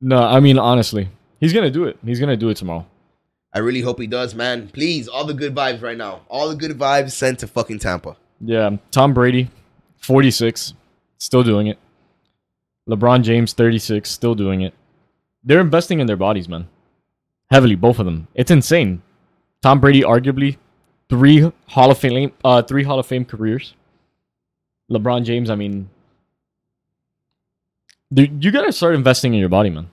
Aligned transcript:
No, 0.00 0.18
I 0.22 0.40
mean 0.40 0.58
honestly, 0.58 1.08
he's 1.40 1.52
gonna 1.52 1.70
do 1.70 1.84
it. 1.84 1.98
He's 2.04 2.20
gonna 2.20 2.36
do 2.36 2.48
it 2.48 2.56
tomorrow. 2.56 2.86
I 3.52 3.60
really 3.60 3.80
hope 3.80 3.98
he 3.98 4.06
does, 4.06 4.34
man. 4.34 4.68
Please, 4.68 5.08
all 5.08 5.24
the 5.24 5.34
good 5.34 5.54
vibes 5.54 5.82
right 5.82 5.96
now. 5.96 6.20
All 6.28 6.48
the 6.48 6.54
good 6.54 6.78
vibes 6.78 7.12
sent 7.12 7.38
to 7.40 7.46
fucking 7.46 7.78
Tampa. 7.78 8.16
Yeah, 8.40 8.76
Tom 8.90 9.14
Brady, 9.14 9.50
forty 9.98 10.30
six, 10.30 10.74
still 11.18 11.42
doing 11.42 11.66
it. 11.66 11.78
LeBron 12.88 13.22
James, 13.22 13.52
thirty 13.52 13.78
six, 13.78 14.10
still 14.10 14.34
doing 14.34 14.60
it. 14.62 14.74
They're 15.42 15.60
investing 15.60 16.00
in 16.00 16.06
their 16.06 16.16
bodies, 16.16 16.48
man. 16.48 16.68
Heavily, 17.50 17.74
both 17.74 17.98
of 17.98 18.04
them. 18.04 18.28
It's 18.34 18.50
insane. 18.50 19.02
Tom 19.62 19.80
Brady, 19.80 20.02
arguably 20.02 20.56
three 21.08 21.50
Hall 21.66 21.90
of 21.90 21.98
Fame, 21.98 22.32
uh, 22.44 22.62
three 22.62 22.84
Hall 22.84 22.98
of 22.98 23.06
Fame 23.06 23.24
careers. 23.24 23.74
LeBron 24.90 25.24
James, 25.24 25.50
I 25.50 25.54
mean, 25.54 25.88
dude, 28.12 28.44
you 28.44 28.50
gotta 28.50 28.72
start 28.72 28.94
investing 28.94 29.34
in 29.34 29.40
your 29.40 29.48
body, 29.48 29.70
man. 29.70 29.88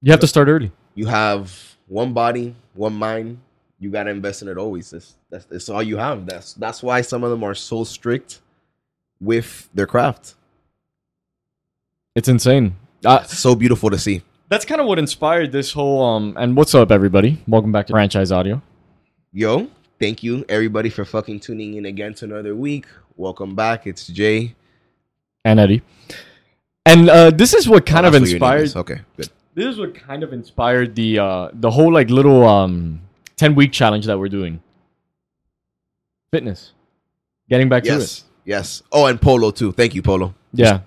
You 0.00 0.10
have 0.12 0.20
to 0.20 0.26
start 0.26 0.48
early. 0.48 0.70
You 0.94 1.06
have 1.06 1.76
one 1.86 2.12
body, 2.12 2.54
one 2.74 2.94
mind. 2.94 3.38
You 3.78 3.90
gotta 3.90 4.10
invest 4.10 4.42
in 4.42 4.48
it 4.48 4.56
always. 4.58 4.90
That's 4.90 5.14
that's, 5.30 5.44
that's 5.46 5.68
all 5.68 5.82
you 5.82 5.96
have. 5.96 6.26
That's 6.26 6.54
that's 6.54 6.82
why 6.82 7.00
some 7.00 7.24
of 7.24 7.30
them 7.30 7.42
are 7.42 7.54
so 7.54 7.84
strict 7.84 8.40
with 9.20 9.68
their 9.74 9.86
craft. 9.86 10.34
It's 12.14 12.28
insane. 12.28 12.76
Uh, 13.04 13.22
So 13.24 13.54
beautiful 13.54 13.90
to 13.90 13.98
see. 13.98 14.22
that's 14.48 14.64
kind 14.64 14.80
of 14.80 14.86
what 14.86 14.98
inspired 14.98 15.50
this 15.52 15.72
whole 15.72 16.04
um. 16.04 16.34
And 16.38 16.56
what's 16.56 16.74
up, 16.74 16.90
everybody? 16.90 17.42
Welcome 17.48 17.72
back 17.72 17.86
to 17.88 17.92
Franchise 17.92 18.30
Audio. 18.30 18.60
Yo, 19.32 19.68
thank 19.98 20.22
you 20.22 20.44
everybody 20.48 20.90
for 20.90 21.04
fucking 21.04 21.40
tuning 21.40 21.74
in 21.74 21.86
again 21.86 22.12
to 22.14 22.24
another 22.26 22.54
week. 22.54 22.84
Welcome 23.16 23.54
back. 23.54 23.86
It's 23.86 24.06
Jay. 24.06 24.54
and 25.44 25.58
Eddie. 25.58 25.82
And 26.84 27.08
uh, 27.08 27.30
this 27.30 27.54
is 27.54 27.68
what 27.68 27.86
kind 27.86 28.04
Oh, 28.04 28.08
of 28.08 28.12
that's 28.12 28.22
what 28.22 28.30
your 28.30 28.40
name 28.40 28.60
inspired. 28.62 28.80
Okay, 28.80 29.00
good. 29.16 29.30
This 29.54 29.66
is 29.66 29.78
what 29.78 29.94
kind 29.94 30.22
of 30.22 30.32
inspired 30.32 30.94
the 30.94 31.18
uh, 31.18 31.50
the 31.52 31.70
whole 31.70 31.92
like 31.92 32.10
little 32.10 32.44
um 32.46 33.00
ten 33.36 33.54
week 33.54 33.72
challenge 33.72 34.06
that 34.06 34.18
we're 34.18 34.28
doing. 34.28 34.60
Fitness, 36.32 36.72
getting 37.48 37.68
back 37.68 37.84
to 37.84 37.90
it. 37.98 38.22
yes. 38.44 38.82
Oh, 38.90 39.06
and 39.06 39.20
Polo 39.20 39.50
too. 39.50 39.72
Thank 39.72 39.94
you, 39.94 40.02
Polo. 40.02 40.34
Yeah. 40.52 40.80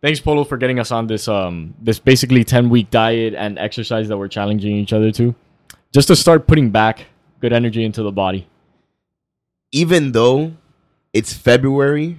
Thanks, 0.00 0.20
Polo, 0.20 0.44
for 0.44 0.56
getting 0.56 0.78
us 0.78 0.90
on 0.92 1.06
this 1.06 1.28
um 1.28 1.74
this 1.80 1.98
basically 1.98 2.44
ten 2.44 2.68
week 2.68 2.90
diet 2.90 3.34
and 3.34 3.58
exercise 3.58 4.08
that 4.08 4.18
we're 4.18 4.28
challenging 4.28 4.76
each 4.76 4.92
other 4.92 5.10
to, 5.12 5.34
just 5.92 6.08
to 6.08 6.16
start 6.16 6.46
putting 6.46 6.70
back 6.70 7.06
good 7.40 7.52
energy 7.52 7.84
into 7.84 8.02
the 8.02 8.12
body. 8.12 8.46
Even 9.72 10.12
though 10.12 10.52
it's 11.12 11.32
February 11.32 12.18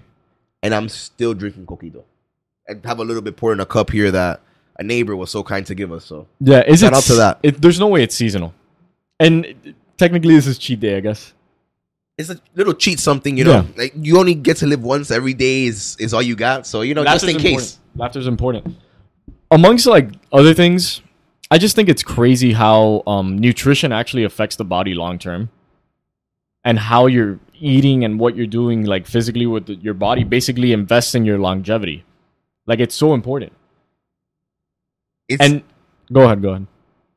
and 0.64 0.74
I'm 0.74 0.88
still 0.90 1.34
drinking 1.34 1.66
coquito. 1.66 2.04
I 2.70 2.88
have 2.88 3.00
a 3.00 3.04
little 3.04 3.22
bit 3.22 3.36
poured 3.36 3.58
in 3.58 3.60
a 3.60 3.66
cup 3.66 3.92
here 3.92 4.12
that 4.12 4.42
a 4.78 4.84
neighbor 4.84 5.16
was 5.16 5.32
so 5.32 5.44
kind 5.44 5.66
to 5.66 5.76
give 5.76 5.92
us. 5.92 6.06
So 6.06 6.28
Yeah, 6.40 6.64
is 6.66 6.80
Shout 6.82 6.94
it 6.94 6.98
out 6.98 7.04
to 7.04 7.14
that. 7.16 7.40
It, 7.44 7.62
there's 7.62 7.80
no 7.80 7.88
way 7.88 8.04
it's 8.04 8.16
seasonal, 8.16 8.54
and 9.20 9.76
technically 9.98 10.36
this 10.36 10.48
is 10.48 10.58
cheat 10.58 10.80
day, 10.80 10.98
I 10.98 11.00
guess. 11.02 11.34
it's 12.18 12.30
a 12.30 12.40
little 12.56 12.74
cheat 12.74 13.00
something, 13.00 13.38
you 13.38 13.44
know. 13.44 13.52
Yeah. 13.52 13.66
Like 13.78 13.94
you 13.96 14.20
only 14.20 14.36
get 14.36 14.58
to 14.58 14.68
live 14.68 14.84
once 14.84 15.12
every 15.12 15.34
day 15.34 15.66
is 15.66 15.98
is 16.00 16.14
all 16.14 16.22
you 16.22 16.36
got. 16.36 16.68
So 16.68 16.82
you 16.82 16.94
know, 16.94 17.04
just 17.04 17.24
in 17.24 17.30
Laughter's 17.30 17.42
case. 17.42 17.52
important. 17.52 18.00
Laughter's 18.00 18.28
important. 18.28 18.78
Amongst 19.52 19.88
like 19.88 20.12
other 20.32 20.54
things, 20.54 21.02
I 21.50 21.58
just 21.58 21.76
think 21.76 21.90
it's 21.90 22.04
crazy 22.04 22.54
how 22.54 23.04
um, 23.08 23.38
nutrition 23.38 23.92
actually 23.92 24.24
affects 24.24 24.56
the 24.56 24.66
body 24.66 24.94
long 24.94 25.18
term, 25.18 25.50
and 26.64 26.78
how 26.78 27.08
you're 27.08 27.40
eating 27.60 28.06
and 28.06 28.20
what 28.20 28.36
you're 28.36 28.48
doing 28.48 28.86
like 28.86 29.06
physically 29.06 29.46
with 29.46 29.66
the, 29.66 29.76
your 29.76 29.94
body 29.94 30.24
basically 30.24 30.72
invests 30.72 31.16
in 31.16 31.26
your 31.26 31.38
longevity. 31.38 32.06
Like 32.70 32.80
it's 32.80 32.96
so 32.96 33.14
important. 33.14 33.52
It's 35.28 35.42
And 35.44 35.64
go 36.12 36.22
ahead, 36.24 36.42
go 36.42 36.50
ahead. 36.50 36.68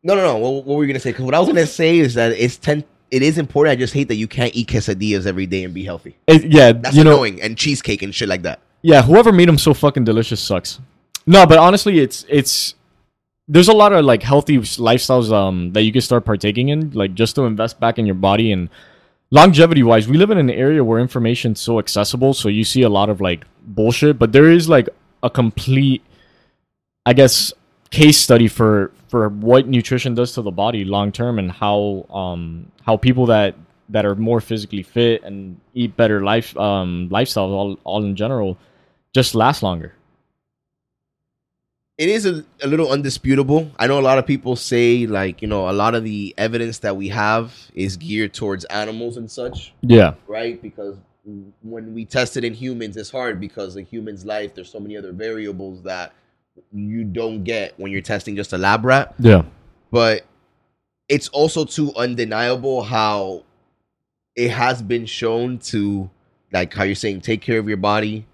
no, 0.03 0.15
no, 0.15 0.23
no. 0.23 0.37
What, 0.39 0.65
what 0.65 0.77
were 0.77 0.85
you 0.85 0.89
gonna 0.93 1.01
say? 1.01 1.11
Because 1.11 1.25
what 1.25 1.35
I 1.35 1.39
was 1.39 1.49
gonna 1.49 1.67
say 1.67 1.99
is 1.99 2.15
that 2.15 2.33
it's 2.33 2.57
ten. 2.57 2.85
It 3.11 3.23
is 3.23 3.37
important. 3.39 3.73
I 3.73 3.77
just 3.77 3.93
hate 3.93 4.09
that 4.09 4.15
you 4.17 4.27
can't 4.27 4.55
eat 4.57 4.69
quesadillas 4.69 5.27
every 5.27 5.45
day 5.47 5.65
and 5.65 5.75
be 5.75 5.85
healthy. 5.85 6.17
It- 6.27 6.45
yeah, 6.51 6.73
That's 6.73 6.97
you 6.97 7.05
know, 7.05 7.13
annoying. 7.13 7.43
and 7.43 7.57
cheesecake 7.59 8.03
and 8.03 8.15
shit 8.15 8.29
like 8.29 8.43
that. 8.43 8.61
Yeah, 8.81 9.03
whoever 9.03 9.31
made 9.33 9.49
them 9.49 9.59
so 9.59 9.75
fucking 9.75 10.05
delicious 10.05 10.41
sucks. 10.41 10.81
No, 11.27 11.47
but 11.47 11.59
honestly, 11.59 12.01
it's 12.01 12.25
it's 12.29 12.75
there's 13.49 13.69
a 13.69 13.73
lot 13.75 13.93
of 13.93 14.05
like 14.05 14.23
healthy 14.23 14.57
lifestyles 14.59 15.31
um 15.33 15.73
that 15.75 15.83
you 15.83 15.93
can 15.93 16.01
start 16.01 16.25
partaking 16.25 16.69
in, 16.71 16.91
like 16.93 17.15
just 17.15 17.35
to 17.37 17.43
invest 17.45 17.79
back 17.79 17.99
in 17.99 18.07
your 18.07 18.15
body 18.17 18.51
and 18.53 18.69
longevity 19.31 19.83
wise. 19.83 20.09
We 20.09 20.17
live 20.19 20.31
in 20.31 20.39
an 20.39 20.51
area 20.51 20.83
where 20.83 20.99
information's 20.99 21.61
so 21.61 21.79
accessible, 21.79 22.35
so 22.35 22.49
you 22.49 22.65
see 22.65 22.83
a 22.83 22.89
lot 22.89 23.09
of 23.11 23.21
like 23.21 23.45
bullshit, 23.65 24.19
but 24.19 24.33
there 24.33 24.51
is 24.51 24.69
like 24.69 24.89
a 25.23 25.31
complete, 25.31 26.03
I 27.07 27.13
guess, 27.13 27.53
case 27.91 28.19
study 28.19 28.49
for 28.49 28.91
for 29.09 29.29
what 29.29 29.67
nutrition 29.69 30.15
does 30.15 30.33
to 30.35 30.43
the 30.43 30.51
body 30.51 30.85
long 30.85 31.13
term 31.13 31.39
and 31.39 31.51
how 31.51 32.07
um 32.11 32.71
how 32.87 32.97
people 32.97 33.27
that 33.27 33.55
that 33.91 34.07
are 34.07 34.15
more 34.15 34.41
physically 34.41 34.83
fit 34.83 35.23
and 35.23 35.61
eat 35.75 35.95
better 35.97 36.23
life 36.23 36.57
um 36.57 37.09
lifestyles 37.11 37.51
all 37.51 37.79
all 37.85 38.03
in 38.05 38.17
general 38.17 38.57
just 39.13 39.35
last 39.35 39.63
longer. 39.63 39.93
it 41.99 42.09
is 42.09 42.25
a, 42.25 42.43
a 42.63 42.67
little 42.67 42.91
undisputable. 42.91 43.71
I 43.79 43.87
know 43.87 44.01
a 44.01 44.07
lot 44.11 44.19
of 44.19 44.27
people 44.27 44.57
say 44.57 45.07
like 45.07 45.43
you 45.43 45.49
know 45.49 45.69
a 45.69 45.73
lot 45.77 45.95
of 45.95 46.03
the 46.05 46.35
evidence 46.39 46.79
that 46.79 46.97
we 46.97 47.09
have 47.09 47.53
is 47.75 47.97
geared 47.99 48.33
towards 48.33 48.65
animals 48.67 49.19
and 49.19 49.31
such, 49.31 49.75
Yeah. 49.83 50.15
right? 50.27 50.61
Because 50.61 50.97
when 51.25 51.95
we 51.95 52.05
test 52.05 52.37
it 52.37 52.45
in 52.45 52.55
humans, 52.55 52.97
it's 52.97 53.11
hard 53.11 53.41
because 53.41 53.77
in 53.77 53.87
humans' 53.87 54.25
life 54.25 54.55
there's 54.55 54.71
so 54.71 54.81
many 54.81 54.97
other 54.97 55.13
variables 55.13 55.83
that 55.83 56.13
you 56.73 57.05
don't 57.05 57.45
get 57.45 57.79
when 57.79 57.93
you're 57.93 58.03
testing 58.03 58.37
just 58.37 58.53
a 58.53 58.59
lab 58.59 58.85
rat. 58.85 59.15
Yeah. 59.19 59.45
But 59.91 60.25
it's 61.09 61.29
also 61.29 61.65
too 61.65 61.93
undeniable 61.97 62.83
how 62.83 63.45
it 64.35 64.51
has 64.51 64.83
been 64.83 65.07
shown 65.07 65.59
to 65.59 66.11
like 66.53 66.73
how 66.73 66.85
you're 66.85 66.95
saying 66.95 67.21
take 67.21 67.41
care 67.41 67.59
of 67.59 67.69
your 67.69 67.77
body 67.77 68.27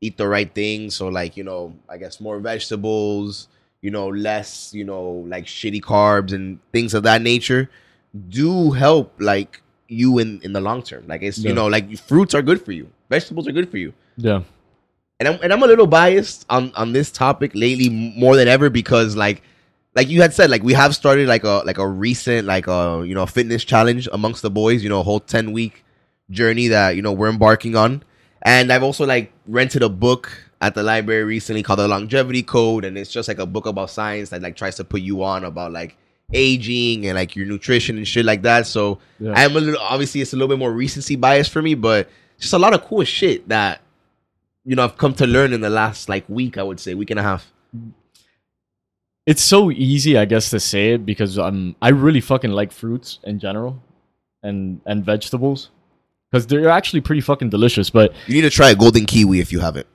eat 0.00 0.16
the 0.16 0.28
right 0.28 0.54
things 0.54 0.94
so 0.94 1.08
like 1.08 1.36
you 1.36 1.44
know 1.44 1.74
i 1.88 1.96
guess 1.96 2.20
more 2.20 2.38
vegetables 2.38 3.48
you 3.80 3.90
know 3.90 4.08
less 4.08 4.74
you 4.74 4.84
know 4.84 5.24
like 5.26 5.46
shitty 5.46 5.80
carbs 5.80 6.32
and 6.32 6.58
things 6.72 6.92
of 6.92 7.02
that 7.02 7.22
nature 7.22 7.70
do 8.28 8.72
help 8.72 9.14
like 9.18 9.62
you 9.88 10.18
in 10.18 10.40
in 10.42 10.52
the 10.52 10.60
long 10.60 10.82
term. 10.82 11.04
Like 11.06 11.22
it's 11.22 11.38
Yeah. 11.38 11.50
you 11.50 11.54
know 11.54 11.66
like 11.66 11.96
fruits 11.98 12.34
are 12.34 12.42
good 12.42 12.64
for 12.64 12.72
you. 12.72 12.88
Vegetables 13.10 13.46
are 13.48 13.52
good 13.52 13.70
for 13.70 13.78
you. 13.78 13.92
Yeah. 14.16 14.42
and 15.20 15.28
I'm 15.28 15.38
and 15.42 15.52
I'm 15.52 15.62
a 15.62 15.66
little 15.66 15.86
biased 15.86 16.44
on 16.50 16.72
on 16.74 16.92
this 16.92 17.10
topic 17.10 17.52
lately 17.54 17.88
more 17.88 18.36
than 18.36 18.48
ever 18.48 18.68
because 18.70 19.16
like 19.16 19.42
like 19.94 20.08
you 20.08 20.20
had 20.20 20.34
said 20.34 20.50
like 20.50 20.62
we 20.62 20.74
have 20.74 20.94
started 20.94 21.26
like 21.28 21.44
a 21.44 21.62
like 21.64 21.78
a 21.78 21.86
recent 21.88 22.46
like 22.46 22.66
a 22.66 23.02
you 23.06 23.14
know 23.14 23.24
fitness 23.26 23.64
challenge 23.64 24.08
amongst 24.12 24.42
the 24.42 24.50
boys 24.50 24.82
you 24.82 24.88
know 24.90 25.00
a 25.00 25.02
whole 25.02 25.20
10 25.20 25.52
week 25.52 25.84
journey 26.30 26.68
that 26.68 26.96
you 26.96 27.02
know 27.02 27.12
we're 27.12 27.28
embarking 27.30 27.76
on. 27.76 28.02
And 28.42 28.72
I've 28.72 28.82
also 28.82 29.06
like 29.06 29.32
rented 29.46 29.82
a 29.82 29.88
book 29.88 30.30
at 30.60 30.74
the 30.74 30.82
library 30.82 31.24
recently 31.24 31.62
called 31.62 31.78
the 31.80 31.88
longevity 31.88 32.42
code. 32.42 32.84
And 32.84 32.96
it's 32.96 33.10
just 33.10 33.26
like 33.28 33.38
a 33.38 33.46
book 33.46 33.66
about 33.66 33.90
science 33.90 34.30
that 34.30 34.40
like 34.42 34.56
tries 34.56 34.76
to 34.76 34.84
put 34.84 35.00
you 35.00 35.22
on 35.24 35.44
about 35.44 35.72
like 35.72 35.96
aging 36.32 37.06
and 37.06 37.14
like 37.16 37.36
your 37.36 37.46
nutrition 37.46 37.96
and 37.96 38.06
shit 38.08 38.24
like 38.24 38.42
that 38.42 38.66
so 38.66 38.98
Yeah. 39.20 39.32
I'm 39.36 39.56
a 39.56 39.60
little 39.60 39.80
obviously 39.80 40.20
it's 40.20 40.32
a 40.32 40.36
little 40.36 40.48
bit 40.48 40.58
more 40.58 40.72
recency 40.72 41.16
bias 41.16 41.48
for 41.48 41.62
me 41.62 41.74
but 41.74 42.08
just 42.38 42.52
a 42.52 42.58
lot 42.58 42.74
of 42.74 42.82
cool 42.84 43.04
shit 43.04 43.48
that 43.48 43.80
you 44.64 44.74
know 44.74 44.84
I've 44.84 44.98
come 44.98 45.14
to 45.14 45.26
learn 45.26 45.52
in 45.52 45.60
the 45.60 45.70
last 45.70 46.08
like 46.08 46.28
week 46.28 46.58
I 46.58 46.62
would 46.64 46.80
say 46.80 46.94
week 46.94 47.10
and 47.10 47.20
a 47.20 47.22
half 47.22 47.52
It's 49.26 49.42
so 49.42 49.70
easy, 49.72 50.16
I 50.16 50.24
guess, 50.24 50.50
to 50.50 50.60
say 50.60 50.92
it 50.94 51.04
because 51.04 51.36
I'm 51.36 51.74
I 51.82 51.88
really 51.90 52.20
fucking 52.20 52.52
like 52.52 52.70
fruits 52.72 53.18
in 53.24 53.38
general 53.38 53.82
and 54.42 54.80
and 54.86 55.04
vegetables 55.04 55.70
because 56.30 56.46
they're 56.46 56.68
actually 56.70 57.00
pretty 57.00 57.20
fucking 57.20 57.50
delicious. 57.50 57.90
But 57.90 58.12
you 58.28 58.34
need 58.34 58.42
to 58.42 58.50
try 58.50 58.70
a 58.70 58.74
golden 58.76 59.04
kiwi 59.04 59.40
if 59.40 59.50
you 59.52 59.60
haven't 59.60 59.86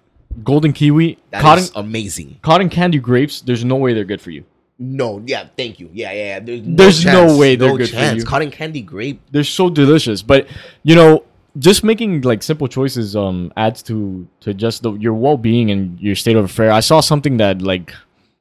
golden 0.43 0.73
kiwi, 0.73 1.17
That 1.31 1.37
is 1.37 1.71
cotton 1.71 1.85
amazing 1.85 2.39
cotton 2.41 2.69
candy 2.69 2.99
grapes, 2.99 3.41
there's 3.41 3.63
no 3.63 3.75
way 3.75 3.93
they're 3.93 4.05
good 4.05 4.21
for 4.21 4.31
you. 4.31 4.43
No 4.81 5.21
yeah 5.27 5.47
thank 5.55 5.79
you 5.79 5.89
yeah 5.93 6.11
yeah, 6.11 6.23
yeah. 6.23 6.39
there's 6.39 6.61
no, 6.65 6.75
There's 6.75 7.05
no 7.05 7.37
way 7.37 7.55
they're 7.55 7.69
no 7.69 7.77
good 7.77 7.89
for 7.89 8.15
you. 8.15 8.25
cotton 8.25 8.49
candy 8.49 8.81
grape 8.81 9.21
They're 9.31 9.43
so 9.43 9.69
delicious, 9.69 10.23
but 10.23 10.47
you 10.83 10.95
know, 10.95 11.23
just 11.59 11.83
making 11.83 12.21
like 12.21 12.41
simple 12.41 12.67
choices 12.67 13.15
um 13.15 13.53
adds 13.57 13.83
to 13.83 14.27
to 14.39 14.53
just 14.53 14.81
the, 14.81 14.93
your 14.93 15.13
well 15.13 15.37
being 15.37 15.69
and 15.69 15.99
your 15.99 16.15
state 16.15 16.35
of 16.35 16.45
affair. 16.45 16.71
I 16.71 16.79
saw 16.79 16.99
something 16.99 17.37
that 17.37 17.61
like 17.61 17.93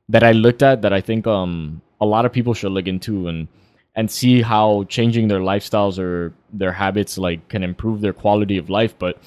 that 0.09 0.23
I 0.25 0.33
looked 0.33 0.63
at 0.63 0.81
that 0.83 0.93
I 0.93 1.01
think 1.03 1.27
um 1.27 1.83
a 2.01 2.07
lot 2.07 2.25
of 2.25 2.33
people 2.33 2.55
should 2.55 2.73
look 2.73 2.87
into 2.89 3.29
and 3.29 3.47
and 3.95 4.11
see 4.11 4.41
how 4.41 4.85
changing 4.85 5.29
their 5.29 5.41
lifestyles 5.41 5.99
or 5.99 6.33
their 6.53 6.73
habits 6.73 7.19
like 7.19 7.49
can 7.49 7.63
improve 7.63 8.01
their 8.01 8.15
quality 8.15 8.57
of 8.57 8.71
life. 8.71 8.99
But 8.99 9.19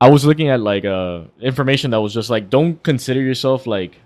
I 0.00 0.10
was 0.10 0.24
looking 0.24 0.48
at 0.48 0.60
like 0.60 0.84
uh 0.84 1.20
information 1.40 1.92
that 1.92 2.00
was 2.00 2.12
just 2.12 2.30
like 2.30 2.50
don't 2.50 2.82
consider 2.82 3.20
yourself 3.20 3.66
like 3.66 4.00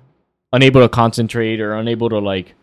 unable 0.52 0.80
to 0.80 0.88
concentrate 0.88 1.60
or 1.60 1.74
unable 1.74 2.08
to 2.08 2.18
like 2.18 2.54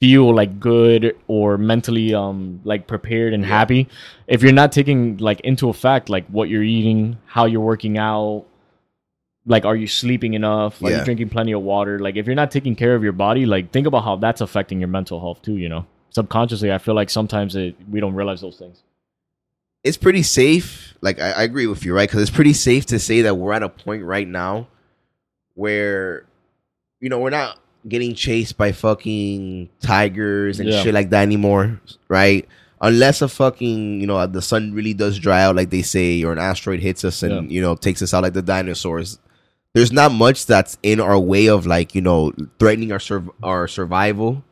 feel 0.00 0.34
like 0.34 0.58
good 0.58 1.16
or 1.28 1.56
mentally 1.58 2.12
um 2.14 2.60
like 2.64 2.86
prepared 2.88 3.32
and 3.32 3.42
Yeah. 3.44 3.48
happy 3.50 3.88
if 4.26 4.42
you're 4.42 4.52
not 4.52 4.72
taking 4.72 5.18
like 5.18 5.40
into 5.40 5.68
effect 5.68 6.08
like 6.08 6.26
what 6.26 6.48
you're 6.48 6.62
eating 6.64 7.18
how 7.26 7.44
you're 7.46 7.60
working 7.60 7.98
out 7.98 8.44
like 9.46 9.64
are 9.64 9.74
you 9.74 9.88
sleeping 9.88 10.34
enough? 10.34 10.80
Are 10.82 10.90
Yeah. 10.90 10.98
you 11.00 11.04
drinking 11.04 11.28
plenty 11.30 11.50
of 11.52 11.62
water? 11.62 11.98
Like 11.98 12.14
if 12.16 12.26
you're 12.26 12.36
not 12.36 12.52
taking 12.52 12.76
care 12.76 12.94
of 12.94 13.02
your 13.02 13.12
body, 13.12 13.44
like 13.44 13.72
think 13.72 13.88
about 13.88 14.04
how 14.04 14.14
that's 14.14 14.40
affecting 14.40 14.78
your 14.78 14.86
mental 14.88 15.18
health 15.18 15.42
too. 15.42 15.56
You 15.56 15.68
know, 15.68 15.84
subconsciously, 16.10 16.70
I 16.72 16.78
feel 16.78 16.94
like 16.94 17.10
sometimes 17.10 17.56
it, 17.56 17.74
we 17.90 17.98
don't 17.98 18.14
realize 18.14 18.40
those 18.40 18.56
things. 18.56 18.82
it's 19.82 19.96
pretty 19.96 20.22
safe. 20.22 20.94
Like 21.00 21.20
I, 21.20 21.32
I 21.32 21.42
agree 21.42 21.66
with 21.66 21.84
you, 21.84 21.92
right? 21.92 22.08
Because 22.08 22.22
it's 22.22 22.30
pretty 22.30 22.52
safe 22.52 22.86
to 22.86 23.00
say 23.00 23.22
that 23.22 23.34
we're 23.34 23.52
at 23.52 23.64
a 23.64 23.68
point 23.68 24.04
right 24.04 24.28
now 24.28 24.68
where, 25.54 26.24
you 27.02 27.08
know, 27.10 27.18
we're 27.18 27.30
not 27.30 27.58
getting 27.86 28.14
chased 28.14 28.56
by 28.56 28.70
fucking 28.72 29.68
tigers 29.80 30.60
and 30.60 30.68
Yeah. 30.70 30.82
shit 30.82 30.94
like 30.94 31.10
that 31.10 31.22
anymore, 31.22 31.80
right? 32.08 32.48
Unless 32.80 33.22
a 33.22 33.28
fucking, 33.28 34.00
you 34.00 34.06
know, 34.06 34.24
the 34.26 34.40
sun 34.40 34.72
really 34.72 34.94
does 34.94 35.18
dry 35.18 35.42
out, 35.42 35.56
like 35.56 35.70
they 35.70 35.82
say, 35.82 36.22
or 36.22 36.32
an 36.32 36.38
asteroid 36.38 36.80
hits 36.80 37.04
us 37.04 37.22
and 37.22 37.50
Yeah. 37.50 37.54
you 37.56 37.60
know 37.60 37.74
takes 37.74 38.00
us 38.02 38.14
out 38.14 38.22
like 38.22 38.32
the 38.34 38.42
dinosaurs. 38.42 39.18
There's 39.74 39.92
not 39.92 40.12
much 40.12 40.46
that's 40.46 40.78
in 40.82 41.00
our 41.00 41.18
way 41.18 41.48
of 41.48 41.66
like 41.66 41.94
you 41.94 42.00
know 42.02 42.32
threatening 42.58 42.92
our 42.92 43.00
sur- 43.00 43.24
our 43.42 43.66
survival. 43.68 44.44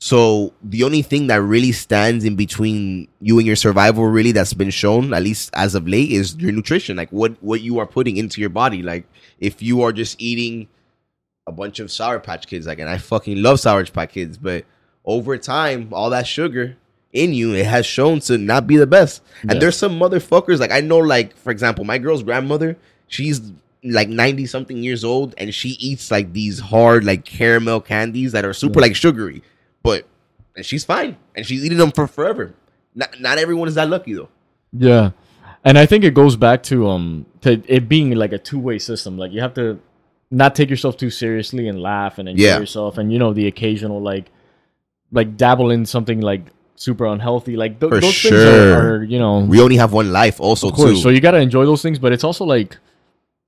So 0.00 0.52
the 0.62 0.84
only 0.84 1.02
thing 1.02 1.26
that 1.26 1.42
really 1.42 1.72
stands 1.72 2.24
in 2.24 2.36
between 2.36 3.08
you 3.20 3.38
and 3.38 3.46
your 3.46 3.56
survival, 3.56 4.04
really, 4.06 4.30
that's 4.30 4.52
been 4.54 4.70
shown, 4.70 5.12
at 5.12 5.24
least 5.24 5.50
as 5.54 5.74
of 5.74 5.88
late, 5.88 6.12
is 6.12 6.36
your 6.36 6.52
nutrition. 6.52 6.96
Like 6.96 7.10
what 7.10 7.34
what 7.42 7.60
you 7.62 7.78
are 7.80 7.86
putting 7.86 8.16
into 8.16 8.40
your 8.40 8.50
body. 8.50 8.82
Like 8.82 9.06
if 9.40 9.60
you 9.62 9.82
are 9.82 9.92
just 9.92 10.20
eating 10.20 10.68
a 11.48 11.52
bunch 11.52 11.80
of 11.80 11.90
Sour 11.90 12.18
Patch 12.20 12.46
Kids, 12.46 12.66
like, 12.66 12.78
and 12.78 12.88
I 12.90 12.98
fucking 12.98 13.40
love 13.42 13.58
Sour 13.58 13.84
Patch 13.86 14.12
Kids, 14.12 14.36
but 14.36 14.64
over 15.04 15.38
time, 15.38 15.88
all 15.92 16.10
that 16.10 16.26
sugar 16.26 16.76
in 17.12 17.32
you, 17.32 17.54
it 17.54 17.64
has 17.64 17.86
shown 17.86 18.20
to 18.20 18.36
not 18.36 18.66
be 18.66 18.76
the 18.76 18.86
best. 18.86 19.22
And 19.42 19.52
Yeah. 19.54 19.58
there's 19.60 19.76
some 19.78 19.98
motherfuckers, 19.98 20.58
like 20.60 20.70
I 20.70 20.80
know, 20.80 20.98
like 20.98 21.36
for 21.36 21.50
example, 21.50 21.84
my 21.84 21.96
girl's 21.98 22.22
grandmother, 22.22 22.76
she's 23.06 23.40
like 23.82 24.08
90 24.08 24.44
something 24.46 24.82
years 24.82 25.04
old 25.04 25.34
and 25.38 25.54
she 25.54 25.70
eats 25.80 26.10
like 26.10 26.32
these 26.32 26.58
hard 26.58 27.04
like 27.04 27.24
caramel 27.24 27.80
candies 27.80 28.32
that 28.32 28.44
are 28.44 28.52
super 28.52 28.80
like 28.80 28.96
sugary 28.96 29.40
but 29.84 30.04
and 30.56 30.66
she's 30.66 30.84
fine 30.84 31.16
and 31.36 31.46
she's 31.46 31.64
eating 31.64 31.78
them 31.78 31.92
for 31.92 32.08
forever 32.08 32.52
not, 32.96 33.20
not 33.20 33.38
everyone 33.38 33.68
is 33.68 33.76
that 33.76 33.88
lucky 33.88 34.14
though 34.14 34.28
Yeah, 34.76 35.12
and 35.64 35.78
I 35.78 35.86
think 35.86 36.02
it 36.02 36.12
goes 36.12 36.34
back 36.34 36.64
to 36.64 36.88
um 36.88 37.24
to 37.42 37.62
it 37.68 37.88
being 37.88 38.10
like 38.16 38.32
a 38.32 38.38
two 38.38 38.58
way 38.58 38.80
system. 38.80 39.16
Like 39.16 39.30
you 39.30 39.40
have 39.40 39.54
to 39.54 39.78
not 40.30 40.54
take 40.54 40.68
yourself 40.70 40.96
too 40.96 41.10
seriously 41.10 41.68
and 41.68 41.80
laugh 41.80 42.18
and 42.18 42.28
enjoy 42.28 42.44
Yeah. 42.44 42.58
yourself, 42.58 42.98
and 42.98 43.12
you 43.12 43.18
know 43.18 43.32
the 43.32 43.46
occasional 43.46 44.00
like 44.00 44.30
like 45.12 45.36
dabble 45.36 45.70
in 45.70 45.86
something 45.86 46.20
like 46.20 46.42
super 46.76 47.06
unhealthy. 47.06 47.56
Like 47.56 47.80
th- 47.80 47.90
For 47.90 48.00
those 48.00 48.20
things 48.22 48.44
are, 48.44 48.74
are 48.98 49.02
you 49.04 49.18
know 49.18 49.40
we 49.40 49.60
only 49.60 49.76
have 49.76 49.92
one 49.92 50.12
life 50.12 50.40
also 50.40 50.70
too 50.70 50.96
So 50.96 51.08
you 51.08 51.20
gotta 51.20 51.38
enjoy 51.40 51.64
those 51.64 51.82
things, 51.82 51.98
but 51.98 52.12
it's 52.12 52.24
also 52.24 52.44
like 52.44 52.76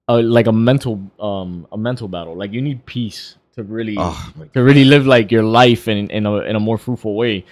a 0.08 0.22
like 0.22 0.46
a 0.46 0.52
mental 0.52 1.00
um 1.20 1.66
a 1.70 1.76
mental 1.78 2.08
battle. 2.08 2.34
Like 2.34 2.52
you 2.52 2.62
need 2.62 2.84
peace 2.86 3.36
to 3.56 3.62
really 3.62 3.96
oh 3.98 4.32
to 4.54 4.62
really 4.62 4.84
live 4.84 5.06
like 5.06 5.30
your 5.30 5.42
life 5.44 5.86
in 5.88 6.08
in 6.10 6.24
a 6.26 6.34
in 6.50 6.56
a 6.56 6.60
more 6.60 6.78
fruitful 6.78 7.14
way, 7.14 7.44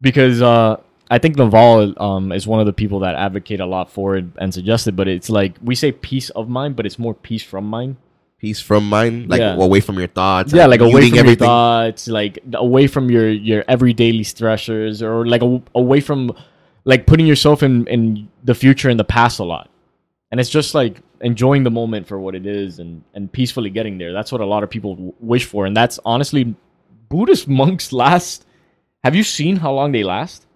because 0.00 0.40
uh, 0.40 0.76
I 1.10 1.18
think 1.18 1.36
Naval 1.36 1.92
um 2.02 2.32
is 2.32 2.46
one 2.46 2.60
of 2.60 2.66
the 2.66 2.72
people 2.72 3.00
that 3.00 3.14
advocate 3.14 3.60
a 3.60 3.66
lot 3.66 3.90
for 3.92 4.16
it 4.16 4.24
and 4.38 4.54
suggest 4.54 4.86
it. 4.88 4.96
But 4.96 5.06
it's 5.06 5.28
like 5.28 5.54
we 5.62 5.74
say 5.74 5.92
peace 5.92 6.30
of 6.30 6.48
mind, 6.48 6.76
but 6.76 6.86
it's 6.86 6.98
more 6.98 7.14
peace 7.14 7.42
from 7.42 7.66
mind. 7.66 7.96
Peace 8.40 8.60
from 8.60 8.88
mine 8.88 9.26
like 9.28 9.40
Yeah. 9.40 9.54
away 9.54 9.80
from 9.80 9.98
your 9.98 10.08
thoughts 10.08 10.52
yeah, 10.52 10.62
and 10.62 10.70
like 10.70 10.80
away 10.80 11.08
from 11.10 11.26
your 11.26 11.36
thoughts, 11.36 12.08
like 12.08 12.38
away 12.54 12.86
from 12.86 13.10
your 13.10 13.28
your 13.30 13.64
everyday 13.68 14.12
stressors, 14.20 15.02
or 15.02 15.26
like 15.26 15.42
a, 15.42 15.60
away 15.74 16.00
from 16.00 16.32
like 16.84 17.06
putting 17.06 17.26
yourself 17.26 17.62
in 17.62 17.86
in 17.86 18.28
the 18.44 18.54
future 18.54 18.88
and 18.88 18.98
the 18.98 19.04
past 19.04 19.38
a 19.40 19.44
lot. 19.44 19.68
And 20.30 20.40
it's 20.40 20.48
just 20.50 20.74
like 20.74 21.00
enjoying 21.20 21.64
the 21.64 21.70
moment 21.70 22.06
for 22.08 22.18
what 22.18 22.34
it 22.34 22.46
is 22.46 22.78
and 22.78 23.02
and 23.14 23.30
peacefully 23.30 23.68
getting 23.70 23.98
there. 23.98 24.12
That's 24.12 24.32
what 24.32 24.40
a 24.40 24.46
lot 24.46 24.62
of 24.62 24.70
people 24.70 24.94
w- 24.94 25.12
wish 25.20 25.44
for, 25.44 25.66
and 25.66 25.76
that's 25.76 25.98
honestly 26.04 26.54
Buddhist 27.10 27.46
monks 27.48 27.92
last. 27.92 28.46
Have 29.04 29.14
you 29.14 29.22
seen 29.24 29.56
how 29.56 29.72
long 29.72 29.92
they 29.92 30.04
last? 30.04 30.46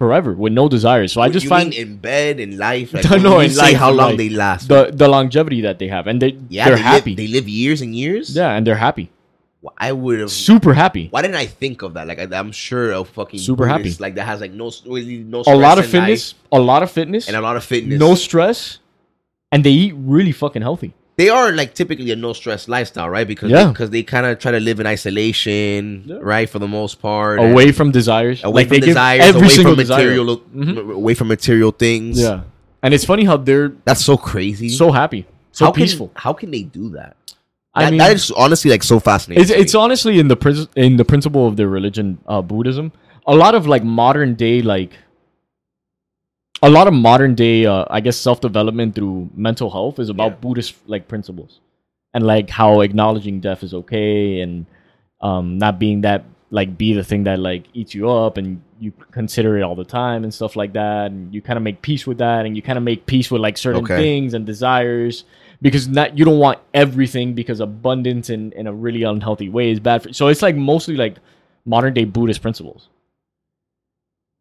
Forever 0.00 0.32
with 0.32 0.54
no 0.54 0.66
desires. 0.66 1.12
So 1.12 1.20
I 1.20 1.28
just 1.28 1.44
you 1.44 1.50
find 1.50 1.74
in 1.74 1.98
bed 1.98 2.40
in 2.40 2.56
life 2.56 2.94
like, 2.94 3.04
No, 3.10 3.10
when 3.10 3.22
no, 3.22 3.40
you 3.40 3.50
in 3.50 3.56
life, 3.56 3.76
how 3.76 3.90
long 3.90 4.10
life. 4.12 4.16
they 4.16 4.30
last 4.30 4.66
the 4.72 4.90
the 4.90 5.06
longevity 5.06 5.60
that 5.60 5.78
they 5.78 5.88
have, 5.88 6.06
and 6.08 6.16
they 6.22 6.38
yeah 6.48 6.64
they're 6.66 6.76
they 6.76 6.82
happy. 6.82 7.10
live, 7.10 7.16
they 7.18 7.28
live 7.28 7.46
years 7.46 7.82
and 7.84 7.94
years 7.94 8.34
yeah, 8.34 8.56
and 8.56 8.66
they're 8.66 8.82
happy, 8.88 9.06
i 9.76 9.92
would 9.92 10.18
have 10.20 10.30
super 10.30 10.72
happy. 10.72 11.08
why 11.12 11.20
didn't 11.20 11.36
i 11.36 11.44
think 11.44 11.82
of 11.82 11.92
that 11.96 12.06
like 12.08 12.18
I, 12.18 12.24
i'm 12.40 12.50
sure 12.50 12.92
a 12.92 13.04
fucking 13.04 13.40
Super 13.40 13.66
happy. 13.68 13.92
Like 14.00 14.14
that 14.14 14.24
has 14.24 14.40
like 14.40 14.52
no 14.62 14.72
really 14.86 15.18
no 15.18 15.44
A 15.46 15.54
lot 15.54 15.76
of 15.78 15.84
fitness, 15.84 16.32
life 16.32 16.58
a 16.58 16.60
lot 16.72 16.80
of 16.82 16.90
fitness, 16.90 17.28
and 17.28 17.36
a 17.36 17.44
lot 17.48 17.56
of 17.60 17.64
fitness 17.72 18.00
no 18.00 18.14
stress, 18.14 18.78
and 19.52 19.60
they 19.64 19.70
eat 19.84 19.94
really 19.96 20.32
fucking 20.32 20.62
healthy. 20.62 20.94
They 21.20 21.28
are 21.28 21.48
like 21.60 21.70
typically 21.80 22.10
a 22.10 22.16
no 22.16 22.32
stress 22.40 22.62
lifestyle, 22.74 23.08
right? 23.16 23.28
Because 23.32 23.50
Yeah. 23.56 23.68
because 23.72 23.90
they, 23.94 24.02
kind 24.14 24.24
of 24.26 24.38
try 24.44 24.52
to 24.58 24.60
live 24.68 24.78
in 24.82 24.86
isolation, 24.96 26.04
Yeah. 26.06 26.16
right, 26.34 26.48
for 26.48 26.58
the 26.64 26.68
most 26.68 26.94
part, 27.06 27.38
Away 27.40 27.72
from 27.78 27.90
desires, 28.00 28.38
away 28.44 28.62
Like, 28.62 28.68
from 28.68 28.80
they 28.80 28.86
desires, 28.92 29.22
every 29.30 29.40
away 29.42 29.48
single 29.56 29.74
from 29.74 29.78
desire. 29.84 29.98
material, 29.98 30.36
Mhm. 30.56 30.94
away 31.02 31.14
from 31.14 31.28
material 31.28 31.70
things. 31.84 32.20
Yeah, 32.20 32.40
and 32.82 32.94
it's 32.94 33.04
funny 33.12 33.24
how 33.30 33.36
they're 33.36 33.72
that's 33.84 34.04
so 34.04 34.16
crazy. 34.16 34.68
so 34.82 34.90
happy, 35.00 35.26
so 35.52 35.66
how 35.66 35.72
peaceful. 35.72 36.08
Can, 36.08 36.22
how 36.26 36.32
can 36.32 36.50
they 36.50 36.62
do 36.62 36.84
that? 36.98 37.16
I 37.74 37.84
That- 37.84 37.90
mean, 37.92 37.98
that 37.98 38.12
is 38.18 38.30
honestly 38.44 38.70
like 38.74 38.82
so 38.82 38.98
fascinating. 38.98 39.42
it's 39.42 39.50
it's 39.62 39.74
honestly 39.74 40.18
in 40.22 40.28
the 40.32 40.36
prin- 40.44 40.68
in 40.86 40.96
the 40.96 41.04
principle 41.12 41.44
of 41.50 41.56
their 41.58 41.68
religion, 41.68 42.18
uh, 42.26 42.42
Buddhism. 42.42 42.90
A 43.26 43.36
lot 43.44 43.54
of 43.54 43.66
like 43.74 43.84
modern 43.84 44.34
day 44.34 44.56
like. 44.74 44.92
A 46.62 46.68
lot 46.68 46.86
of 46.86 46.92
modern 46.94 47.34
day, 47.34 47.64
uh, 47.66 47.84
I 47.90 48.00
guess, 48.00 48.16
self 48.16 48.40
development 48.40 48.94
through 48.94 49.30
mental 49.34 49.70
health 49.70 49.98
is 49.98 50.10
about 50.10 50.32
Yeah. 50.32 50.36
Buddhist 50.42 50.74
like 50.86 51.08
principles, 51.08 51.60
and 52.12 52.24
like 52.26 52.50
how 52.50 52.82
acknowledging 52.82 53.40
death 53.40 53.62
is 53.62 53.72
okay, 53.72 54.40
and 54.40 54.66
um, 55.22 55.58
not 55.58 55.78
being 55.78 56.02
that 56.02 56.24
like 56.50 56.76
be 56.76 56.92
the 56.92 57.04
thing 57.04 57.24
that 57.24 57.38
like 57.38 57.64
eats 57.72 57.94
you 57.94 58.10
up, 58.10 58.36
and 58.36 58.60
you 58.78 58.92
consider 59.10 59.56
it 59.58 59.62
all 59.62 59.74
the 59.74 59.84
time 59.84 60.22
and 60.24 60.34
stuff 60.34 60.54
like 60.54 60.74
that, 60.74 61.10
and 61.10 61.32
you 61.34 61.40
kind 61.40 61.56
of 61.56 61.62
make 61.62 61.80
peace 61.80 62.06
with 62.06 62.18
that, 62.18 62.44
and 62.44 62.56
you 62.56 62.62
kind 62.62 62.76
of 62.76 62.84
make 62.84 63.06
peace 63.06 63.30
with 63.30 63.40
like 63.40 63.56
certain 63.56 63.84
Okay. 63.84 63.96
things 63.96 64.34
and 64.34 64.44
desires, 64.44 65.24
because 65.62 65.88
not 65.88 66.18
you 66.18 66.26
don't 66.26 66.38
want 66.38 66.58
everything 66.74 67.32
because 67.32 67.60
abundance 67.60 68.28
in 68.28 68.52
in 68.52 68.66
a 68.66 68.72
really 68.72 69.02
unhealthy 69.02 69.48
way 69.48 69.70
is 69.70 69.80
bad 69.80 70.02
for. 70.02 70.12
So 70.12 70.26
it's 70.28 70.42
like 70.42 70.56
mostly 70.56 70.96
like 70.96 71.16
modern 71.64 71.94
day 71.94 72.04
Buddhist 72.04 72.42
principles, 72.42 72.88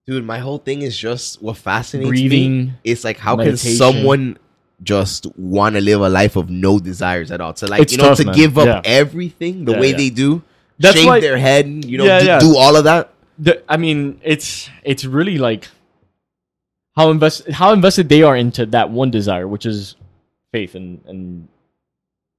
dude. 0.10 0.26
My 0.26 0.40
whole 0.40 0.58
thing 0.58 0.82
is 0.82 0.98
just 0.98 1.42
what 1.42 1.58
fascinates 1.58 2.10
me. 2.12 2.28
breathing. 2.28 2.74
It's 2.84 3.04
like 3.04 3.18
how 3.18 3.36
meditation. 3.36 3.70
can 3.70 3.78
someone 3.78 4.38
just 4.82 5.28
want 5.38 5.76
to 5.76 5.82
live 5.82 6.02
a 6.02 6.10
life 6.10 6.36
of 6.36 6.50
no 6.50 6.80
desires 6.80 7.32
at 7.32 7.42
all? 7.42 7.54
To 7.54 7.68
like 7.68 7.82
It's 7.82 7.92
you 7.94 7.98
know 8.00 8.10
tough, 8.10 8.18
to 8.20 8.26
man. 8.26 8.36
give 8.36 8.58
up 8.58 8.68
Yeah. 8.68 8.82
everything 8.86 9.66
the 9.66 9.74
Yeah, 9.74 9.80
way 9.82 9.92
yeah. 9.92 9.98
they 9.98 10.10
do, 10.10 10.42
That's 10.80 10.96
shave 10.98 11.08
why- 11.08 11.20
their 11.20 11.38
head, 11.38 11.68
you 11.86 11.98
know, 11.98 12.06
Yeah, 12.06 12.40
do, 12.40 12.58
all 12.58 12.76
of 12.76 12.84
that. 12.86 13.14
the, 13.38 13.62
I 13.70 13.78
mean, 13.78 14.20
it's 14.24 14.70
it's 14.84 15.06
really 15.06 15.38
like 15.38 15.68
how 16.96 17.12
invest 17.12 17.50
how 17.50 17.72
invested 17.74 18.10
they 18.10 18.24
are 18.24 18.36
into 18.36 18.66
that 18.68 18.90
one 18.90 19.12
desire, 19.12 19.48
which 19.48 19.66
is 19.66 19.96
faith 20.52 20.76
and 20.76 21.02
and 21.08 21.48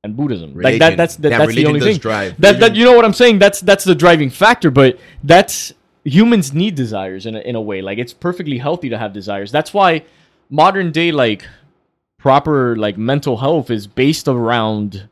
and 0.02 0.16
Buddhism. 0.16 0.54
Like 0.54 0.78
that 0.80 0.96
that's 0.96 1.16
that, 1.16 1.30
Damn, 1.30 1.38
that's 1.40 1.54
the 1.54 1.66
only 1.66 1.80
does 1.80 1.88
thing. 1.88 1.98
drive. 1.98 2.34
That 2.40 2.60
that 2.60 2.74
you 2.76 2.84
know 2.84 2.92
what 2.94 3.04
I'm 3.04 3.12
saying? 3.12 3.38
That's 3.38 3.60
that's 3.60 3.84
the 3.84 3.94
driving 3.94 4.30
factor. 4.30 4.70
But 4.70 4.98
that's 5.22 5.72
humans 6.10 6.52
need 6.52 6.74
desires 6.74 7.26
in 7.26 7.34
a, 7.36 7.40
in 7.40 7.54
a 7.54 7.60
way. 7.60 7.80
Like 7.82 7.98
it's 7.98 8.12
perfectly 8.12 8.58
healthy 8.58 8.88
to 8.90 8.98
have 8.98 9.12
desires. 9.12 9.50
That's 9.52 9.72
why 9.72 10.04
modern 10.48 10.90
day 10.92 11.12
like 11.12 11.42
proper 12.18 12.76
like 12.76 12.96
mental 12.98 13.36
health 13.38 13.70
is 13.70 13.86
based 13.86 14.28
around 14.28 15.08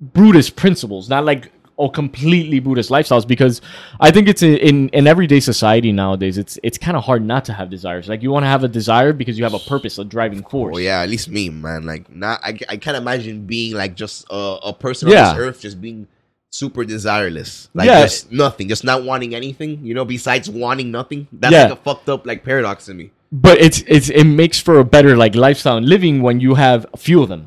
Buddhist 0.00 0.56
principles, 0.56 1.08
not 1.08 1.24
like 1.24 1.52
oh 1.78 1.88
completely 1.88 2.58
Buddhist 2.60 2.90
lifestyles. 2.90 3.26
Because 3.26 3.60
I 4.00 4.10
think 4.10 4.28
it's 4.28 4.42
in 4.42 4.56
in, 4.56 4.88
in 4.90 5.06
everyday 5.06 5.40
society 5.40 5.92
nowadays. 5.92 6.38
It's 6.38 6.58
it's 6.62 6.76
kind 6.78 6.96
of 6.96 7.04
hard 7.04 7.24
not 7.24 7.44
to 7.46 7.52
have 7.52 7.70
desires. 7.70 8.08
Like 8.08 8.22
you 8.22 8.30
want 8.30 8.42
to 8.42 8.48
have 8.48 8.64
a 8.64 8.68
desire 8.68 9.12
because 9.12 9.38
you 9.38 9.44
have 9.44 9.54
a 9.54 9.60
purpose, 9.60 9.98
a 9.98 10.04
driving 10.04 10.42
force. 10.42 10.74
Oh 10.76 10.78
yeah, 10.78 11.00
at 11.02 11.08
least 11.08 11.28
me, 11.28 11.48
man. 11.50 11.86
Like, 11.86 12.10
not 12.14 12.40
I, 12.42 12.58
I 12.68 12.76
can't 12.76 12.96
imagine 12.96 13.46
being 13.46 13.74
like 13.74 13.94
just 13.94 14.26
a, 14.30 14.58
a 14.64 14.72
person 14.72 15.08
Yeah. 15.08 15.30
on 15.30 15.36
this 15.36 15.44
earth 15.44 15.60
just 15.60 15.80
being 15.80 16.08
super 16.52 16.84
desireless, 16.84 17.68
like 17.74 17.86
Yeah. 17.88 18.02
just 18.02 18.30
nothing, 18.30 18.68
just 18.68 18.84
not 18.84 19.02
wanting 19.04 19.34
anything. 19.34 19.80
You 19.82 19.94
know, 19.94 20.04
besides 20.04 20.48
wanting 20.50 20.90
nothing. 20.90 21.26
That's 21.32 21.52
Yeah. 21.52 21.64
like 21.64 21.72
a 21.72 21.76
fucked 21.76 22.08
up 22.08 22.26
like 22.26 22.44
paradox 22.44 22.86
to 22.86 22.94
me. 22.94 23.10
but 23.34 23.58
it's 23.66 23.82
it's 23.88 24.10
it 24.10 24.24
makes 24.24 24.60
for 24.60 24.78
a 24.78 24.84
better 24.84 25.16
like 25.16 25.34
lifestyle 25.34 25.78
and 25.78 25.88
living 25.88 26.20
when 26.22 26.38
you 26.38 26.54
have 26.54 26.84
a 26.92 26.98
few 26.98 27.22
of 27.22 27.28
them. 27.30 27.46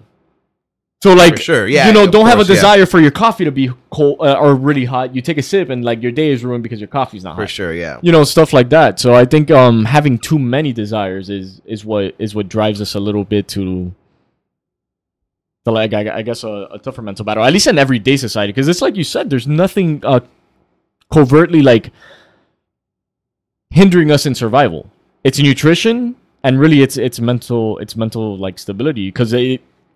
So 1.03 1.13
like, 1.13 1.37
sure, 1.39 1.67
yeah, 1.67 1.85
you 1.87 1.93
know, 1.93 2.07
don't 2.07 2.25
have 2.25 2.39
a 2.39 2.43
course, 2.43 2.49
yeah. 2.49 2.55
desire 2.55 2.85
for 2.87 2.99
your 2.99 3.11
coffee 3.11 3.45
to 3.45 3.51
be 3.51 3.69
cold 3.91 4.17
uh, 4.21 4.33
or 4.43 4.55
really 4.55 4.85
hot. 4.85 5.13
You 5.15 5.21
take 5.21 5.37
a 5.37 5.43
sip 5.43 5.69
and 5.69 5.85
like 5.85 6.01
your 6.01 6.11
day 6.11 6.31
is 6.31 6.43
ruined 6.43 6.63
because 6.63 6.79
your 6.81 6.87
coffee's 6.87 7.23
not 7.23 7.31
hot. 7.31 7.35
For 7.35 7.41
hot. 7.43 7.49
sure, 7.51 7.73
yeah. 7.75 7.99
You 8.01 8.11
know, 8.11 8.23
stuff 8.23 8.53
like 8.53 8.69
that. 8.69 8.99
So 8.99 9.13
I 9.13 9.25
think 9.25 9.51
um 9.51 9.85
having 9.85 10.17
too 10.17 10.39
many 10.39 10.73
desires 10.73 11.29
is 11.29 11.61
is 11.65 11.85
what 11.85 12.15
is 12.17 12.33
what 12.33 12.49
drives 12.49 12.81
us 12.81 12.95
a 12.95 12.99
little 12.99 13.23
bit 13.23 13.47
to. 13.49 13.93
To 15.65 15.71
like 15.71 15.93
I, 15.93 16.17
I 16.17 16.21
guess 16.21 16.43
a, 16.43 16.67
a 16.71 16.79
tougher 16.79 17.01
mental 17.01 17.25
battle, 17.25 17.43
at 17.43 17.51
least 17.51 17.65
in 17.67 17.77
everyday 17.79 18.17
society, 18.17 18.53
because 18.53 18.67
it's 18.67 18.81
like 18.81 18.95
you 18.95 19.03
said, 19.03 19.29
there's 19.31 19.47
nothing 19.47 19.99
uh, 20.05 20.19
covertly 21.11 21.61
like 21.63 21.91
hindering 23.71 24.11
us 24.11 24.25
in 24.25 24.35
survival. 24.35 24.89
It's 25.23 25.39
nutrition 25.39 26.15
and 26.43 26.59
really 26.59 26.83
it's 26.83 26.97
it's 26.97 27.19
mental 27.19 27.79
it's 27.79 27.95
mental 27.95 28.37
like 28.37 28.59
stability 28.59 29.09
because 29.09 29.33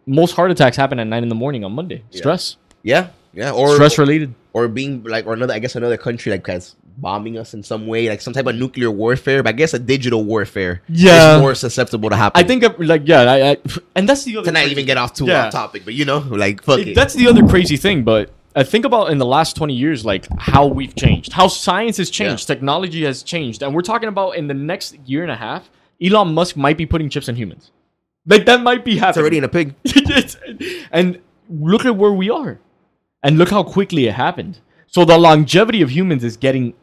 most 0.07 0.31
heart 0.35 0.49
attacks 0.49 0.75
happen 0.75 0.99
at 0.99 1.05
nine 1.05 1.21
in 1.21 1.29
the 1.29 1.35
morning 1.35 1.63
on 1.63 1.71
Monday. 1.73 2.01
Yeah. 2.11 2.17
Stress, 2.17 2.57
Yeah, 2.81 3.07
yeah, 3.33 3.51
or 3.51 3.75
stress 3.75 3.99
related. 3.99 4.33
or 4.53 4.67
being 4.67 5.03
like 5.03 5.27
or 5.27 5.33
another 5.33 5.53
I 5.53 5.59
guess 5.59 5.75
another 5.75 5.97
country 5.97 6.31
like 6.31 6.47
has 6.47 6.75
bombing 7.01 7.37
us 7.37 7.53
in 7.53 7.63
some 7.63 7.87
way, 7.87 8.09
like 8.09 8.21
some 8.21 8.33
type 8.33 8.45
of 8.47 8.55
nuclear 8.55 8.91
warfare. 8.91 9.41
But 9.43 9.49
I 9.49 9.51
guess 9.53 9.73
a 9.73 9.79
digital 9.79 10.23
warfare 10.23 10.81
Yeah. 10.87 11.35
is 11.35 11.41
more 11.41 11.55
susceptible 11.55 12.09
to 12.09 12.15
happen. 12.15 12.39
I 12.39 12.45
think 12.47 12.63
uh, 12.63 12.73
like 12.79 13.03
yeah, 13.05 13.21
I, 13.21 13.51
I, 13.51 13.57
and 13.95 14.07
that's 14.07 14.23
the 14.23 14.37
other. 14.37 14.45
to 14.45 14.51
not 14.51 14.67
even 14.67 14.85
get 14.85 14.97
off 14.97 15.13
too 15.13 15.25
Yeah. 15.25 15.45
off 15.47 15.51
topic, 15.53 15.83
but 15.85 15.93
you 15.93 16.05
know, 16.05 16.19
like 16.19 16.63
fuck 16.63 16.79
It- 16.79 16.89
it. 16.89 16.95
that's 16.95 17.13
the 17.13 17.27
other 17.27 17.45
crazy 17.47 17.77
thing. 17.77 18.03
But 18.03 18.31
I 18.55 18.63
think 18.63 18.83
about 18.85 19.11
in 19.11 19.17
the 19.19 19.25
last 19.25 19.55
twenty 19.55 19.75
years, 19.75 20.03
like 20.05 20.27
how 20.39 20.65
we've 20.67 20.95
changed, 20.95 21.31
how 21.33 21.47
science 21.47 21.97
has 21.97 22.09
changed, 22.09 22.47
technology 22.47 23.03
has 23.05 23.23
changed, 23.23 23.61
and 23.63 23.73
we're 23.75 23.81
talking 23.81 24.09
about 24.09 24.31
in 24.37 24.47
the 24.47 24.53
next 24.53 24.95
year 25.05 25.21
and 25.23 25.31
a 25.31 25.35
half, 25.35 25.69
Elon 26.03 26.33
Musk 26.33 26.57
might 26.57 26.77
be 26.77 26.85
putting 26.85 27.09
chips 27.09 27.29
in 27.29 27.35
humans. 27.35 27.71
Like 28.25 28.45
that 28.45 28.61
might 28.61 28.83
be 28.83 28.93
It's 28.93 28.99
happening. 29.01 29.21
already 29.21 29.37
in 29.37 29.43
a 29.43 29.47
pig. 29.49 29.75
And 30.91 31.19
look 31.49 31.85
at 31.85 31.95
where 31.95 32.11
we 32.11 32.29
are, 32.29 32.59
and 33.23 33.37
look 33.37 33.49
how 33.49 33.63
quickly 33.63 34.07
it 34.07 34.13
happened. 34.13 34.59
So 34.87 35.05
the 35.05 35.17
longevity 35.17 35.81
of 35.81 35.91
humans 35.91 36.23
is 36.23 36.35
getting, 36.37 36.73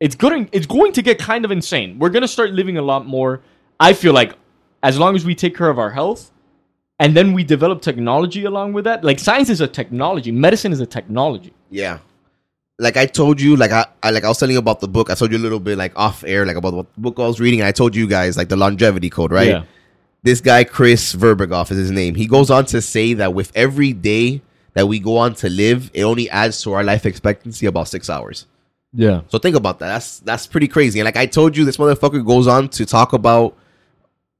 it's 0.00 0.16
going, 0.16 0.48
it's 0.52 0.66
going 0.66 0.92
to 0.92 1.02
get 1.02 1.18
kind 1.18 1.44
of 1.44 1.50
insane. 1.50 1.98
We're 1.98 2.10
gonna 2.10 2.28
start 2.28 2.50
living 2.50 2.78
a 2.78 2.82
lot 2.82 3.06
more. 3.06 3.42
I 3.78 3.92
feel 3.92 4.12
like, 4.12 4.34
as 4.82 4.98
long 4.98 5.14
as 5.14 5.24
we 5.24 5.34
take 5.34 5.56
care 5.56 5.68
of 5.68 5.78
our 5.78 5.90
health, 5.90 6.30
and 7.00 7.16
then 7.16 7.32
we 7.32 7.42
develop 7.42 7.80
technology 7.80 8.44
along 8.44 8.74
with 8.74 8.84
that. 8.84 9.02
Like 9.02 9.18
science 9.18 9.48
is 9.48 9.60
a 9.60 9.66
technology, 9.66 10.30
medicine 10.30 10.70
is 10.70 10.80
a 10.80 10.86
technology. 10.86 11.52
Yeah. 11.70 11.98
Like 12.78 12.96
I 12.96 13.06
told 13.06 13.40
you, 13.40 13.56
like 13.56 13.72
I, 13.72 13.86
I 14.02 14.10
like 14.10 14.24
I 14.24 14.28
was 14.28 14.38
telling 14.38 14.54
you 14.54 14.58
about 14.58 14.80
the 14.80 14.88
book. 14.88 15.10
I 15.10 15.14
told 15.14 15.32
you 15.32 15.38
a 15.38 15.40
little 15.40 15.60
bit 15.60 15.76
like 15.76 15.92
off 15.96 16.24
air, 16.24 16.46
like 16.46 16.56
about 16.56 16.74
what 16.74 16.94
the 16.94 17.00
book 17.00 17.18
I 17.18 17.26
was 17.26 17.40
reading, 17.40 17.60
and 17.60 17.66
I 17.66 17.72
told 17.72 17.96
you 17.96 18.06
guys 18.06 18.36
like 18.36 18.48
the 18.48 18.56
longevity 18.56 19.10
code, 19.10 19.32
right? 19.32 19.48
Yeah. 19.48 19.64
This 20.22 20.40
guy 20.40 20.64
Chris 20.64 21.14
Verbergoff 21.14 21.70
is 21.70 21.78
his 21.78 21.90
name. 21.90 22.14
He 22.14 22.26
goes 22.26 22.50
on 22.50 22.66
to 22.66 22.82
say 22.82 23.14
that 23.14 23.32
with 23.34 23.50
every 23.54 23.92
day 23.94 24.42
that 24.74 24.86
we 24.86 24.98
go 24.98 25.16
on 25.16 25.34
to 25.36 25.48
live, 25.48 25.90
it 25.94 26.02
only 26.02 26.28
adds 26.28 26.62
to 26.62 26.72
our 26.72 26.84
life 26.84 27.06
expectancy 27.06 27.66
about 27.66 27.88
six 27.88 28.10
hours. 28.10 28.46
Yeah. 28.92 29.22
So 29.28 29.38
think 29.38 29.56
about 29.56 29.78
that. 29.78 29.88
That's 29.88 30.20
that's 30.20 30.46
pretty 30.46 30.68
crazy. 30.68 31.00
And 31.00 31.04
like 31.04 31.16
I 31.16 31.26
told 31.26 31.56
you, 31.56 31.64
this 31.64 31.76
motherfucker 31.76 32.24
goes 32.24 32.46
on 32.46 32.68
to 32.70 32.86
talk 32.86 33.12
about 33.12 33.56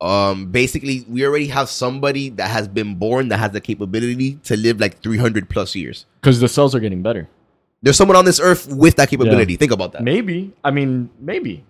um 0.01 0.51
basically 0.51 1.05
we 1.09 1.27
already 1.27 1.49
have 1.49 1.69
somebody 1.69 2.31
that 2.31 2.49
has 2.49 2.67
been 2.67 2.95
born 2.95 3.29
that 3.29 3.37
has 3.37 3.53
the 3.53 3.61
capability 3.61 4.37
to 4.45 4.57
live 4.57 4.81
like 4.81 5.01
300 5.03 5.49
plus 5.49 5.75
years. 5.75 6.07
Because 6.21 6.41
the 6.41 6.49
cells 6.49 6.75
are 6.75 6.81
getting 6.81 7.03
better. 7.03 7.29
There's 7.83 7.97
someone 7.97 8.17
on 8.17 8.25
this 8.25 8.41
earth 8.41 8.69
with 8.69 8.97
that 8.97 9.09
capability. 9.09 9.57
Think 9.57 9.73
about 9.73 9.93
that. 9.93 10.03
Maybe. 10.03 10.53
I 10.63 10.71
mean, 10.71 11.11
maybe. 11.19 11.65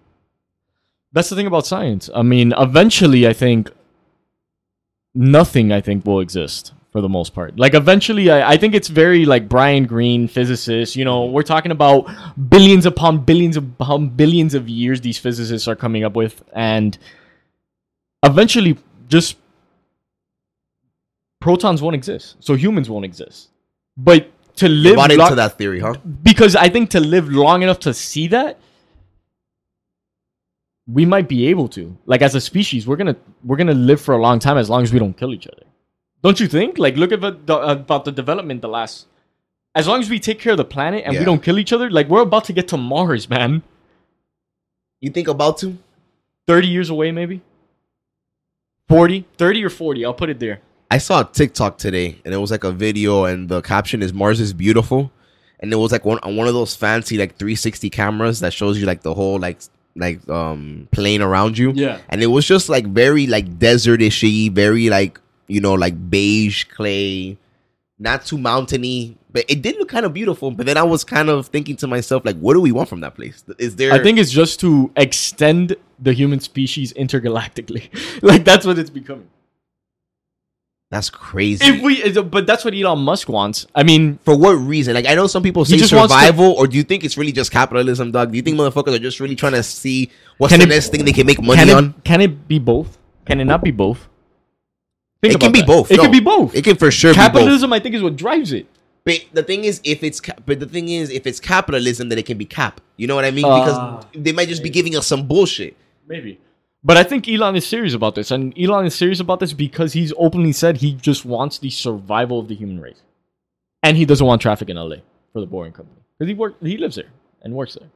That's 1.13 1.29
the 1.29 1.37
thing 1.37 1.47
about 1.47 1.67
science. 1.67 2.11
I 2.15 2.23
mean, 2.23 2.53
eventually, 2.57 3.29
I 3.29 3.33
think 3.33 3.71
nothing. 5.15 5.73
I 5.73 5.81
think 5.81 6.05
will 6.05 6.21
exist 6.21 6.73
for 6.91 7.01
the 7.01 7.09
most 7.09 7.35
part. 7.35 7.59
Like 7.59 7.75
eventually, 7.75 8.31
I, 8.31 8.53
I 8.53 8.57
think 8.57 8.75
it's 8.75 8.89
very 8.89 9.25
like 9.25 9.49
Brian 9.49 9.87
Greene, 9.87 10.27
physicist. 10.29 10.97
You 10.97 11.05
know, 11.05 11.27
we're 11.27 11.43
talking 11.43 11.73
about 11.73 12.11
billions 12.49 12.87
upon 12.87 13.25
billions 13.25 13.57
upon 13.57 14.11
billions 14.11 14.55
of 14.55 14.69
years. 14.69 15.01
These 15.01 15.19
physicists 15.19 15.69
are 15.69 15.77
coming 15.77 16.05
up 16.05 16.15
with, 16.15 16.43
and 16.53 16.99
eventually, 18.25 18.77
just 19.09 19.37
protons 21.41 21.81
won't 21.81 21.95
exist. 21.95 22.37
So 22.41 22.55
humans 22.55 22.91
won't 22.91 23.05
exist. 23.05 23.51
But 23.97 24.31
to 24.57 24.69
live 24.69 24.97
bought 24.97 25.13
into 25.13 25.35
that 25.37 25.59
theory, 25.59 25.81
huh? 25.81 25.95
because 26.23 26.57
I 26.57 26.69
think 26.69 26.91
to 26.91 27.01
live 27.01 27.29
long 27.31 27.63
enough 27.63 27.81
to 27.81 27.95
see 27.95 28.29
that, 28.29 28.59
we 30.87 31.05
might 31.07 31.29
be 31.29 31.47
able 31.49 31.69
to. 31.69 31.97
Like 32.07 32.21
as 32.23 32.35
a 32.35 32.41
species, 32.41 32.87
we're 32.87 32.97
gonna 32.97 33.17
we're 33.45 33.57
gonna 33.57 33.75
live 33.75 34.01
for 34.01 34.15
a 34.15 34.21
long 34.21 34.41
time 34.41 34.59
as 34.59 34.69
long 34.69 34.83
as 34.83 34.93
we 34.93 34.99
don't 34.99 35.17
kill 35.17 35.33
each 35.33 35.47
other. 35.47 35.63
Don't 36.23 36.39
you 36.41 36.47
think? 36.49 36.79
Like 36.79 36.97
look 36.97 37.13
at 37.13 37.21
the, 37.21 37.33
the 37.47 37.57
about 37.59 38.05
the 38.05 38.13
development 38.13 38.61
the 38.63 38.69
last. 38.69 39.07
As 39.75 39.87
long 39.87 40.01
as 40.01 40.11
we 40.11 40.19
take 40.19 40.41
care 40.41 40.53
of 40.53 40.59
the 40.59 40.65
planet 40.65 41.05
and 41.05 41.15
Yeah. 41.15 41.21
we 41.21 41.25
don't 41.25 41.43
kill 41.43 41.59
each 41.59 41.73
other, 41.73 41.91
like 41.91 42.09
we're 42.09 42.23
about 42.23 42.45
to 42.47 42.53
get 42.53 42.69
to 42.69 42.77
Mars, 42.77 43.29
man. 43.31 43.63
You 45.01 45.11
think 45.11 45.29
about 45.29 45.59
to? 45.59 45.79
Thirty 46.47 46.69
years 46.69 46.91
away, 46.91 47.11
maybe. 47.13 47.41
40, 48.89 49.25
30 49.39 49.65
or 49.65 49.71
forty. 49.71 50.05
I'll 50.05 50.15
put 50.15 50.31
it 50.31 50.41
there. 50.41 50.61
I 50.91 50.99
saw 50.99 51.21
a 51.21 51.25
TikTok 51.25 51.79
today, 51.79 52.19
and 52.25 52.35
it 52.35 52.39
was 52.39 52.51
like 52.51 52.65
a 52.65 52.73
video, 52.73 53.25
and 53.25 53.49
the 53.49 53.61
caption 53.63 54.03
is 54.03 54.13
"Mars 54.13 54.41
is 54.41 54.53
beautiful," 54.53 55.13
and 55.61 55.73
it 55.73 55.77
was 55.77 55.93
like 55.93 56.05
one 56.05 56.19
on 56.25 56.35
one 56.37 56.49
of 56.49 56.55
those 56.55 56.75
fancy 56.75 57.17
like 57.17 57.37
360 57.37 57.89
cameras 57.91 58.41
that 58.41 58.53
shows 58.53 58.79
you 58.79 58.87
like 58.87 59.03
the 59.03 59.15
whole 59.15 59.39
like 59.39 59.59
like 59.95 60.29
um 60.29 60.89
plane 60.91 61.23
around 61.23 61.57
you. 61.57 61.71
Yeah. 61.75 61.99
and 62.09 62.23
it 62.23 62.27
was 62.27 62.45
just 62.45 62.69
like 62.69 62.87
very 62.87 63.27
like 63.29 63.59
desertishy, 63.61 64.51
very 64.51 64.91
like 64.91 65.21
you 65.51 65.61
know 65.61 65.75
like 65.75 66.11
beige 66.11 66.65
clay, 66.65 67.37
not 67.99 68.25
too 68.25 68.39
mountainy, 68.39 69.19
but 69.33 69.45
it 69.49 69.63
did 69.63 69.77
look 69.77 69.89
kind 69.89 70.07
of 70.07 70.13
beautiful. 70.15 70.51
But 70.51 70.67
then 70.67 70.77
I 70.77 70.83
was 70.83 71.05
kind 71.05 71.29
of 71.29 71.49
thinking 71.49 71.77
to 71.77 71.87
myself, 71.87 72.25
like, 72.25 72.39
what 72.39 72.55
do 72.55 72.61
we 72.61 72.73
want 72.73 72.89
from 72.89 73.01
that 73.01 73.15
place? 73.15 73.45
Is 73.59 73.77
there? 73.77 73.93
I 73.93 74.03
think 74.03 74.19
it's 74.19 74.31
just 74.31 74.61
to 74.61 74.91
extend 74.97 75.77
the 75.99 76.13
human 76.13 76.41
species 76.41 76.93
intergalactically. 76.95 77.91
like 78.23 78.45
that's 78.45 78.65
what 78.65 78.79
it's 78.79 78.91
becoming. 78.91 79.29
that's 80.91 81.11
crazy. 81.11 81.65
If 81.65 81.83
we, 81.83 82.23
but 82.23 82.47
that's 82.47 82.65
what 82.65 82.75
Elon 82.75 82.99
Musk 83.01 83.29
wants. 83.29 83.67
I 83.75 83.83
mean, 83.85 84.19
For 84.25 84.37
what 84.37 84.53
reason? 84.53 84.95
Like 84.95 85.07
I 85.07 85.15
know 85.15 85.27
some 85.29 85.43
people 85.43 85.65
say 85.65 85.75
wants 85.77 85.91
to- 85.91 85.99
survival, 86.01 86.53
or 86.53 86.67
do 86.67 86.77
you 86.77 86.83
think 86.83 87.05
it's 87.05 87.17
really 87.17 87.33
just 87.33 87.53
capitalism, 87.53 88.11
dog? 88.13 88.31
Do 88.33 88.37
you 88.37 88.43
think 88.43 88.57
motherfuckers 88.59 88.95
are 88.95 88.99
just 88.99 89.21
really 89.21 89.37
trying 89.37 89.53
to 89.53 89.63
see 89.63 90.11
what's 90.39 90.57
the 90.57 90.63
it- 90.63 90.69
next 90.69 90.89
thing 90.91 91.05
they 91.05 91.13
can 91.13 91.27
make 91.27 91.41
money 91.43 91.65
can 91.65 91.77
on? 91.77 91.95
can 92.05 92.21
it 92.21 92.49
be 92.49 92.59
both? 92.59 92.99
Can 93.27 93.41
it 93.41 93.45
not 93.45 93.63
be 93.63 93.71
both? 93.71 94.09
Think 95.23 95.35
It 95.35 95.41
can 95.41 95.53
be 95.53 95.61
that. 95.61 95.67
both. 95.67 95.91
It 95.91 95.97
no. 95.99 96.03
can 96.05 96.13
be 96.13 96.21
both. 96.21 96.55
It 96.55 96.65
can 96.65 96.77
for 96.77 96.91
sure 96.91 97.13
be. 97.13 97.17
Capitalism, 97.17 97.73
I 97.73 97.79
think, 97.81 97.95
is 97.95 98.03
what 98.03 98.17
drives 98.17 98.53
it. 98.53 98.67
But 99.05 99.25
the 99.33 99.43
thing 99.43 99.65
is, 99.65 99.81
if 99.85 100.03
it's 100.03 100.21
ca- 100.21 100.35
but 100.47 100.61
the 100.61 100.67
thing 100.67 100.89
is, 100.89 101.11
if 101.11 101.27
it's 101.27 101.41
capitalism, 101.41 102.09
then 102.09 102.19
it 102.19 102.27
can 102.27 102.39
be 102.39 102.45
cap. 102.45 102.81
You 102.97 103.07
know 103.07 103.15
what 103.15 103.25
I 103.25 103.31
mean? 103.31 103.45
Ah. 103.47 103.61
because 104.05 104.07
they 104.25 104.33
might 104.33 104.49
just 104.49 104.63
be 104.63 104.71
giving 104.71 104.97
us 104.97 105.07
some 105.07 105.27
bullshit. 105.27 105.77
Maybe. 106.07 106.39
But 106.83 106.97
I 106.97 107.03
think 107.03 107.29
Elon 107.29 107.57
is 107.57 107.67
serious 107.67 107.93
about 107.93 108.15
this, 108.15 108.31
and 108.31 108.59
Elon 108.59 108.87
is 108.87 108.95
serious 108.95 109.21
about 109.21 109.41
this 109.41 109.53
because 109.53 109.93
he's 109.93 110.13
openly 110.17 110.53
said 110.53 110.79
he 110.79 110.95
just 110.95 111.25
wants 111.27 111.59
the 111.59 111.69
survival 111.71 112.39
of 112.39 112.49
the 112.49 112.55
human 112.55 112.81
race, 112.81 113.03
and 113.83 113.97
he 113.99 114.07
doesn't 114.07 114.27
want 114.27 114.41
traffic 114.41 114.71
in 114.71 114.77
LA 114.77 114.97
for 115.33 115.41
the 115.41 115.47
Boring 115.47 115.73
Company 115.73 116.01
because 116.19 116.29
he 116.29 116.35
work 116.35 116.55
he 116.63 116.79
lives 116.79 116.97
there 116.97 117.11
and 117.43 117.55
works 117.55 117.75
there. 117.79 117.89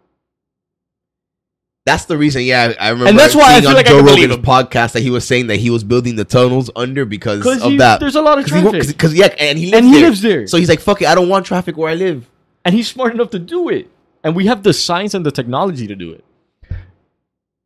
That's 1.86 2.06
the 2.06 2.16
reason. 2.16 2.42
Yeah, 2.42 2.72
I 2.80 2.88
remember. 2.90 3.10
And 3.10 3.18
that's 3.18 3.34
why 3.34 3.56
I 3.56 3.60
feel 3.60 3.70
on 3.70 3.74
like 3.76 3.86
I 3.86 3.90
Joe 3.90 4.02
believe 4.02 4.30
Rogan's 4.30 4.46
podcast 4.46 4.92
that 4.92 5.00
he 5.02 5.10
was 5.10 5.26
saying 5.26 5.48
that 5.48 5.56
he 5.56 5.68
was 5.68 5.84
building 5.84 6.16
the 6.16 6.24
tunnels 6.24 6.70
under 6.74 7.04
because 7.04 7.44
of 7.62 7.76
that. 7.78 8.00
there's 8.00 8.16
a 8.16 8.22
lot 8.22 8.38
of 8.38 8.46
traffic, 8.46 8.86
Because 8.88 9.14
yeah, 9.14 9.26
and 9.38 9.58
he 9.58 9.66
lives 9.66 9.76
and 9.76 9.86
he 9.86 9.92
there. 9.92 10.08
lives 10.08 10.22
there, 10.22 10.46
So 10.46 10.56
he's 10.56 10.68
like, 10.70 10.80
"Fuck 10.80 11.02
it, 11.02 11.08
I 11.08 11.14
don't 11.14 11.28
want 11.28 11.44
traffic 11.44 11.76
where 11.76 11.90
I 11.90 11.94
live." 11.94 12.30
and 12.64 12.74
he's 12.74 12.88
smart 12.88 13.12
enough 13.12 13.28
to 13.30 13.38
do 13.38 13.68
it, 13.68 13.90
and 14.22 14.34
we 14.34 14.46
have 14.46 14.62
the 14.62 14.72
science 14.72 15.12
and 15.12 15.26
the 15.26 15.30
technology 15.30 15.86
to 15.86 15.94
do 15.94 16.12
it. 16.12 16.24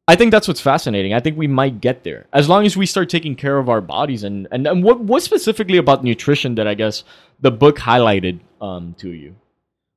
I 0.09 0.17
think 0.17 0.33
that's 0.33 0.49
what's 0.49 0.61
fascinating. 0.61 1.13
I 1.15 1.21
think 1.21 1.37
we 1.39 1.47
might 1.47 1.81
get 1.81 2.03
there 2.03 2.27
as 2.33 2.49
long 2.49 2.67
as 2.67 2.77
we 2.77 2.87
start 2.87 3.09
taking 3.11 3.37
care 3.37 3.59
of 3.59 3.69
our 3.69 3.81
bodies 3.81 4.25
and 4.25 4.49
and, 4.51 4.67
and 4.67 4.83
what 4.83 4.99
what 5.01 5.23
specifically 5.23 5.77
about 5.79 6.03
nutrition 6.03 6.57
that 6.57 6.67
I 6.67 6.75
guess 6.75 7.05
the 7.41 7.53
book 7.53 7.79
highlighted 7.79 8.41
um 8.61 8.95
to 8.99 9.11
you. 9.11 9.37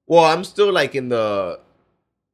Well, 0.06 0.26
I'm 0.26 0.44
still 0.44 0.72
like 0.72 0.94
in 0.94 1.08
the, 1.10 1.60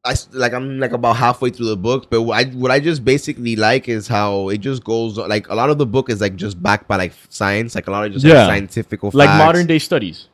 I 0.08 0.14
like 0.32 0.54
I'm 0.54 0.80
like 0.80 0.92
about 0.94 1.18
halfway 1.18 1.50
through 1.50 1.68
the 1.68 1.78
book, 1.78 2.10
but 2.10 2.22
what 2.24 2.38
I 2.38 2.50
what 2.52 2.72
I 2.72 2.80
just 2.80 3.04
basically 3.04 3.56
like 3.56 3.88
is 3.90 4.08
how 4.08 4.50
it 4.50 4.60
just 4.60 4.84
goes 4.84 5.18
like 5.18 5.50
a 5.50 5.56
lot 5.56 5.70
of 5.70 5.78
the 5.78 5.86
book 5.86 6.10
is 6.10 6.22
like 6.22 6.36
just 6.36 6.62
backed 6.64 6.88
by 6.88 6.96
like 6.96 7.14
science, 7.30 7.76
like 7.76 7.88
a 7.88 7.92
lot 7.92 8.06
of 8.06 8.14
just 8.14 8.26
Yeah. 8.26 8.46
like 8.46 8.48
scientific 8.48 9.04
Like 9.04 9.30
modern 9.30 9.68
day 9.68 9.80
studies. 9.80 10.30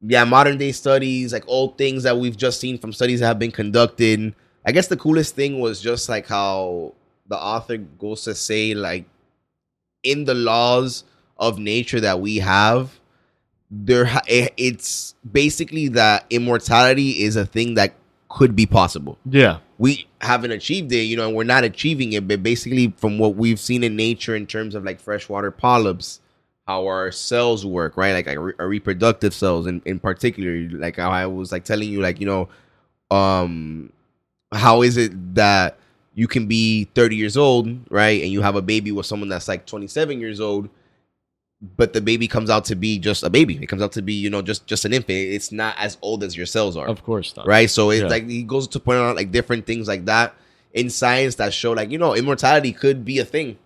yeah, 0.00 0.24
modern 0.24 0.58
day 0.58 0.72
studies, 0.72 1.32
like 1.32 1.44
old 1.46 1.78
things 1.78 2.02
that 2.02 2.16
we've 2.18 2.36
just 2.36 2.58
seen 2.60 2.78
from 2.78 2.92
studies 2.92 3.20
that 3.20 3.26
have 3.26 3.38
been 3.38 3.52
conducted. 3.52 4.34
I 4.66 4.72
guess 4.72 4.88
the 4.88 4.96
coolest 4.96 5.34
thing 5.36 5.60
was 5.60 5.80
just 5.80 6.08
like 6.08 6.26
how 6.26 6.94
the 7.28 7.36
author 7.38 7.76
goes 7.78 8.24
to 8.24 8.34
say 8.34 8.74
like 8.74 9.04
in 10.02 10.24
the 10.24 10.34
laws 10.34 11.04
of 11.38 11.58
nature 11.58 12.00
that 12.00 12.20
we 12.20 12.38
have 12.38 12.98
there 13.70 14.10
it's 14.58 15.14
basically 15.30 15.88
that 15.88 16.26
immortality 16.30 17.22
is 17.22 17.36
a 17.36 17.46
thing 17.46 17.74
that 17.74 17.94
could 18.36 18.56
be 18.56 18.66
possible 18.66 19.18
Yeah. 19.28 19.58
we 19.78 20.06
haven't 20.20 20.52
achieved 20.52 20.90
it, 20.92 21.02
you 21.10 21.16
know, 21.18 21.26
and 21.28 21.36
we're 21.36 21.44
not 21.56 21.64
achieving 21.64 22.12
it. 22.14 22.26
But 22.26 22.42
basically, 22.42 22.94
from 22.96 23.18
what 23.18 23.34
we've 23.36 23.60
seen 23.60 23.82
in 23.84 23.94
nature 23.96 24.34
in 24.34 24.46
terms 24.46 24.74
of 24.74 24.84
like 24.84 24.98
freshwater 25.00 25.50
polyps, 25.50 26.20
how 26.66 26.86
our 26.86 27.10
cells 27.12 27.66
work, 27.66 27.96
right? 27.96 28.12
Like 28.12 28.28
our, 28.28 28.54
our 28.58 28.68
reproductive 28.68 29.34
cells, 29.34 29.66
in, 29.66 29.82
in 29.84 29.98
particular, 29.98 30.54
like 30.78 30.96
how 30.96 31.10
I 31.10 31.26
was 31.26 31.52
like 31.52 31.64
telling 31.64 31.88
you, 31.90 32.00
like 32.00 32.20
you 32.20 32.26
know, 32.26 32.48
um, 33.10 33.92
how 34.52 34.82
is 34.82 34.96
it 34.96 35.34
that 35.34 35.76
you 36.14 36.28
can 36.28 36.46
be 36.46 36.84
30 36.94 37.16
years 37.16 37.36
old, 37.36 37.68
right, 37.90 38.22
and 38.22 38.30
you 38.30 38.40
have 38.42 38.56
a 38.56 38.62
baby 38.62 38.92
with 38.92 39.06
someone 39.06 39.28
that's 39.28 39.48
like 39.48 39.66
27 39.66 40.20
years 40.20 40.40
old, 40.40 40.68
but 41.76 41.92
the 41.92 42.00
baby 42.00 42.26
comes 42.26 42.50
out 42.50 42.64
to 42.66 42.74
be 42.74 42.98
just 42.98 43.22
a 43.22 43.30
baby. 43.30 43.56
It 43.62 43.66
comes 43.66 43.82
out 43.82 43.92
to 43.92 44.02
be, 44.02 44.14
you 44.14 44.28
know, 44.30 44.42
just 44.42 44.66
just 44.66 44.84
an 44.84 44.92
infant. 44.92 45.16
It's 45.18 45.52
not 45.52 45.76
as 45.78 45.96
old 46.02 46.24
as 46.24 46.36
your 46.36 46.46
cells 46.46 46.76
are 46.76 46.88
Of 46.88 47.02
course 47.04 47.36
not. 47.36 47.46
right? 47.46 47.70
So 47.70 47.90
it's 47.90 48.02
Yeah. 48.02 48.08
like 48.08 48.28
he 48.28 48.42
goes 48.42 48.66
to 48.68 48.80
point 48.80 48.98
out 48.98 49.14
like 49.16 49.30
different 49.30 49.64
things 49.66 49.86
like 49.86 50.04
that 50.06 50.34
in 50.74 50.90
science 50.90 51.36
that 51.36 51.52
show 51.54 51.72
like 51.72 51.90
you 51.90 51.98
know 51.98 52.14
immortality 52.16 52.72
could 52.72 53.04
be 53.04 53.18
a 53.20 53.24
thing, 53.24 53.58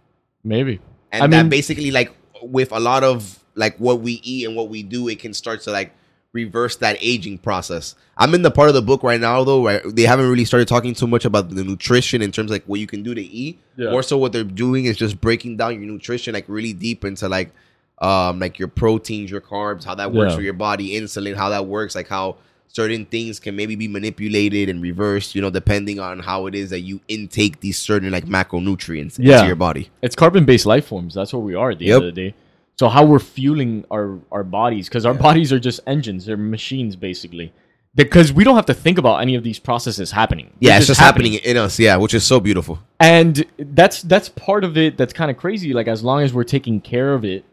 Maybe. 0.44 0.80
and 1.12 1.22
I 1.24 1.26
that 1.28 1.42
mean- 1.44 1.48
basically 1.50 1.90
like 1.90 2.12
with 2.42 2.70
a 2.72 2.80
lot 2.80 3.02
of 3.02 3.42
like 3.54 3.76
what 3.78 4.00
we 4.00 4.20
eat 4.22 4.46
and 4.46 4.54
what 4.54 4.68
we 4.68 4.82
do, 4.82 5.08
it 5.08 5.18
can 5.18 5.32
start 5.32 5.62
to 5.62 5.70
like 5.70 5.92
reverse 6.32 6.76
that 6.76 6.98
aging 7.00 7.38
process. 7.38 7.94
I'm 8.18 8.34
in 8.34 8.42
the 8.42 8.50
part 8.50 8.68
of 8.68 8.74
the 8.74 8.82
book 8.82 9.02
right 9.02 9.18
now 9.20 9.42
though 9.42 9.62
where 9.62 9.80
they 9.86 10.02
haven't 10.02 10.28
really 10.28 10.44
started 10.44 10.68
talking 10.68 10.92
too 10.94 11.06
much 11.06 11.24
about 11.24 11.48
the 11.48 11.64
nutrition 11.64 12.20
in 12.20 12.30
terms 12.30 12.50
of 12.50 12.56
like 12.56 12.64
what 12.66 12.78
you 12.78 12.86
can 12.86 13.02
do 13.02 13.14
to 13.14 13.22
eat. 13.22 13.58
Yeah. 13.78 13.90
More 13.90 14.02
so 14.02 14.18
what 14.18 14.32
they're 14.32 14.44
doing 14.44 14.84
is 14.84 14.98
just 14.98 15.18
breaking 15.18 15.56
down 15.56 15.80
your 15.80 15.90
nutrition 15.90 16.34
like 16.34 16.44
really 16.46 16.74
deep 16.74 17.06
into 17.06 17.26
like 17.28 17.52
um 17.98 18.38
like 18.38 18.58
your 18.58 18.68
proteins, 18.68 19.30
your 19.30 19.40
carbs, 19.40 19.84
how 19.84 19.94
that 19.94 20.12
works 20.12 20.32
Yeah. 20.32 20.36
for 20.36 20.42
your 20.42 20.52
body, 20.54 20.90
insulin, 21.00 21.34
how 21.36 21.48
that 21.50 21.66
works, 21.66 21.94
like 21.94 22.08
how 22.08 22.36
certain 22.68 23.06
things 23.06 23.40
can 23.40 23.56
maybe 23.56 23.74
be 23.74 23.88
manipulated 23.88 24.68
and 24.68 24.82
reversed, 24.82 25.34
you 25.34 25.40
know, 25.40 25.48
depending 25.48 25.98
on 25.98 26.18
how 26.18 26.46
it 26.46 26.54
is 26.54 26.68
that 26.70 26.80
you 26.80 27.00
intake 27.08 27.60
these 27.60 27.78
certain 27.78 28.10
like 28.10 28.26
macronutrients 28.26 29.18
Yeah. 29.18 29.36
into 29.36 29.46
your 29.46 29.56
body. 29.56 29.88
It's 30.02 30.14
carbon 30.16 30.44
based 30.44 30.66
life 30.66 30.86
forms. 30.86 31.14
That's 31.14 31.32
what 31.32 31.42
we 31.42 31.54
are 31.54 31.70
at 31.70 31.78
the 31.78 31.86
Yep. 31.86 31.96
end 31.96 32.04
of 32.04 32.14
the 32.14 32.20
day. 32.30 32.34
So 32.78 32.88
how 32.88 33.06
we're 33.06 33.18
fueling 33.18 33.84
our 33.90 34.18
our 34.30 34.44
bodies 34.44 34.88
because 34.88 35.06
our 35.06 35.14
Yeah. 35.14 35.22
bodies 35.22 35.52
are 35.52 35.58
just 35.58 35.80
engines. 35.86 36.26
They're 36.26 36.36
machines 36.36 36.96
basically. 36.96 37.52
Because 37.94 38.30
we 38.30 38.44
don't 38.44 38.56
have 38.56 38.66
to 38.66 38.74
think 38.74 38.98
about 38.98 39.22
any 39.22 39.34
of 39.36 39.42
these 39.42 39.58
processes 39.58 40.10
happening. 40.10 40.50
Yeah, 40.60 40.76
it's 40.76 40.86
just 40.86 41.00
happening. 41.00 41.32
in 41.32 41.56
us, 41.56 41.78
yeah, 41.78 41.96
which 41.96 42.12
is 42.12 42.24
so 42.24 42.40
beautiful. 42.40 42.78
and 43.00 43.46
that's 43.58 44.02
that's 44.02 44.28
part 44.28 44.64
of 44.64 44.76
it. 44.76 44.98
That's 44.98 45.14
kind 45.14 45.30
of 45.30 45.38
crazy. 45.38 45.72
Like 45.72 45.88
as 45.88 46.04
long 46.04 46.20
as 46.22 46.34
we're 46.34 46.44
taking 46.44 46.82
care 46.82 47.14
of 47.14 47.24
it, 47.24 47.44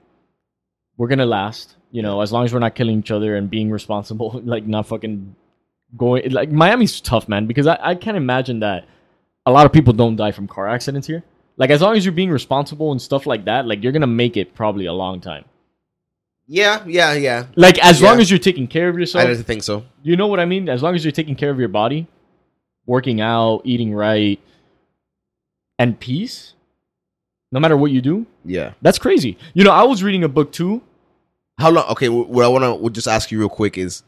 we're 0.98 1.08
gonna 1.08 1.26
last. 1.26 1.76
You 1.92 2.02
know, 2.02 2.22
as 2.22 2.32
long 2.32 2.44
as 2.46 2.54
we're 2.54 2.60
not 2.60 2.74
killing 2.76 3.00
each 3.00 3.12
other 3.12 3.36
and 3.36 3.50
being 3.50 3.70
responsible, 3.70 4.42
like 4.46 4.66
not 4.66 4.88
fucking 4.88 5.36
going. 5.96 6.32
Like 6.32 6.52
Miami's 6.52 7.00
tough, 7.02 7.28
man. 7.28 7.46
Because 7.46 7.68
I 7.68 7.78
I 7.82 7.96
can't 7.96 8.18
imagine 8.18 8.60
that 8.60 8.86
a 9.46 9.52
lot 9.52 9.66
of 9.66 9.74
people 9.74 9.94
don't 9.94 10.16
die 10.16 10.32
from 10.32 10.48
car 10.48 10.68
accidents 10.68 11.08
here. 11.08 11.24
Like 11.58 11.70
as 11.70 11.82
long 11.82 11.96
as 11.96 12.06
you're 12.06 12.14
being 12.14 12.32
responsible 12.32 12.92
and 12.92 13.02
stuff 13.02 13.26
like 13.26 13.46
that, 13.46 13.68
like 13.68 13.84
you're 13.84 13.92
gonna 13.92 14.08
make 14.08 14.38
it 14.38 14.56
probably 14.56 14.86
a 14.86 14.94
long 14.94 15.22
time. 15.22 15.46
Yeah, 16.48 16.84
yeah, 16.86 17.14
yeah. 17.14 17.46
Like 17.56 17.80
as 17.80 18.02
long 18.02 18.20
as 18.20 18.30
you're 18.30 18.40
taking 18.40 18.68
care 18.68 18.90
of 18.90 18.98
yourself. 18.98 19.24
I 19.24 19.28
don't 19.28 19.44
think 19.44 19.64
so. 19.64 19.86
you 20.02 20.18
know 20.18 20.28
what 20.28 20.40
I 20.40 20.46
mean? 20.46 20.68
As 20.68 20.84
long 20.84 20.96
as 20.96 21.06
you're 21.06 21.12
taking 21.12 21.36
care 21.36 21.50
of 21.50 21.60
your 21.60 21.70
body, 21.70 22.08
working 22.86 23.22
out, 23.22 23.62
eating 23.64 23.94
right, 23.94 24.40
and 25.80 26.00
peace, 26.00 26.53
no 27.54 27.60
matter 27.60 27.78
what 27.78 27.92
you 27.92 28.02
do, 28.02 28.26
Yeah. 28.44 28.74
that's 28.82 28.98
crazy. 28.98 29.38
You 29.54 29.64
know, 29.64 29.72
I 29.72 29.84
was 29.84 30.02
reading 30.04 30.24
a 30.24 30.28
book 30.28 30.52
too. 30.52 30.82
How 31.60 31.70
long? 31.70 31.86
Okay, 31.92 32.10
what 32.10 32.44
I 32.44 32.48
want 32.48 32.84
to 32.84 32.90
just 32.90 33.08
ask 33.08 33.32
you 33.32 33.38
real 33.40 33.48
quick 33.48 33.78
is, 33.78 34.02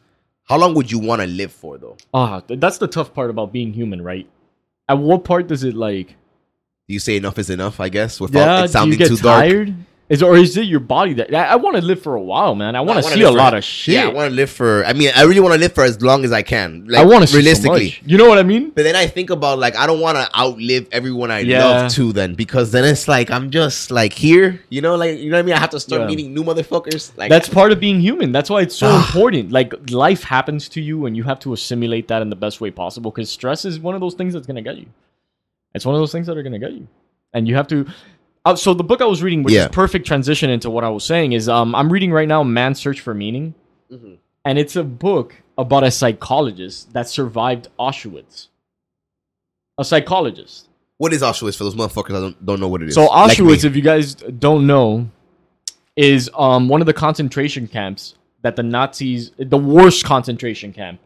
how 0.45 0.57
long 0.57 0.73
would 0.73 0.91
you 0.91 0.97
want 0.99 1.21
to 1.21 1.27
live 1.27 1.51
for 1.51 1.77
though? 1.77 1.95
Ah, 2.13 2.39
th- 2.39 2.59
that's 2.59 2.79
the 2.79 2.87
tough 2.87 3.13
part 3.13 3.29
about 3.29 3.53
being 3.53 3.71
human, 3.71 4.01
right? 4.01 4.27
At 4.89 4.97
what 4.97 5.23
part 5.23 5.47
does 5.47 5.63
it 5.63 5.75
like? 5.75 6.07
Do 6.87 6.93
you 6.93 6.99
say 6.99 7.17
enough 7.17 7.37
is 7.37 7.49
enough? 7.51 7.79
I 7.79 7.89
guess 7.89 8.19
without 8.19 8.39
Yeah, 8.45 8.63
it 8.65 8.69
sounding 8.69 8.97
too 8.99 9.17
dark. 9.17 9.69
Is 10.07 10.21
or 10.21 10.35
is 10.37 10.55
it 10.55 10.65
your 10.65 10.81
body 10.81 11.13
that 11.15 11.33
I, 11.33 11.45
I 11.45 11.55
want 11.55 11.77
to 11.77 11.81
live 11.81 11.99
for 11.99 12.13
a 12.13 12.21
while, 12.21 12.53
man? 12.53 12.75
I 12.75 12.81
want 12.81 13.03
to 13.03 13.09
see 13.11 13.21
a 13.23 13.31
lot 13.31 13.55
of 13.55 13.63
shit. 13.63 13.95
Yeah, 13.95 14.03
I 14.09 14.13
want 14.13 14.29
to 14.29 14.35
live 14.35 14.51
for. 14.51 14.85
I 14.85 14.93
mean, 14.93 15.09
I 15.15 15.23
really 15.23 15.39
want 15.39 15.55
to 15.55 15.59
live 15.59 15.73
for 15.73 15.83
as 15.83 15.99
long 15.99 16.23
as 16.23 16.31
I 16.31 16.43
can. 16.43 16.85
Like, 16.87 17.01
I 17.01 17.05
want 17.05 17.23
to 17.23 17.27
see 17.27 17.37
realistically. 17.37 17.89
So 17.89 18.01
much. 18.01 18.11
You 18.11 18.17
know 18.19 18.27
what 18.29 18.37
I 18.37 18.43
mean? 18.43 18.69
But 18.69 18.83
then 18.83 18.95
I 18.95 19.07
think 19.07 19.31
about 19.31 19.57
like 19.57 19.75
I 19.75 19.87
don't 19.87 19.99
want 19.99 20.17
to 20.19 20.29
outlive 20.39 20.87
everyone 20.91 21.31
I 21.31 21.39
Yeah. 21.39 21.65
love 21.65 21.91
too. 21.91 22.13
Then 22.13 22.35
because 22.35 22.71
then 22.71 22.85
it's 22.85 23.07
like 23.07 23.31
I'm 23.31 23.49
just 23.49 23.89
like 23.89 24.13
here, 24.13 24.61
you 24.69 24.79
know, 24.79 24.95
like 24.95 25.17
you 25.17 25.31
know 25.31 25.37
what 25.37 25.39
I 25.39 25.45
mean. 25.47 25.55
I 25.55 25.59
have 25.59 25.71
to 25.71 25.79
start 25.79 26.01
Yeah. 26.03 26.07
meeting 26.07 26.35
new 26.35 26.43
motherfuckers. 26.43 27.11
Like 27.17 27.31
That's 27.31 27.49
part 27.49 27.71
of 27.71 27.79
being 27.79 27.99
human. 27.99 28.31
That's 28.31 28.51
why 28.51 28.61
it's 28.61 28.75
so 28.75 28.95
important. 28.95 29.51
Like 29.51 29.73
life 29.89 30.23
happens 30.23 30.69
to 30.69 30.81
you, 30.81 31.07
and 31.07 31.17
you 31.17 31.23
have 31.23 31.39
to 31.39 31.53
assimilate 31.53 32.07
that 32.09 32.21
in 32.21 32.29
the 32.29 32.35
best 32.35 32.61
way 32.61 32.69
possible. 32.69 33.09
Because 33.09 33.31
stress 33.31 33.65
is 33.65 33.79
one 33.79 33.95
of 33.95 34.01
those 34.01 34.13
things 34.13 34.33
that's 34.35 34.45
gonna 34.45 34.61
get 34.61 34.77
you. 34.77 34.85
It's 35.73 35.83
one 35.83 35.95
of 35.95 35.99
those 35.99 36.11
things 36.11 36.27
that 36.27 36.37
are 36.37 36.43
gonna 36.43 36.59
get 36.59 36.73
you, 36.73 36.87
and 37.33 37.47
you 37.47 37.55
have 37.55 37.67
to. 37.69 37.87
Uh, 38.45 38.55
so 38.55 38.73
the 38.75 38.83
book 38.83 39.01
I 39.01 39.05
was 39.05 39.23
reading, 39.23 39.41
which 39.43 39.53
Yeah. 39.53 39.63
is 39.63 39.69
perfect 39.69 40.05
transition 40.05 40.49
into 40.51 40.69
what 40.69 40.83
I 40.83 40.89
was 40.89 41.03
saying, 41.03 41.33
is 41.33 41.49
um, 41.49 41.73
I'm 41.73 41.91
reading 41.91 42.11
right 42.11 42.27
now 42.27 42.43
"Man's 42.43 42.79
Search 42.79 43.01
for 43.01 43.13
Meaning," 43.13 43.55
Mhm. 43.91 44.17
and 44.45 44.59
it's 44.59 44.75
a 44.75 44.83
book 44.83 45.41
about 45.57 45.83
a 45.83 45.89
psychologist 45.91 46.93
that 46.93 47.09
survived 47.09 47.69
Auschwitz. 47.79 48.47
A 49.77 49.83
psychologist. 49.85 50.69
what 50.97 51.11
is 51.11 51.21
Auschwitz 51.21 51.57
for 51.57 51.65
those 51.65 51.75
motherfuckers? 51.75 52.15
I 52.15 52.21
don't, 52.21 52.45
don't 52.45 52.59
know 52.61 52.69
what 52.69 52.81
it 52.81 52.87
is. 52.87 52.93
So 52.95 53.05
Like. 53.07 53.31
Auschwitz, 53.31 53.65
if 53.65 53.75
you 53.75 53.81
guys 53.81 54.15
don't 54.15 54.65
know, 54.65 55.09
is 55.97 56.29
um 56.37 56.69
one 56.69 56.79
of 56.81 56.87
the 56.87 56.93
concentration 56.93 57.67
camps 57.67 58.15
that 58.43 58.55
the 58.55 58.63
Nazis, 58.63 59.31
the 59.37 59.57
worst 59.57 60.05
concentration 60.05 60.71
camp 60.71 60.99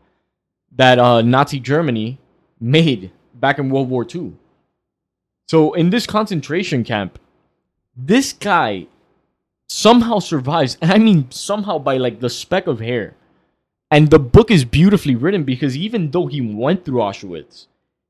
that 0.75 0.99
uh, 0.99 1.21
Nazi 1.21 1.59
Germany 1.59 2.19
made 2.59 3.11
back 3.33 3.57
in 3.57 3.69
World 3.71 3.89
War 3.89 4.05
II. 4.13 4.33
So 5.47 5.73
in 5.73 5.89
this 5.89 6.05
concentration 6.05 6.83
camp, 6.83 7.17
this 8.05 8.33
guy 8.33 8.87
somehow 9.67 10.19
survives, 10.19 10.77
and 10.81 10.91
I 10.91 10.97
mean 10.97 11.29
somehow 11.31 11.79
by 11.79 11.97
like 11.97 12.19
the 12.19 12.29
speck 12.29 12.67
of 12.67 12.79
hair. 12.79 13.15
And 13.91 14.09
the 14.11 14.19
book 14.19 14.51
is 14.51 14.65
beautifully 14.65 15.15
written 15.15 15.43
because 15.43 15.75
even 15.75 16.11
though 16.11 16.27
he 16.27 16.41
went 16.41 16.85
through 16.85 16.99
Auschwitz, 16.99 17.65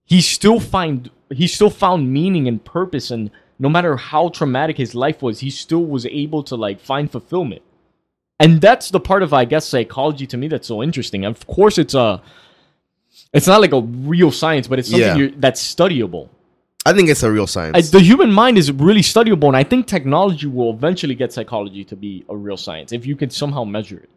he 0.05 0.19
still 0.21 0.59
find 0.59 1.09
he 1.31 1.47
still 1.47 1.69
found 1.69 2.11
meaning 2.11 2.47
and 2.47 2.63
purpose 2.65 3.11
and 3.11 3.29
no 3.59 3.69
matter 3.69 3.95
how 3.95 4.29
traumatic 4.29 4.77
his 4.77 4.95
life 4.95 5.21
was 5.21 5.39
he 5.41 5.49
still 5.49 5.85
was 5.85 6.05
able 6.07 6.41
to 6.43 6.55
like 6.55 6.79
find 6.81 7.11
fulfillment 7.11 7.61
and 8.39 8.59
that's 8.61 8.89
the 8.89 8.99
part 8.99 9.21
of 9.21 9.31
i 9.31 9.45
guess 9.45 9.67
psychology 9.67 10.25
to 10.25 10.37
me 10.37 10.47
that's 10.47 10.67
so 10.67 10.81
interesting 10.81 11.23
of 11.23 11.45
course 11.45 11.77
it's 11.77 11.93
a 11.93 12.19
it's 13.31 13.45
not 13.45 13.61
like 13.61 13.73
a 13.73 13.81
real 13.81 14.31
science 14.31 14.67
but 14.67 14.79
it's 14.79 14.89
something 14.89 15.07
Yeah. 15.07 15.15
you're, 15.15 15.29
that's 15.31 15.61
studyable 15.61 16.29
I 16.85 16.93
think 16.93 17.09
it's 17.09 17.23
a 17.23 17.31
real 17.31 17.43
I, 17.43 17.45
science. 17.45 17.89
the 17.91 17.99
human 17.99 18.31
mind 18.31 18.57
is 18.57 18.71
really 18.71 19.01
studyable 19.01 19.47
and 19.47 19.57
i 19.57 19.63
think 19.63 19.85
technology 19.85 20.47
will 20.47 20.71
eventually 20.71 21.15
get 21.15 21.33
psychology 21.33 21.83
to 21.83 21.95
be 21.95 22.25
a 22.29 22.35
real 22.35 22.57
science 22.57 22.91
if 22.93 23.05
you 23.05 23.15
could 23.15 23.31
somehow 23.33 23.63
measure 23.63 23.97
it. 23.97 24.09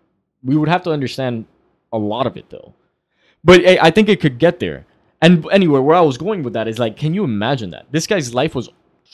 We 0.44 0.56
would 0.56 0.68
have 0.68 0.82
to 0.84 0.90
understand 0.90 1.46
a 1.92 1.98
lot 1.98 2.26
of 2.26 2.36
it 2.36 2.46
though. 2.50 2.74
But 3.44 3.66
I, 3.66 3.78
I 3.82 3.90
think 3.90 4.08
it 4.08 4.20
could 4.20 4.38
get 4.38 4.58
there. 4.60 4.86
And 5.20 5.46
anyway 5.52 5.80
where 5.80 5.96
i 5.96 6.00
was 6.00 6.18
going 6.18 6.42
with 6.42 6.52
that 6.54 6.66
is 6.68 6.78
like 6.78 6.96
can 6.96 7.14
you 7.14 7.24
imagine 7.24 7.70
that? 7.70 7.86
This 7.90 8.06
guy's 8.06 8.32
life 8.34 8.54
was 8.54 8.68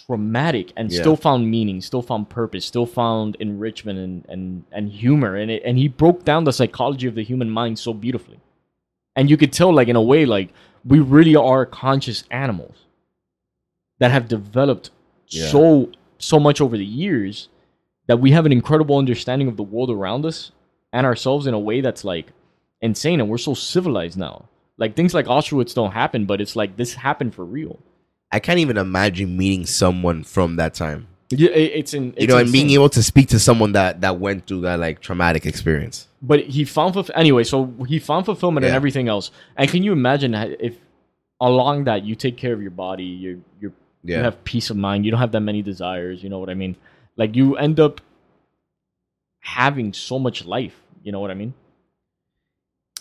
traumatic 0.07 0.73
and 0.77 0.91
Yeah. 0.93 1.01
still 1.01 1.17
found 1.17 1.51
meaning 1.51 1.81
still 1.81 2.03
found 2.03 2.29
purpose 2.29 2.65
still 2.65 2.87
found 2.87 3.37
enrichment 3.41 3.99
and 3.99 4.25
and, 4.29 4.65
and 4.73 4.85
humor 4.91 5.37
in 5.37 5.51
it 5.51 5.63
and 5.67 5.77
he 5.79 5.89
broke 5.89 6.25
down 6.25 6.45
the 6.45 6.53
psychology 6.53 7.07
of 7.09 7.15
the 7.15 7.25
human 7.25 7.51
mind 7.51 7.79
so 7.79 7.93
beautifully. 7.93 8.39
And 9.17 9.29
you 9.31 9.37
could 9.37 9.53
tell 9.53 9.73
like 9.75 9.89
in 9.89 9.97
a 9.97 10.03
way 10.13 10.25
like 10.27 10.49
we 10.85 11.01
really 11.01 11.35
are 11.35 11.67
conscious 11.67 12.25
animals 12.31 12.77
that 13.99 14.11
have 14.11 14.29
developed 14.29 14.91
Yeah. 15.29 15.49
so 15.49 15.91
so 16.19 16.39
much 16.41 16.61
over 16.61 16.77
the 16.77 16.85
years 16.85 17.49
that 18.07 18.19
we 18.21 18.31
have 18.33 18.47
an 18.47 18.53
incredible 18.53 18.97
understanding 18.99 19.49
of 19.49 19.57
the 19.57 19.63
world 19.63 19.91
around 19.91 20.25
us 20.27 20.53
and 20.93 21.05
ourselves 21.07 21.47
in 21.47 21.55
a 21.55 21.59
way 21.59 21.81
that's 21.81 22.05
like 22.05 22.33
insane 22.81 23.21
and 23.21 23.29
we're 23.29 23.39
so 23.39 23.55
civilized 23.55 24.17
now 24.17 24.45
like 24.79 24.95
things 24.97 25.13
like 25.15 25.27
auschwitz 25.27 25.75
don't 25.75 25.93
happen 25.93 26.25
but 26.25 26.41
it's 26.41 26.57
like 26.57 26.77
this 26.77 26.95
happened 26.95 27.35
for 27.35 27.45
real 27.45 27.79
I 28.31 28.41
can't 28.41 28.59
even 28.59 28.77
imagine 28.77 29.37
meeting 29.39 29.65
someone 29.65 30.23
from 30.23 30.57
that 30.57 30.75
time. 30.75 31.07
yeah, 31.31 31.49
it's 31.51 31.95
in 31.95 32.13
it's 32.15 32.21
you 32.23 32.27
know, 32.29 32.37
and 32.37 32.53
being 32.53 32.71
able 32.71 32.91
to 32.91 33.03
speak 33.03 33.29
to 33.29 33.39
someone 33.39 33.73
that 33.73 34.01
that 34.03 34.19
went 34.21 34.47
through 34.47 34.63
that 34.63 34.79
like 34.79 35.01
traumatic 35.01 35.45
experience. 35.47 36.07
but 36.23 36.41
he 36.41 36.65
found 36.65 36.95
fulf- 36.95 37.11
anyway 37.15 37.45
so 37.45 37.73
he 37.87 37.99
found 37.99 38.25
fulfillment 38.27 38.65
and 38.67 38.75
everything 38.75 39.09
else 39.09 39.31
and 39.57 39.71
can 39.71 39.83
you 39.83 39.93
imagine 39.93 40.35
uh, 40.35 40.49
if 40.61 40.75
along 41.41 41.85
that 41.85 42.03
you 42.05 42.15
take 42.15 42.37
care 42.37 42.53
of 42.53 42.61
your 42.61 42.71
body 42.87 43.05
you 43.05 43.43
you 43.61 43.73
Yeah, 44.05 44.19
you 44.19 44.25
have 44.25 44.43
peace 44.45 44.71
of 44.71 44.77
mind 44.77 45.05
you 45.05 45.11
don't 45.11 45.21
have 45.21 45.33
that 45.33 45.41
many 45.41 45.63
desires 45.63 46.23
you 46.23 46.29
know 46.29 46.39
what 46.39 46.51
i 46.51 46.55
mean 46.55 46.77
like 47.17 47.35
you 47.37 47.57
end 47.57 47.81
up 47.81 48.01
having 49.41 49.93
so 49.93 50.19
much 50.19 50.45
life 50.45 50.81
you 51.03 51.13
know 51.13 51.21
what 51.21 51.31
i 51.31 51.35
mean 51.35 51.55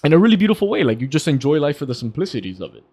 in 0.04 0.14
a 0.14 0.18
really 0.18 0.36
beautiful 0.36 0.70
way 0.70 0.84
like 0.84 1.02
you 1.02 1.08
just 1.08 1.28
enjoy 1.28 1.60
life 1.60 1.78
for 1.78 1.86
the 1.86 1.96
simplicities 1.96 2.62
of 2.62 2.76
it 2.76 2.84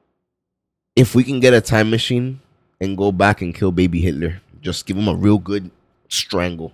if 0.96 1.14
we 1.14 1.24
can 1.24 1.40
get 1.40 1.54
a 1.54 1.60
time 1.60 1.90
machine 1.90 2.40
and 2.80 2.96
go 2.96 3.10
back 3.12 3.42
and 3.42 3.54
kill 3.54 3.72
baby 3.72 4.00
Hitler, 4.00 4.40
just 4.60 4.86
give 4.86 4.96
him 4.96 5.08
a 5.08 5.14
real 5.14 5.38
good 5.38 5.70
strangle. 6.08 6.72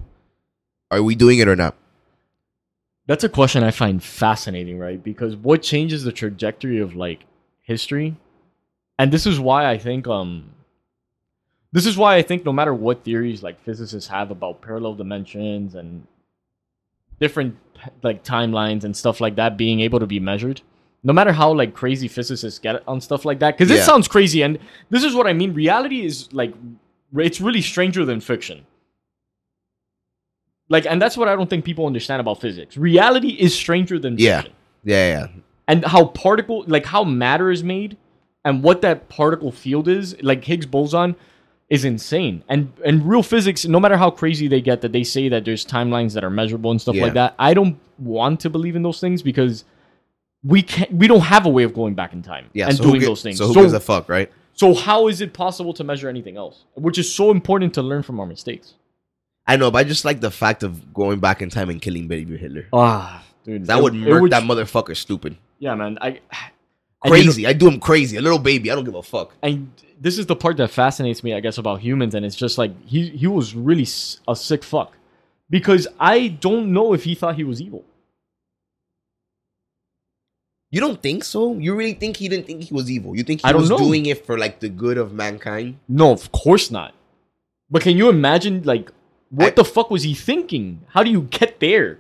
Are 0.90 1.03
we 1.03 1.14
doing 1.14 1.38
it 1.38 1.49
or 1.49 1.57
not? 1.57 1.77
That's 3.07 3.25
a 3.25 3.29
question 3.29 3.64
I 3.64 3.71
find 3.71 4.03
fascinating, 4.03 4.79
right? 4.79 5.03
Because 5.03 5.37
what 5.37 5.62
changes 5.62 6.05
the 6.05 6.12
trajectory 6.12 6.79
of 6.81 6.95
like 6.95 7.25
history? 7.62 8.16
And 8.99 9.11
this 9.11 9.27
is 9.27 9.40
why 9.40 9.69
I 9.69 9.79
think 9.79 10.07
um 10.07 10.53
this 11.73 11.87
is 11.87 11.97
why 11.97 12.17
I 12.17 12.23
think 12.23 12.45
no 12.45 12.53
matter 12.53 12.75
what 12.75 13.05
theories 13.05 13.43
like 13.43 13.63
physicists 13.65 14.09
have 14.09 14.31
about 14.31 14.61
parallel 14.61 14.95
dimensions 14.95 15.75
and 15.75 16.07
different 17.21 17.57
like 18.03 18.25
timelines 18.25 18.85
and 18.85 18.97
stuff 18.97 19.21
like 19.21 19.37
that 19.37 19.57
being 19.57 19.81
able 19.81 20.01
to 20.01 20.07
be 20.07 20.21
measured, 20.21 20.61
no 21.03 21.13
matter 21.13 21.33
how 21.33 21.53
like 21.53 21.75
crazy 21.75 22.09
physicists 22.09 22.59
get 22.59 22.83
on 22.89 23.01
stuff 23.01 23.25
like 23.25 23.39
that, 23.39 23.57
because 23.57 23.71
it 23.71 23.79
Yeah. 23.79 23.85
sounds 23.85 24.09
crazy 24.09 24.43
and 24.43 24.59
this 24.91 25.05
is 25.05 25.15
what 25.15 25.27
I 25.27 25.33
mean. 25.33 25.55
Reality 25.55 26.05
is 26.05 26.29
like 26.33 26.55
it's 27.17 27.41
really 27.41 27.63
stranger 27.63 28.05
than 28.05 28.21
fiction. 28.21 28.67
Like, 30.69 30.87
and 30.87 31.03
that's 31.03 31.17
what 31.17 31.27
I 31.29 31.35
don't 31.35 31.51
think 31.51 31.65
people 31.65 31.87
understand 31.87 32.21
about 32.21 32.41
physics. 32.41 32.77
Reality 32.77 33.31
is 33.31 33.53
stranger 33.55 33.99
than 33.99 34.17
Yeah. 34.19 34.43
fiction. 34.43 34.57
Yeah, 34.85 35.09
yeah. 35.19 35.27
And 35.67 35.85
how 35.85 36.05
particle, 36.07 36.65
like 36.69 36.87
how 36.87 37.03
matter 37.05 37.51
is 37.51 37.65
made, 37.65 37.97
and 38.45 38.63
what 38.63 38.81
that 38.83 39.09
particle 39.09 39.51
field 39.53 39.89
is, 39.89 40.17
like 40.23 40.45
Higgs 40.45 40.67
boson, 40.67 41.17
is 41.71 41.85
insane. 41.85 42.43
And 42.49 42.73
and 42.85 43.07
real 43.09 43.23
physics, 43.23 43.65
no 43.65 43.79
matter 43.81 43.97
how 43.97 44.11
crazy 44.11 44.49
they 44.49 44.61
get, 44.61 44.81
that 44.83 44.93
they 44.93 45.05
say 45.05 45.29
that 45.29 45.45
there's 45.45 45.65
timelines 45.65 46.13
that 46.15 46.25
are 46.25 46.31
measurable 46.31 46.71
and 46.73 46.81
stuff 46.81 46.97
Yeah. 46.97 47.05
like 47.05 47.15
that. 47.15 47.35
I 47.39 47.55
don't 47.55 47.79
want 47.99 48.41
to 48.41 48.51
believe 48.51 48.77
in 48.77 48.83
those 48.83 49.01
things 49.01 49.23
because 49.23 49.65
we 50.43 50.63
can't. 50.63 50.93
We 50.93 51.07
don't 51.07 51.21
have 51.21 51.47
a 51.47 51.49
way 51.51 51.63
of 51.63 51.73
going 51.73 51.95
back 51.95 52.13
in 52.13 52.23
time 52.23 52.47
Yeah, 52.53 52.69
and 52.69 52.77
so 52.77 52.85
doing 52.85 53.01
gi- 53.01 53.07
those 53.07 53.23
things. 53.23 53.39
So 53.39 53.47
who 53.47 53.55
So, 53.55 53.61
gives 53.63 53.73
a 53.73 53.81
fuck, 53.81 54.09
right? 54.09 54.31
so 54.55 54.75
how 54.75 55.07
is 55.09 55.21
it 55.21 55.33
possible 55.33 55.73
to 55.75 55.85
measure 55.85 56.09
anything 56.09 56.37
else? 56.37 56.65
Which 56.75 56.99
is 56.99 57.13
so 57.15 57.31
important 57.31 57.73
to 57.75 57.83
learn 57.83 58.03
from 58.03 58.19
our 58.21 58.27
mistakes. 58.27 58.75
I 59.47 59.57
know, 59.57 59.71
but 59.71 59.79
I 59.79 59.85
just 59.85 60.05
like 60.05 60.21
the 60.21 60.31
fact 60.31 60.63
of 60.63 60.93
going 60.95 61.19
back 61.21 61.41
in 61.43 61.51
time 61.51 61.71
and 61.71 61.81
killing 61.81 62.09
baby 62.09 62.37
Hitler. 62.37 62.67
Ah, 62.73 63.23
dude, 63.45 63.67
That 63.67 63.79
it- 63.79 63.83
would 63.83 63.95
murk 63.95 64.31
that 64.31 64.43
motherfucker 64.45 64.97
stupid. 64.97 65.37
Yeah, 65.59 65.75
man. 65.75 65.99
I 66.01 66.09
and 66.09 66.15
you 66.17 66.21
know- 66.21 66.60
Crazy. 67.07 67.47
I 67.47 67.53
do 67.55 67.67
him 67.69 67.81
crazy. 67.81 68.17
A 68.19 68.21
little 68.23 68.39
baby. 68.39 68.71
I 68.71 68.75
don't 68.75 68.85
give 68.85 68.95
a 68.95 69.03
fuck. 69.03 69.33
and 69.43 69.71
this 70.01 70.17
is 70.19 70.25
the 70.27 70.37
part 70.37 70.57
that 70.59 70.71
fascinates 70.71 71.23
me, 71.23 71.35
I 71.35 71.41
guess, 71.41 71.59
about 71.59 71.81
humans, 71.81 72.15
and 72.15 72.25
it's 72.25 72.35
just 72.37 72.57
like 72.59 72.73
he 72.87 73.09
he 73.11 73.27
was 73.27 73.55
really 73.55 73.87
a 74.29 74.35
sick 74.37 74.65
fuck 74.65 74.97
because 75.51 75.87
I 75.99 76.29
don't 76.29 76.73
know 76.73 76.95
if 76.95 77.05
he 77.05 77.15
thought 77.15 77.37
he 77.37 77.45
was 77.45 77.61
evil. 77.61 77.85
You 80.71 80.81
don't 80.81 81.03
think 81.03 81.25
so? 81.25 81.55
You 81.59 81.75
really 81.75 81.95
think 81.95 82.17
he 82.17 82.29
didn't 82.29 82.47
think 82.47 82.63
he 82.65 82.73
was 82.75 82.91
evil? 82.91 83.17
You 83.17 83.25
think 83.25 83.41
he 83.41 83.45
I 83.49 83.53
don't 83.53 83.63
was 83.63 83.71
know. 83.71 83.79
doing 83.79 84.07
it 84.07 84.25
for 84.25 84.39
like 84.39 84.61
the 84.61 84.69
good 84.69 84.99
of 84.99 85.13
mankind? 85.13 85.79
No, 85.89 86.13
of 86.13 86.31
course 86.33 86.71
not. 86.71 86.95
But 87.69 87.83
can 87.83 87.97
you 87.97 88.09
imagine, 88.09 88.63
like, 88.63 88.91
what 89.31 89.49
I- 89.49 89.51
the 89.51 89.65
fuck 89.65 89.91
was 89.91 90.03
he 90.05 90.15
thinking? 90.15 90.83
How 90.89 91.03
do 91.03 91.11
you 91.11 91.23
get 91.23 91.59
there? 91.61 91.99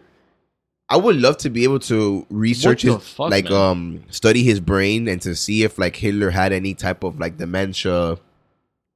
I 0.92 0.96
would 0.96 1.16
love 1.16 1.36
to 1.38 1.50
be 1.50 1.62
able 1.64 1.78
to 1.80 2.26
research 2.30 2.82
his 2.82 2.96
fuck, 2.96 3.30
like 3.30 3.44
man? 3.44 3.52
um 3.54 4.04
study 4.10 4.42
his 4.42 4.58
brain 4.60 5.06
and 5.08 5.22
to 5.22 5.34
see 5.36 5.62
if 5.62 5.78
like 5.78 5.94
Hitler 5.96 6.30
had 6.30 6.52
any 6.52 6.74
type 6.74 7.04
of 7.04 7.18
like 7.20 7.36
dementia 7.38 8.18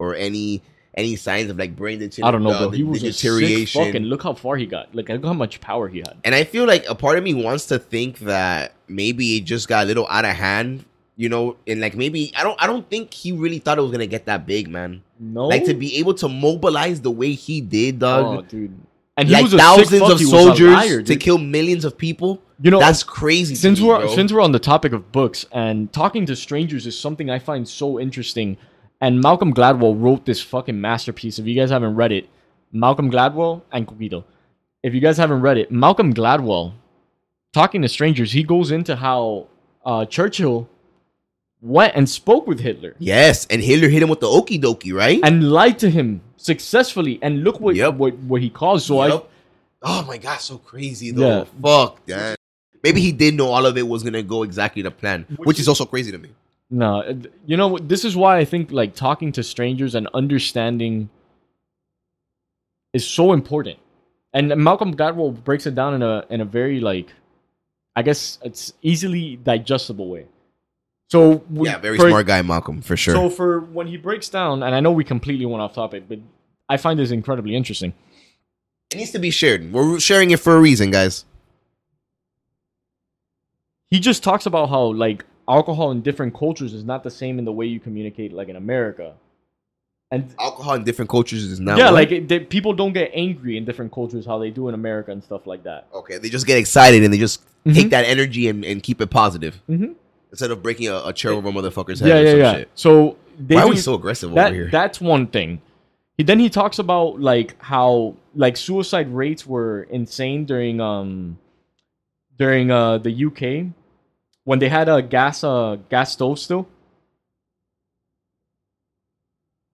or 0.01 0.15
any 0.17 0.61
any 0.97 1.17
signs 1.17 1.51
of 1.51 1.57
like 1.57 1.75
brain 1.77 1.99
deterioration. 2.01 2.25
I 2.25 2.31
don't 2.31 2.43
know, 2.43 2.69
but 2.69 2.77
he 2.77 2.83
was 2.85 3.03
a 3.03 3.13
sick 3.13 3.31
deterioration. 3.33 3.85
fuck, 3.85 3.95
and 3.95 4.09
look 4.09 4.23
how 4.23 4.35
far 4.35 4.57
he 4.57 4.67
got. 4.67 4.95
Like, 4.95 5.09
look 5.09 5.25
how 5.25 5.33
much 5.33 5.61
power 5.61 5.89
he 5.89 5.99
had. 5.99 6.17
And 6.25 6.35
I 6.35 6.45
feel 6.45 6.67
like 6.67 6.85
a 6.89 6.95
part 6.95 7.19
of 7.19 7.25
me 7.25 7.35
wants 7.35 7.67
to 7.67 7.79
think 7.79 8.19
that 8.21 8.75
maybe 8.89 9.37
it 9.39 9.45
just 9.45 9.67
got 9.69 9.85
a 9.85 9.87
little 9.87 10.07
out 10.09 10.25
of 10.25 10.33
hand, 10.37 10.85
you 11.17 11.29
know, 11.29 11.57
and 11.67 11.81
like 11.81 11.97
maybe 11.97 12.33
I 12.37 12.43
don't 12.45 12.61
I 12.63 12.67
don't 12.67 12.89
think 12.91 13.13
he 13.15 13.33
really 13.33 13.59
thought 13.59 13.79
it 13.79 13.83
was 13.83 13.91
gonna 13.93 14.07
get 14.07 14.27
that 14.27 14.47
big, 14.47 14.69
man. 14.69 15.03
No, 15.19 15.47
Like 15.49 15.65
to 15.67 15.75
be 15.75 15.97
able 15.99 16.15
to 16.15 16.29
mobilize 16.29 17.01
the 17.01 17.11
way 17.11 17.33
he 17.33 17.61
did, 17.61 17.99
dog. 18.01 18.39
oh, 18.39 18.43
dude. 18.43 18.77
And 19.17 19.29
he 19.29 19.35
like 19.35 19.45
was 19.45 19.55
a 19.55 19.59
thousands 19.59 20.03
of 20.03 20.19
he 20.19 20.25
was 20.25 20.33
a 20.33 20.37
soldiers 20.45 20.73
liar, 20.73 21.03
to 21.03 21.17
kill 21.17 21.39
millions 21.39 21.85
of 21.85 21.97
people. 21.97 22.43
You 22.61 22.71
know, 22.71 22.81
That's 22.81 23.03
crazy. 23.03 23.55
since 23.55 23.81
me, 23.81 23.87
we're 23.87 24.01
bro. 24.01 24.15
since 24.15 24.33
we're 24.33 24.41
on 24.41 24.53
the 24.53 24.59
topic 24.59 24.93
of 24.93 25.13
books 25.13 25.47
and 25.53 25.93
talking 25.93 26.27
to 26.27 26.37
strangers 26.37 26.87
is 26.87 26.99
something 26.99 27.31
I 27.31 27.39
find 27.39 27.69
so 27.69 28.01
interesting. 28.01 28.57
And 29.01 29.21
Malcolm 29.21 29.53
Gladwell 29.53 30.01
wrote 30.01 30.25
this 30.25 30.41
fucking 30.41 30.81
masterpiece. 30.81 31.39
If 31.39 31.47
you 31.47 31.55
guys 31.55 31.71
haven't 31.71 31.95
read 31.95 32.11
it, 32.13 32.29
Malcolm 32.73 33.11
Gladwell 33.11 33.63
and 33.73 33.87
Coquito. 33.87 34.25
If 34.83 34.95
you 34.95 35.01
guys 35.01 35.17
haven't 35.17 35.41
read 35.43 35.59
it, 35.59 35.71
Malcolm 35.71 36.13
Gladwell, 36.13 36.75
talking 37.53 37.83
to 37.83 37.89
strangers, 37.89 38.33
he 38.33 38.43
goes 38.43 38.71
into 38.71 38.97
how 38.97 39.49
uh, 39.85 40.07
Churchill 40.07 40.69
went 41.61 41.95
and 41.97 42.09
spoke 42.09 42.47
with 42.47 42.61
Hitler 42.61 42.95
yes, 42.99 43.47
and 43.49 43.63
Hitler 43.63 43.89
hit 43.89 44.03
him 44.03 44.11
with 44.11 44.21
the 44.21 44.27
okie 44.27 44.61
dokie, 44.61 44.93
right? 44.93 45.21
and 45.23 45.51
lied 45.51 45.79
to 45.79 45.89
him 45.91 46.21
successfully. 46.45 47.19
And 47.23 47.43
look 47.45 47.61
what 47.61 47.75
Yep. 47.75 47.95
what, 47.95 48.15
what 48.19 48.41
he 48.43 48.51
caused. 48.51 48.87
So 48.87 49.01
I, 49.01 49.21
oh 49.83 50.05
my 50.07 50.19
god, 50.19 50.41
so 50.41 50.59
crazy 50.59 51.11
though. 51.11 51.39
Yeah. 51.39 51.45
Fuck, 51.63 52.07
man. 52.09 52.37
Maybe 52.83 53.01
he 53.01 53.13
didn't 53.13 53.39
know 53.39 53.49
all 53.49 53.65
of 53.65 53.77
it 53.79 53.87
was 53.89 54.03
gonna 54.03 54.23
go 54.23 54.43
exactly 54.43 54.83
the 54.83 54.91
plan, 54.91 55.25
which, 55.37 55.47
Which 55.47 55.61
is 55.61 55.69
also 55.69 55.87
crazy 55.87 56.13
to 56.13 56.19
me. 56.19 56.31
No, 56.71 57.03
you 57.47 57.57
know 57.57 57.79
this 57.79 58.05
is 58.05 58.15
why 58.17 58.39
I 58.39 58.45
think 58.45 58.71
like 58.73 58.95
talking 58.95 59.33
to 59.33 59.43
strangers 59.43 59.95
and 59.95 60.09
understanding 60.15 61.09
is 62.93 63.07
so 63.07 63.33
important. 63.33 63.79
And 64.33 64.49
Malcolm 64.57 64.95
Gladwell 64.97 65.43
breaks 65.45 65.67
it 65.67 65.75
down 65.75 65.95
in 65.95 66.03
a 66.03 66.25
in 66.31 66.41
a 66.41 66.45
very 66.45 66.81
like, 66.81 67.09
I 67.97 68.03
guess 68.03 68.39
it's 68.43 68.73
easily 68.83 69.37
digestible 69.37 70.09
way. 70.09 70.27
So 71.11 71.45
we- 71.51 71.69
Yeah, 71.69 71.79
very 71.79 71.97
for- 71.99 72.09
smart 72.09 72.27
guy, 72.27 72.43
Malcolm, 72.43 72.83
for 72.83 72.97
sure. 72.97 73.15
So 73.15 73.31
for 73.31 73.61
when 73.61 73.87
he 73.87 73.97
breaks 73.97 74.29
down, 74.29 74.63
and 74.63 74.75
I 74.75 74.81
know 74.81 74.91
we 74.91 75.05
completely 75.05 75.47
went 75.47 75.63
off 75.63 75.75
topic, 75.75 76.05
but 76.09 76.19
I 76.69 76.77
find 76.77 76.99
this 76.99 77.11
incredibly 77.11 77.55
interesting. 77.55 77.93
it 78.91 78.97
needs 78.97 79.11
to 79.13 79.19
be 79.19 79.31
shared. 79.31 79.73
We're 79.73 79.99
sharing 80.01 80.31
it 80.31 80.41
for 80.41 80.57
a 80.57 80.61
reason, 80.61 80.91
guys. 80.91 81.25
He 83.91 84.01
just 84.01 84.23
talks 84.23 84.47
about 84.47 84.69
how 84.71 84.83
like 84.93 85.25
alcohol 85.49 85.91
in 85.91 86.01
different 86.03 86.35
cultures 86.35 86.73
is 86.73 86.85
not 86.85 87.05
the 87.05 87.11
same 87.11 87.39
in 87.39 87.45
the 87.45 87.53
way 87.53 87.67
you 87.67 87.79
communicate 87.81 88.33
like 88.33 88.49
in 88.49 88.57
America. 88.57 89.15
And 90.11 90.33
Alcohol 90.39 90.75
in 90.75 90.85
different 90.85 91.11
cultures 91.11 91.43
is 91.43 91.59
not. 91.59 91.77
yeah, 91.77 91.91
like 91.91 92.13
it, 92.13 92.29
they, 92.29 92.39
people 92.39 92.73
don't 92.73 92.93
get 92.93 93.11
angry 93.15 93.57
in 93.57 93.65
different 93.65 93.91
cultures 93.93 94.25
how 94.27 94.39
they 94.39 94.51
do 94.51 94.69
in 94.69 94.75
America 94.75 95.11
and 95.11 95.23
stuff 95.25 95.47
like 95.47 95.65
that. 95.65 95.89
okay, 95.93 96.19
they 96.19 96.29
just 96.29 96.47
get 96.47 96.57
excited 96.59 97.03
and 97.03 97.13
they 97.13 97.19
just 97.19 97.43
Mhm. 97.67 97.75
take 97.75 97.91
that 97.91 98.05
energy 98.05 98.49
and, 98.49 98.63
and 98.65 98.83
keep 98.83 99.01
it 99.01 99.09
positive 99.11 99.61
Mhm. 99.69 99.95
instead 100.31 100.51
of 100.51 100.63
breaking 100.63 100.89
a, 100.89 101.03
a 101.07 101.13
chair 101.13 101.33
over 101.33 101.49
a 101.49 101.53
motherfucker's 101.53 102.01
head. 102.01 102.09
Yeah, 102.11 102.17
or 102.17 102.23
yeah, 102.23 102.31
some 102.31 102.39
yeah. 102.41 102.53
Shit. 102.59 102.69
So 102.75 103.17
they 103.39 103.55
Why 103.57 103.63
are 103.63 103.69
we 103.71 103.77
so 103.77 103.95
aggressive 103.95 104.31
that 104.35 104.47
over 104.49 104.55
here? 104.55 104.69
that's 104.71 105.01
one 105.01 105.27
thing. 105.27 105.61
He 106.17 106.23
then 106.25 106.39
he 106.39 106.49
talks 106.49 106.79
about 106.79 107.21
like 107.21 107.61
how 107.63 108.15
like 108.35 108.57
suicide 108.57 109.09
rates 109.13 109.47
were 109.47 109.83
insane 109.91 110.45
during 110.45 110.81
um 110.81 111.39
during 112.39 112.71
uh 112.71 112.99
the 112.99 113.11
UK 113.27 113.73
when 114.45 114.59
they 114.61 114.69
had 114.69 114.89
a 114.89 115.03
gas 115.03 115.43
uh 115.43 115.77
gas 115.89 116.13
stove 116.13 116.39
still. 116.39 116.69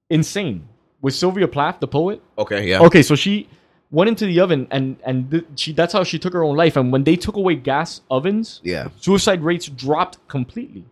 Insane. 0.08 0.68
With 1.02 1.14
Sylvia 1.14 1.48
Plath, 1.48 1.80
the 1.80 1.88
poet. 1.88 2.20
okay, 2.36 2.68
yeah. 2.68 2.80
Okay, 2.80 3.02
so 3.02 3.14
she 3.14 3.48
went 3.90 4.08
into 4.08 4.26
the 4.26 4.38
oven 4.40 4.66
and 4.70 4.96
and 5.04 5.30
th- 5.30 5.44
she 5.56 5.72
that's 5.72 5.92
how 5.92 6.04
she 6.04 6.18
took 6.18 6.32
her 6.32 6.44
own 6.44 6.56
life. 6.56 6.76
And 6.76 6.92
when 6.92 7.04
they 7.04 7.16
took 7.16 7.36
away 7.36 7.54
gas 7.54 8.00
ovens, 8.10 8.60
Yeah. 8.64 8.88
suicide 9.00 9.42
rates 9.42 9.66
dropped 9.66 10.18
completely. 10.28 10.84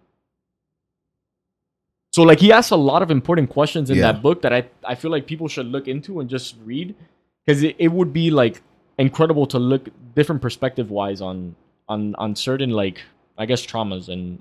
So 2.12 2.22
like 2.22 2.40
he 2.40 2.52
asks 2.52 2.70
a 2.70 2.76
lot 2.76 3.02
of 3.02 3.10
important 3.10 3.50
questions 3.50 3.90
in 3.90 3.96
Yeah. 3.98 4.12
that 4.12 4.22
book 4.22 4.42
that 4.42 4.52
I, 4.52 4.68
I 4.84 4.94
feel 4.94 5.10
like 5.10 5.26
people 5.26 5.48
should 5.48 5.66
look 5.66 5.88
into 5.88 6.20
and 6.20 6.28
just 6.28 6.56
read 6.64 6.94
because 7.44 7.62
it, 7.62 7.76
it 7.78 7.88
would 7.88 8.12
be 8.12 8.30
like 8.30 8.62
incredible 8.98 9.46
to 9.46 9.58
look 9.58 9.88
different 10.14 10.42
perspective 10.42 10.90
wise 10.90 11.20
on 11.20 11.54
on 11.88 12.14
on 12.16 12.34
certain 12.34 12.70
like 12.70 13.02
I 13.36 13.46
guess 13.46 13.64
traumas 13.64 14.08
and 14.08 14.40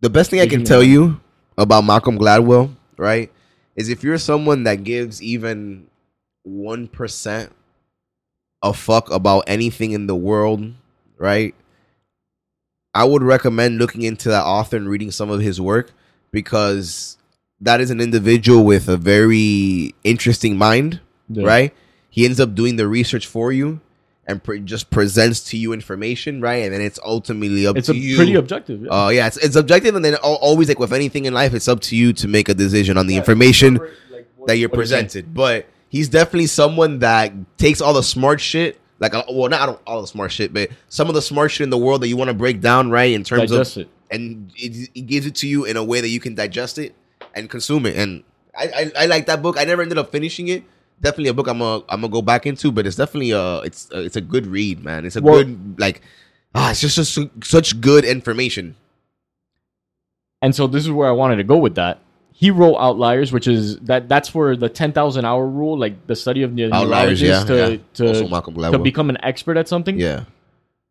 The 0.00 0.10
best 0.10 0.30
thing 0.30 0.40
I 0.40 0.46
can 0.46 0.64
tell 0.64 0.82
you 0.82 1.20
about 1.56 1.84
Malcolm 1.84 2.18
Gladwell, 2.18 2.74
right, 2.96 3.30
is 3.76 3.88
if 3.88 4.02
you're 4.02 4.18
someone 4.18 4.64
that 4.64 4.82
gives 4.82 5.22
even 5.22 5.86
one 6.42 6.88
percent 6.88 7.52
a 8.62 8.72
fuck 8.72 9.10
about 9.10 9.44
anything 9.46 9.92
in 9.92 10.06
the 10.06 10.16
world, 10.16 10.72
right? 11.18 11.54
I 12.94 13.04
would 13.04 13.22
recommend 13.22 13.78
looking 13.78 14.02
into 14.02 14.28
that 14.30 14.44
author 14.44 14.76
and 14.76 14.88
reading 14.88 15.10
some 15.10 15.30
of 15.30 15.40
his 15.40 15.60
work 15.60 15.92
because 16.34 17.16
that 17.60 17.80
is 17.80 17.90
an 17.90 18.00
individual 18.00 18.64
with 18.64 18.88
a 18.88 18.96
very 18.98 19.94
interesting 20.04 20.58
mind, 20.58 21.00
right? 21.30 21.72
He 22.10 22.24
ends 22.26 22.38
up 22.40 22.54
doing 22.54 22.76
the 22.76 22.86
research 22.86 23.26
for 23.26 23.50
you 23.52 23.80
and 24.26 24.42
pre- 24.42 24.60
just 24.60 24.90
presents 24.90 25.40
to 25.50 25.56
you 25.56 25.72
information, 25.72 26.40
right? 26.40 26.62
And 26.64 26.72
then 26.74 26.80
it's 26.80 26.98
ultimately 27.04 27.66
up 27.66 27.76
It's 27.76 27.86
to 27.86 27.92
a 27.92 27.96
you. 27.96 28.16
pretty 28.16 28.34
objective. 28.34 28.82
Yeah. 28.82 28.90
Uh, 28.90 29.08
yeah, 29.10 29.26
it's, 29.26 29.36
it's 29.38 29.56
objective, 29.56 29.94
and 29.94 30.04
then 30.04 30.16
always 30.16 30.68
like 30.68 30.78
with 30.78 30.92
anything 30.92 31.24
in 31.24 31.32
life, 31.34 31.54
it's 31.54 31.68
up 31.68 31.80
to 31.82 31.96
you 31.96 32.12
to 32.14 32.28
make 32.28 32.48
a 32.48 32.54
decision 32.54 32.98
on 32.98 33.06
the 33.06 33.16
information 33.16 33.78
that 34.46 34.58
you're 34.58 34.68
presented. 34.68 35.32
But 35.34 35.66
he's 35.88 36.08
definitely 36.08 36.46
someone 36.46 36.98
that 37.00 37.32
takes 37.56 37.80
all 37.80 37.94
the 37.94 38.02
smart 38.02 38.40
shit, 38.40 38.80
like 38.98 39.12
well, 39.12 39.48
not 39.48 39.68
all- 39.68 39.80
all 39.86 40.00
the 40.00 40.06
smart 40.08 40.32
shit, 40.32 40.52
but 40.52 40.70
some 40.88 41.08
of 41.08 41.14
the 41.14 41.22
smart 41.22 41.50
shit 41.50 41.64
in 41.64 41.70
the 41.70 41.78
world 41.78 42.02
that 42.02 42.08
you 42.08 42.16
want 42.16 42.28
to 42.28 42.34
break 42.34 42.60
down, 42.60 42.90
right? 42.90 43.12
In 43.12 43.24
terms 43.24 43.50
Digest 43.50 43.76
of, 43.78 43.82
it. 43.82 43.88
And 44.14 44.52
it, 44.56 44.90
it 44.94 45.06
gives 45.06 45.26
it 45.26 45.34
to 45.36 45.48
you 45.48 45.64
in 45.64 45.76
a 45.76 45.84
way 45.84 46.00
that 46.00 46.08
you 46.08 46.20
can 46.20 46.34
digest 46.34 46.78
it 46.78 46.94
and 47.34 47.50
consume 47.50 47.84
it. 47.86 47.96
And 47.96 48.22
I, 48.56 48.64
I, 48.64 49.02
I 49.02 49.06
like 49.06 49.26
that 49.26 49.42
book. 49.42 49.58
I 49.58 49.64
never 49.64 49.82
ended 49.82 49.98
up 49.98 50.12
finishing 50.12 50.48
it. 50.48 50.62
Definitely 51.00 51.30
a 51.30 51.34
book 51.34 51.48
I'm 51.48 51.58
gonna 51.58 51.84
I'm 51.88 52.00
gonna 52.00 52.08
go 52.08 52.22
back 52.22 52.46
into, 52.46 52.70
but 52.70 52.86
it's 52.86 52.96
definitely 52.96 53.32
a 53.32 53.58
it's 53.62 53.90
uh, 53.92 53.98
it's 53.98 54.16
a 54.16 54.20
good 54.20 54.46
read, 54.46 54.84
man. 54.84 55.04
It's 55.04 55.16
a 55.16 55.20
Well- 55.20 55.42
good 55.42 55.74
like 55.78 56.00
ah, 56.54 56.70
it's 56.70 56.80
just, 56.80 56.96
just 56.96 57.18
such 57.42 57.80
good 57.80 58.04
information. 58.04 58.76
And 60.40 60.54
so 60.54 60.66
this 60.66 60.84
is 60.84 60.90
where 60.90 61.08
I 61.08 61.12
wanted 61.12 61.36
to 61.36 61.44
go 61.44 61.56
with 61.56 61.74
that. 61.74 61.98
He 62.32 62.50
wrote 62.50 62.76
Outliers, 62.76 63.32
which 63.32 63.48
is 63.48 63.78
that 63.80 64.08
that's 64.08 64.34
where 64.34 64.56
the 64.56 64.68
ten 64.68 64.92
thousand 64.92 65.24
hour 65.24 65.46
rule, 65.46 65.78
like 65.78 66.06
the 66.06 66.16
study 66.16 66.42
of 66.42 66.54
the 66.54 66.72
Outliers, 66.72 67.22
yeah, 67.22 67.44
to 67.44 67.54
yeah. 67.56 67.76
to 67.94 68.70
to 68.72 68.78
become 68.78 69.08
an 69.08 69.18
expert 69.22 69.56
at 69.56 69.68
something. 69.68 69.98
yeah, 69.98 70.24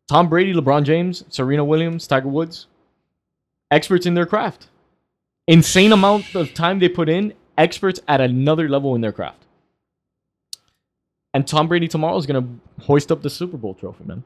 Tom 0.08 0.28
Brady, 0.28 0.54
LeBron 0.54 0.84
James, 0.84 1.24
Serena 1.28 1.64
Williams, 1.64 2.06
Tiger 2.06 2.28
Woods, 2.28 2.66
experts 3.70 4.06
in 4.06 4.14
their 4.14 4.26
craft. 4.26 4.68
Insane 5.46 5.92
amount 5.92 6.34
of 6.34 6.54
time 6.54 6.78
they 6.78 6.88
put 6.88 7.08
in, 7.08 7.34
experts 7.58 8.00
at 8.08 8.20
another 8.20 8.68
level 8.68 8.94
in 8.94 9.00
their 9.00 9.12
craft. 9.12 9.44
And 11.32 11.46
Tom 11.46 11.68
Brady 11.68 11.88
tomorrow 11.88 12.16
is 12.16 12.26
gonna 12.26 12.46
hoist 12.82 13.10
up 13.10 13.22
the 13.22 13.30
Super 13.30 13.56
Bowl 13.56 13.74
trophy, 13.74 14.04
man. 14.04 14.22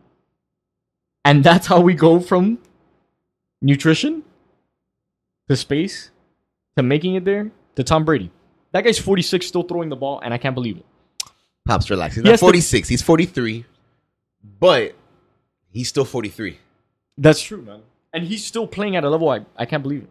And 1.25 1.43
that's 1.43 1.67
how 1.67 1.81
we 1.81 1.95
go 1.95 2.21
from 2.21 2.59
nutrition 3.61 4.23
to 5.49 5.57
space 5.57 6.11
to 6.77 6.83
making 6.83 7.15
it 7.15 7.25
there 7.25 7.51
to 7.77 7.83
Tom 7.85 8.05
Brady. 8.05 8.31
That 8.73 8.85
guy's 8.85 8.99
46, 8.99 9.47
still 9.47 9.63
throwing 9.63 9.89
the 9.89 9.97
ball, 9.97 10.21
and 10.21 10.33
I 10.35 10.39
can't 10.39 10.55
believe 10.55 10.77
it. 10.77 10.85
Pops, 11.67 11.89
relax. 11.91 12.15
He's 12.15 12.23
He 12.23 12.27
not 12.27 12.33
has 12.33 12.41
to- 12.41 12.45
46. 12.45 12.89
He's 12.89 13.03
43. 13.03 13.65
But 14.61 14.95
he's 15.71 15.89
still 15.89 16.05
43. 16.05 16.59
That's 17.17 17.41
true, 17.43 17.63
man. 17.63 17.83
And 18.19 18.27
he's 18.27 18.45
still 18.45 18.67
playing 18.67 18.97
at 18.97 19.05
a 19.05 19.09
level 19.09 19.29
I, 19.29 19.47
I 19.57 19.65
can't 19.65 19.81
believe 19.81 20.03
it. 20.03 20.09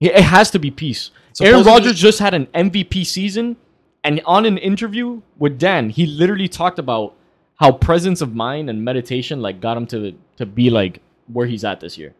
Yeah, 0.00 0.18
it 0.18 0.24
has 0.24 0.50
to 0.50 0.58
be 0.58 0.72
peace. 0.72 1.12
Aaron 1.40 1.60
Supposedly- 1.60 1.72
Rodgers 1.72 2.00
just 2.00 2.18
had 2.18 2.34
an 2.34 2.46
MVP 2.46 3.06
season, 3.06 3.56
and 4.02 4.20
on 4.26 4.44
an 4.44 4.58
interview 4.58 5.22
with 5.38 5.56
Dan, 5.56 5.90
he 5.90 6.04
literally 6.04 6.48
talked 6.48 6.80
about 6.80 7.14
how 7.60 7.70
presence 7.70 8.20
of 8.20 8.34
mind 8.34 8.68
and 8.68 8.84
meditation 8.84 9.40
like 9.40 9.60
got 9.60 9.76
him 9.76 9.86
to 9.86 10.12
to 10.36 10.46
be 10.46 10.68
like 10.68 11.00
where 11.32 11.46
he's 11.46 11.62
at 11.62 11.78
this 11.78 11.96
year. 11.96 12.12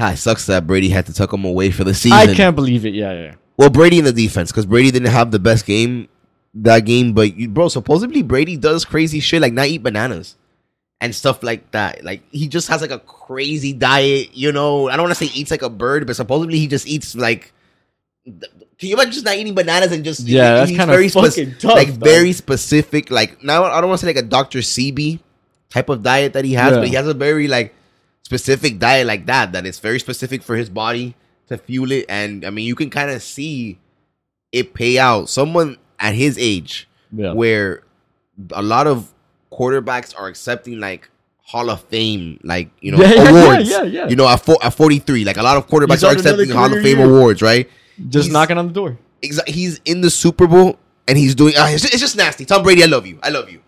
Ah, 0.00 0.12
it 0.12 0.16
sucks 0.16 0.46
that 0.46 0.66
Brady 0.66 0.88
had 0.88 1.06
to 1.06 1.14
tuck 1.14 1.32
him 1.32 1.44
away 1.44 1.70
for 1.70 1.84
the 1.84 1.94
season. 1.94 2.18
I 2.18 2.34
can't 2.34 2.56
believe 2.56 2.84
it. 2.84 2.94
Yeah, 2.94 3.12
yeah. 3.12 3.34
Well, 3.56 3.70
Brady 3.70 4.00
in 4.00 4.04
the 4.04 4.12
defense 4.12 4.50
because 4.50 4.66
Brady 4.66 4.90
didn't 4.90 5.12
have 5.12 5.30
the 5.30 5.38
best 5.38 5.66
game 5.66 6.08
that 6.52 6.80
game, 6.80 7.12
but 7.12 7.36
you, 7.36 7.48
bro, 7.48 7.68
supposedly 7.68 8.22
Brady 8.22 8.56
does 8.56 8.84
crazy 8.84 9.20
shit 9.20 9.40
like 9.40 9.52
not 9.52 9.66
eat 9.68 9.84
bananas 9.84 10.34
and 11.00 11.14
stuff 11.14 11.42
like 11.42 11.70
that. 11.72 12.04
Like 12.04 12.22
he 12.32 12.48
just 12.48 12.68
has 12.68 12.80
like 12.80 12.90
a 12.90 12.98
crazy 12.98 13.72
diet, 13.72 14.34
you 14.34 14.52
know. 14.52 14.88
I 14.88 14.96
don't 14.96 15.04
want 15.06 15.16
to 15.18 15.24
say 15.26 15.32
eats 15.34 15.50
like 15.50 15.62
a 15.62 15.70
bird, 15.70 16.06
but 16.06 16.16
supposedly 16.16 16.58
he 16.58 16.66
just 16.66 16.86
eats 16.86 17.14
like. 17.14 17.52
Can 18.26 18.88
you 18.88 18.94
imagine 18.94 19.12
just 19.12 19.24
not 19.24 19.36
eating 19.36 19.54
bananas 19.54 19.90
and 19.92 20.04
just 20.04 20.20
Yeah, 20.20 20.64
that's 20.64 20.70
very 20.70 21.08
spec- 21.08 21.24
fucking 21.24 21.54
tough, 21.58 21.72
like 21.74 21.88
dog. 21.88 21.98
very 22.04 22.32
specific. 22.32 23.10
Like 23.10 23.42
now, 23.42 23.64
I 23.64 23.80
don't 23.80 23.88
want 23.88 24.00
to 24.00 24.06
say 24.06 24.12
like 24.12 24.22
a 24.24 24.26
Doctor 24.28 24.58
CB 24.58 25.18
type 25.70 25.88
of 25.88 26.02
diet 26.02 26.32
that 26.34 26.44
he 26.44 26.52
has, 26.54 26.72
Yeah. 26.72 26.78
but 26.80 26.88
he 26.88 26.94
has 26.94 27.06
a 27.08 27.14
very 27.14 27.48
like 27.48 27.74
specific 28.22 28.78
diet 28.78 29.06
like 29.06 29.26
that 29.26 29.52
that 29.52 29.64
is 29.66 29.78
very 29.80 29.98
specific 29.98 30.42
for 30.42 30.56
his 30.56 30.68
body 30.68 31.14
to 31.48 31.56
fuel 31.58 31.90
it. 31.92 32.04
And 32.08 32.44
I 32.44 32.50
mean, 32.50 32.66
you 32.66 32.74
can 32.74 32.90
kind 32.90 33.10
of 33.10 33.22
see 33.22 33.78
it 34.52 34.74
pay 34.74 34.98
out. 34.98 35.28
Someone 35.28 35.76
at 35.98 36.14
his 36.14 36.36
age, 36.38 36.86
Yeah. 37.12 37.32
where 37.32 37.82
a 38.52 38.62
lot 38.62 38.86
of 38.86 39.12
quarterbacks 39.52 40.18
are 40.18 40.26
accepting 40.28 40.80
like 40.80 41.08
Hall 41.42 41.70
of 41.70 41.82
Fame, 41.84 42.38
like 42.42 42.70
you 42.80 42.92
know, 42.92 42.98
Yeah, 42.98 43.08
yeah, 43.14 43.22
yeah, 43.22 43.44
awards. 43.44 43.70
yeah, 43.70 43.82
yeah. 43.84 44.08
You 44.08 44.16
know, 44.16 44.28
at, 44.28 44.36
four, 44.36 44.58
at 44.62 44.74
43, 44.74 45.24
like 45.24 45.36
a 45.38 45.42
lot 45.42 45.56
of 45.56 45.66
quarterbacks 45.66 46.06
are 46.06 46.12
accepting 46.12 46.50
Hall 46.50 46.66
of 46.66 46.82
Fame 46.82 46.98
year. 46.98 47.06
awards, 47.06 47.40
right? 47.42 47.68
Just 48.08 48.26
He's- 48.26 48.32
knocking 48.32 48.58
on 48.58 48.66
the 48.68 48.72
door. 48.72 48.98
Exa- 49.22 49.48
he's 49.48 49.80
in 49.84 50.00
the 50.00 50.10
Super 50.10 50.46
Bowl 50.46 50.78
and 51.08 51.18
he's 51.18 51.34
doing. 51.34 51.54
Uh, 51.56 51.66
it's, 51.70 51.82
just, 51.82 51.92
it's 51.94 52.00
just 52.00 52.16
nasty. 52.16 52.44
Tom 52.44 52.62
Brady, 52.62 52.84
I 52.84 52.86
love 52.86 53.04
you. 53.06 53.18
I 53.22 53.30
love 53.30 53.50
you. 53.50 53.60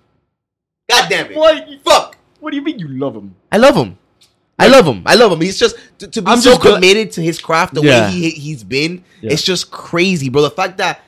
God 0.88 1.08
damn 1.10 1.30
it. 1.30 1.36
What? 1.36 1.66
Fuck. 1.84 2.16
What 2.38 2.50
do 2.50 2.56
you 2.56 2.62
mean 2.62 2.78
you 2.78 2.86
love 2.88 3.16
him? 3.16 3.34
I 3.50 3.56
love 3.56 3.74
him. 3.74 3.98
I 4.58 4.68
love 4.68 4.86
him. 4.86 5.02
I 5.06 5.14
love 5.14 5.32
him. 5.32 5.40
He's 5.40 5.58
just 5.58 5.74
to, 5.98 6.06
to 6.06 6.22
be 6.22 6.30
I'm 6.30 6.38
so 6.38 6.56
committed 6.58 7.12
to 7.12 7.22
his 7.22 7.38
craft 7.40 7.74
the 7.74 7.80
Yeah. 7.82 8.06
way 8.08 8.12
he 8.12 8.30
he's 8.30 8.62
been. 8.62 9.02
Yeah. 9.22 9.32
It's 9.32 9.42
just 9.42 9.70
crazy, 9.70 10.28
bro. 10.28 10.42
The 10.42 10.50
fact 10.50 10.76
that 10.78 11.00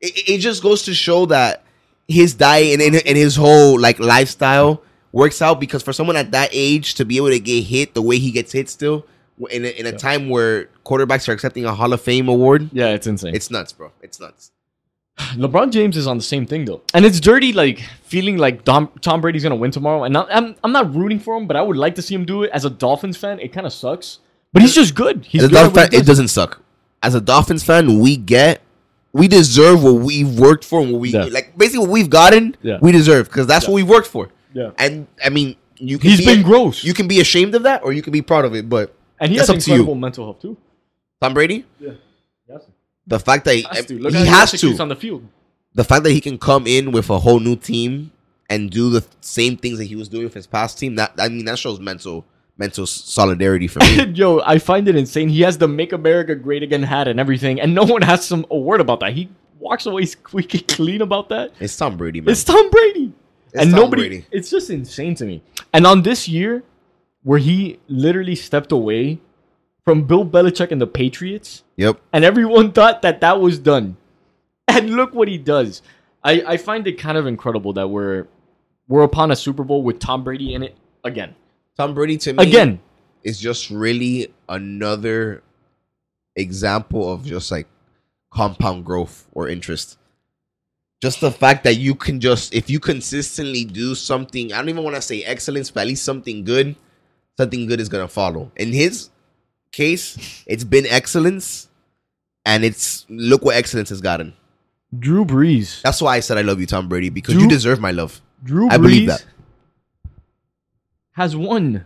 it, 0.00 0.28
it 0.28 0.38
just 0.38 0.62
goes 0.62 0.84
to 0.84 0.94
show 0.94 1.26
that 1.26 1.64
his 2.10 2.34
diet 2.34 2.80
and, 2.80 2.82
and, 2.94 3.06
and 3.06 3.16
his 3.16 3.36
whole 3.36 3.78
like 3.80 3.98
lifestyle 3.98 4.82
works 5.12 5.40
out 5.40 5.58
because 5.60 5.82
for 5.82 5.92
someone 5.92 6.16
at 6.16 6.32
that 6.32 6.50
age 6.52 6.94
to 6.96 7.04
be 7.04 7.16
able 7.16 7.30
to 7.30 7.38
get 7.40 7.62
hit 7.64 7.94
the 7.94 8.02
way 8.02 8.18
he 8.18 8.30
gets 8.30 8.52
hit 8.52 8.68
still 8.68 9.06
in 9.50 9.64
a, 9.64 9.68
in 9.68 9.86
a 9.86 9.92
time 9.92 10.28
where 10.28 10.68
quarterbacks 10.84 11.28
are 11.28 11.32
accepting 11.32 11.64
a 11.64 11.74
Hall 11.74 11.92
of 11.92 12.00
Fame 12.00 12.28
award, 12.28 12.68
Yeah, 12.72 12.88
it's 12.88 13.06
insane. 13.06 13.34
it's 13.34 13.50
nuts, 13.50 13.72
bro. 13.72 13.90
It's 14.02 14.20
nuts. 14.20 14.50
LeBron 15.34 15.70
James 15.70 15.96
is 15.96 16.06
on 16.06 16.16
the 16.18 16.22
same 16.22 16.46
thing 16.46 16.64
though, 16.64 16.82
and 16.94 17.04
it's 17.04 17.20
dirty. 17.20 17.52
Like 17.52 17.80
feeling 18.04 18.36
like 18.36 18.64
Tom, 18.64 18.90
Tom 19.00 19.20
Brady's 19.20 19.42
gonna 19.42 19.56
win 19.56 19.70
tomorrow, 19.70 20.04
and 20.04 20.12
not, 20.12 20.28
I'm 20.30 20.56
I'm 20.64 20.72
not 20.72 20.94
rooting 20.94 21.18
for 21.20 21.36
him, 21.36 21.46
but 21.46 21.56
I 21.56 21.62
would 21.62 21.76
like 21.76 21.94
to 21.96 22.02
see 22.02 22.14
him 22.14 22.24
do 22.24 22.42
it. 22.42 22.50
As 22.52 22.64
a 22.64 22.70
Dolphins 22.70 23.16
fan, 23.16 23.38
it 23.40 23.52
kind 23.52 23.66
of 23.66 23.72
sucks, 23.72 24.18
but 24.52 24.62
he's 24.62 24.74
just 24.74 24.94
good. 24.94 25.24
He's 25.24 25.46
good 25.48 25.72
fan, 25.74 25.90
he 25.90 25.98
it 25.98 26.06
doesn't 26.06 26.28
suck. 26.28 26.62
As 27.02 27.14
a 27.14 27.20
Dolphins 27.20 27.62
fan, 27.64 27.98
we 27.98 28.16
get, 28.18 28.60
we 29.12 29.28
deserve 29.28 29.82
what 29.82 29.94
we've 29.94 30.38
worked 30.38 30.64
for 30.64 30.80
and 30.80 30.92
what 30.92 31.00
we 31.00 31.10
Yeah. 31.10 31.24
like. 31.24 31.56
Basically, 31.58 31.80
what 31.80 31.90
we've 31.90 32.10
gotten, 32.10 32.56
Yeah. 32.62 32.78
we 32.80 32.92
deserve 32.92 33.28
because 33.28 33.46
that's 33.46 33.66
what 33.66 33.74
we've 33.74 33.88
worked 33.88 34.06
for. 34.06 34.28
Yeah. 34.54 34.70
And 34.78 35.06
I 35.24 35.30
mean, 35.30 35.56
you 35.76 35.98
can 35.98 36.10
He's 36.10 36.18
be 36.20 36.26
been 36.26 36.42
gross. 36.42 36.84
You 36.84 36.94
can 36.94 37.08
be 37.08 37.20
ashamed 37.20 37.54
of 37.54 37.62
that, 37.64 37.82
or 37.84 37.92
you 37.92 38.02
can 38.02 38.12
be 38.12 38.22
proud 38.22 38.44
of 38.44 38.54
it. 38.54 38.68
But 38.68 38.94
and 39.18 39.30
he 39.32 39.36
that's 39.38 39.48
has 39.48 39.56
up 39.56 39.62
to 39.64 39.70
you. 39.70 39.74
incredible 39.76 39.94
mental 39.96 40.24
health 40.26 40.40
too. 40.42 40.56
Tom 41.20 41.34
Brady, 41.34 41.64
Yeah, 41.78 41.92
yes. 42.48 42.62
the 43.06 43.18
fact 43.20 43.44
that 43.44 43.54
he, 43.56 43.62
Has 43.62 43.84
to. 43.86 43.98
Look 43.98 44.12
he 44.14 44.24
how 44.24 44.40
has 44.40 44.52
to, 44.52 44.76
on 44.78 44.88
the 44.88 44.96
field. 44.96 45.24
the 45.74 45.84
fact 45.84 46.04
that 46.04 46.12
he 46.12 46.20
can 46.20 46.38
come 46.38 46.66
in 46.66 46.92
with 46.92 47.10
a 47.10 47.18
whole 47.18 47.40
new 47.40 47.56
team 47.56 48.10
and 48.48 48.70
do 48.70 48.90
the 48.90 49.04
same 49.20 49.56
things 49.56 49.78
that 49.78 49.84
he 49.84 49.96
was 49.96 50.08
doing 50.08 50.24
with 50.24 50.34
his 50.34 50.46
past 50.46 50.78
team. 50.78 50.94
That 50.96 51.12
I 51.18 51.28
mean, 51.28 51.44
that 51.44 51.58
shows 51.58 51.78
mental 51.80 52.24
mental 52.60 52.86
solidarity 52.86 53.66
for 53.66 53.80
me. 53.80 54.04
Yo, 54.14 54.40
I 54.44 54.58
find 54.58 54.86
it 54.86 54.94
insane. 54.94 55.28
He 55.30 55.40
has 55.40 55.58
the 55.58 55.66
"Make 55.66 55.92
America 55.92 56.34
Great 56.36 56.62
Again" 56.62 56.84
hat 56.84 57.08
and 57.08 57.18
everything, 57.18 57.60
and 57.60 57.74
no 57.74 57.82
one 57.82 58.02
has 58.02 58.24
some 58.24 58.46
a 58.50 58.56
word 58.56 58.80
about 58.80 59.00
that. 59.00 59.14
He 59.14 59.28
walks 59.58 59.86
away 59.86 60.04
squeaky 60.06 60.60
clean 60.76 61.00
about 61.02 61.28
that. 61.30 61.52
it's 61.58 61.76
Tom 61.76 61.96
Brady, 61.96 62.20
man. 62.20 62.30
It's 62.30 62.44
Tom 62.44 62.70
Brady. 62.70 63.12
It's 63.52 63.62
and 63.62 63.72
Tom 63.72 63.80
nobody 63.80 64.02
Brady. 64.08 64.26
it's 64.30 64.48
just 64.50 64.70
insane 64.70 65.16
to 65.16 65.24
me. 65.24 65.42
And 65.72 65.84
on 65.86 66.02
this 66.02 66.28
year 66.28 66.62
where 67.24 67.38
he 67.40 67.80
literally 67.88 68.34
stepped 68.36 68.70
away 68.72 69.18
from 69.84 70.04
Bill 70.04 70.24
Belichick 70.24 70.70
and 70.70 70.80
the 70.80 70.86
Patriots 70.86 71.64
Yep. 71.76 72.00
and 72.12 72.24
everyone 72.24 72.70
thought 72.72 73.02
that 73.02 73.20
that 73.22 73.40
was 73.40 73.58
done. 73.58 73.96
And 74.68 74.90
look 74.90 75.12
what 75.14 75.26
he 75.28 75.36
does. 75.36 75.82
I 76.22 76.42
I 76.46 76.56
find 76.58 76.86
it 76.86 76.92
kind 76.98 77.18
of 77.18 77.26
incredible 77.26 77.72
that 77.72 77.88
we're 77.88 78.26
we're 78.88 79.02
upon 79.02 79.30
a 79.32 79.36
Super 79.36 79.64
Bowl 79.64 79.82
with 79.82 79.98
Tom 79.98 80.22
Brady 80.22 80.54
in 80.54 80.62
it 80.62 80.76
again. 81.02 81.34
Tom 81.80 81.94
Brady 81.94 82.18
to 82.18 82.34
me 82.34 82.42
Again. 82.42 82.78
is 83.22 83.40
just 83.40 83.70
really 83.70 84.30
another 84.50 85.42
example 86.36 87.10
of 87.10 87.24
just 87.24 87.50
like 87.50 87.66
compound 88.30 88.84
growth 88.84 89.26
or 89.32 89.48
interest. 89.48 89.96
Just 91.00 91.22
the 91.22 91.30
fact 91.30 91.64
that 91.64 91.76
you 91.76 91.94
can 91.94 92.20
just 92.20 92.52
if 92.52 92.68
you 92.68 92.80
consistently 92.80 93.64
do 93.64 93.94
something, 93.94 94.52
I 94.52 94.58
don't 94.58 94.68
even 94.68 94.84
want 94.84 94.96
to 94.96 95.00
say 95.00 95.24
excellence, 95.24 95.70
but 95.70 95.80
at 95.80 95.86
least 95.86 96.04
something 96.04 96.44
good, 96.44 96.76
something 97.38 97.66
good 97.66 97.80
is 97.80 97.88
gonna 97.88 98.08
follow. 98.08 98.52
In 98.56 98.74
his 98.74 99.08
case, 99.72 100.44
it's 100.46 100.64
been 100.64 100.84
excellence, 100.84 101.70
and 102.44 102.62
it's 102.62 103.06
look 103.08 103.42
what 103.42 103.56
excellence 103.56 103.88
has 103.88 104.02
gotten. 104.02 104.34
Drew 104.98 105.24
Brees. 105.24 105.80
That's 105.80 106.02
why 106.02 106.16
I 106.16 106.20
said 106.20 106.36
I 106.36 106.42
love 106.42 106.60
you, 106.60 106.66
Tom 106.66 106.90
Brady, 106.90 107.08
because 107.08 107.32
Drew- 107.32 107.44
you 107.44 107.48
deserve 107.48 107.80
my 107.80 107.90
love. 107.90 108.20
Drew 108.44 108.68
Brees 108.68 108.72
I 108.72 108.76
believe 108.76 109.08
that. 109.08 109.24
Has 111.20 111.36
won. 111.36 111.84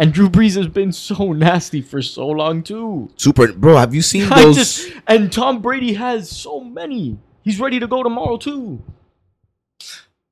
And 0.00 0.12
Drew 0.12 0.28
Brees 0.30 0.56
has 0.56 0.68
been 0.68 0.92
so 0.92 1.32
nasty 1.32 1.82
for 1.82 2.00
so 2.02 2.26
long 2.28 2.62
too. 2.62 3.10
Super, 3.16 3.52
bro. 3.52 3.76
Have 3.76 3.94
you 3.94 4.02
seen 4.02 4.32
I 4.32 4.42
those? 4.42 4.56
just, 4.56 4.92
and 5.06 5.30
Tom 5.32 5.60
Brady 5.60 5.92
has 5.94 6.30
so 6.30 6.60
many. 6.60 7.18
He's 7.42 7.58
ready 7.60 7.78
to 7.80 7.86
go 7.86 8.02
tomorrow 8.02 8.36
too. 8.36 8.82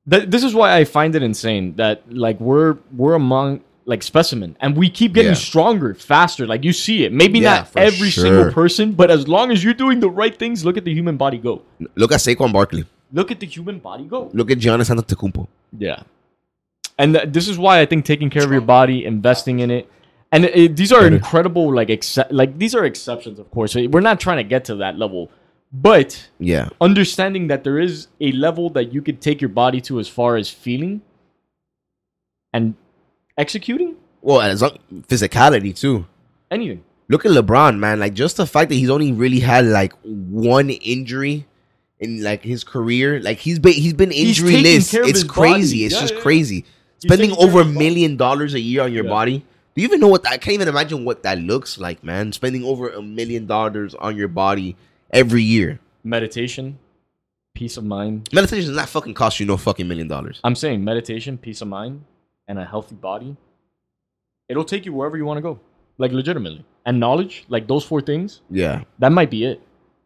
Th- 0.09 0.27
this 0.27 0.43
is 0.43 0.53
why 0.53 0.75
I 0.77 0.83
find 0.85 1.15
it 1.15 1.23
insane 1.23 1.75
that 1.75 2.03
like 2.11 2.39
we're 2.39 2.77
we're 2.95 3.15
among 3.15 3.61
like 3.85 4.03
specimen 4.03 4.55
and 4.61 4.75
we 4.77 4.89
keep 4.89 5.13
getting 5.13 5.31
Yeah. 5.31 5.47
stronger, 5.51 5.93
faster. 5.93 6.47
Like 6.47 6.63
you 6.63 6.73
see 6.73 7.03
it. 7.05 7.11
Maybe 7.11 7.39
Yeah, 7.39 7.65
not 7.67 7.71
every 7.75 8.09
sure. 8.09 8.23
single 8.23 8.51
person, 8.53 8.93
but 8.93 9.11
as 9.11 9.27
long 9.27 9.51
as 9.51 9.63
you're 9.63 9.73
doing 9.85 9.99
the 9.99 10.09
right 10.09 10.35
things, 10.37 10.63
look 10.65 10.77
at 10.77 10.85
the 10.85 10.93
human 10.93 11.17
body 11.17 11.37
go. 11.37 11.61
Look 11.95 12.11
at 12.11 12.19
Saquon 12.19 12.51
Barkley. 12.53 12.85
Look 13.11 13.31
at 13.31 13.39
the 13.39 13.45
human 13.47 13.79
body 13.79 14.05
go. 14.05 14.29
Look 14.33 14.49
at 14.51 14.59
Giannis 14.59 14.89
Antetokounmpo. 14.93 15.47
Yeah. 15.77 16.03
And 16.97 17.13
th- 17.13 17.29
this 17.31 17.47
is 17.47 17.57
why 17.57 17.79
I 17.79 17.85
think 17.85 18.05
taking 18.05 18.29
care 18.29 18.43
of 18.43 18.51
your 18.51 18.61
body, 18.61 19.05
investing 19.05 19.59
in 19.59 19.69
it, 19.71 19.89
and 20.31 20.45
it, 20.45 20.55
it- 20.55 20.75
these 20.75 20.91
are 20.91 21.01
Better. 21.01 21.15
incredible. 21.15 21.73
Like 21.73 21.89
exce- 21.89 22.27
like 22.31 22.57
these 22.57 22.73
are 22.75 22.85
exceptions, 22.85 23.39
of 23.39 23.49
course. 23.51 23.75
We're 23.75 24.01
not 24.01 24.19
trying 24.19 24.37
to 24.37 24.43
get 24.43 24.65
to 24.65 24.75
that 24.77 24.97
level, 24.97 25.29
but 25.71 26.29
Yeah, 26.39 26.69
understanding 26.81 27.47
that 27.47 27.63
there 27.63 27.77
is 27.79 28.07
a 28.19 28.31
level 28.31 28.69
that 28.71 28.93
you 28.93 29.01
could 29.01 29.21
take 29.21 29.41
your 29.41 29.49
body 29.49 29.79
to 29.81 29.99
as 29.99 30.07
far 30.07 30.35
as 30.37 30.49
feeling 30.49 31.01
and 32.53 32.75
executing 33.37 33.95
well, 34.21 34.41
as 34.41 34.61
long, 34.61 34.77
physicality 35.07 35.77
too. 35.77 36.05
anything. 36.51 36.83
Look 37.09 37.25
at 37.25 37.31
LeBron, 37.31 37.77
man. 37.77 37.99
Like 37.99 38.13
just 38.15 38.35
the 38.35 38.45
fact 38.45 38.67
that 38.69 38.75
he's 38.75 38.89
only 38.89 39.13
really 39.13 39.39
had 39.39 39.65
like 39.65 39.93
one 40.01 40.69
injury 40.69 41.45
in 41.99 42.21
like 42.21 42.43
his 42.43 42.65
career. 42.65 43.21
Like 43.21 43.37
he's 43.37 43.59
been 43.59 43.73
he's 43.73 43.93
been 43.93 44.11
He's 44.11 44.39
injury 44.39 44.61
list. 44.61 44.93
It's 44.93 45.23
crazy. 45.23 45.77
body. 45.77 45.85
It's 45.85 45.95
Yeah, 45.95 46.01
just 46.01 46.13
yeah. 46.15 46.19
crazy. 46.19 46.65
Spending 46.99 47.31
over 47.37 47.61
a 47.61 47.65
million 47.65 48.17
dollars 48.17 48.53
a 48.53 48.59
year 48.59 48.81
on 48.83 48.91
your 48.93 49.03
Yeah. 49.05 49.09
body. 49.09 49.45
Do 49.75 49.81
you 49.81 49.87
even 49.87 49.99
know 49.99 50.07
what 50.07 50.23
that, 50.23 50.33
I 50.33 50.37
can't 50.37 50.55
even 50.55 50.67
imagine 50.67 51.05
what 51.05 51.21
that 51.23 51.37
looks 51.39 51.77
like, 51.77 52.03
man. 52.03 52.31
Spending 52.33 52.63
over 52.63 52.89
a 52.89 53.01
million 53.01 53.45
dollars 53.45 53.93
on 53.95 54.15
your 54.17 54.27
body 54.27 54.75
every 55.11 55.43
year. 55.43 55.79
Meditation, 56.03 56.79
peace 57.53 57.77
of 57.77 57.83
mind. 57.83 58.29
Meditation 58.33 58.67
does 58.67 58.75
not 58.75 58.89
fucking 58.89 59.13
cost 59.13 59.39
you 59.39 59.45
no 59.45 59.55
fucking 59.57 59.87
million 59.87 60.07
dollars. 60.07 60.39
I'm 60.43 60.55
saying 60.55 60.83
meditation, 60.83 61.37
peace 61.37 61.61
of 61.61 61.67
mind, 61.67 62.03
and 62.47 62.57
a 62.57 62.65
healthy 62.65 62.95
body. 62.95 63.35
It'll 64.49 64.63
take 64.65 64.85
you 64.85 64.93
wherever 64.93 65.17
you 65.17 65.25
want 65.25 65.37
to 65.37 65.41
go, 65.41 65.59
like 65.99 66.11
legitimately. 66.11 66.65
And 66.85 66.99
knowledge, 66.99 67.45
like 67.49 67.67
those 67.67 67.83
four 67.83 68.01
things, 68.01 68.41
Yeah. 68.49 68.83
that 68.99 69.11
might 69.11 69.29
be 69.29 69.43
it. 69.43 69.61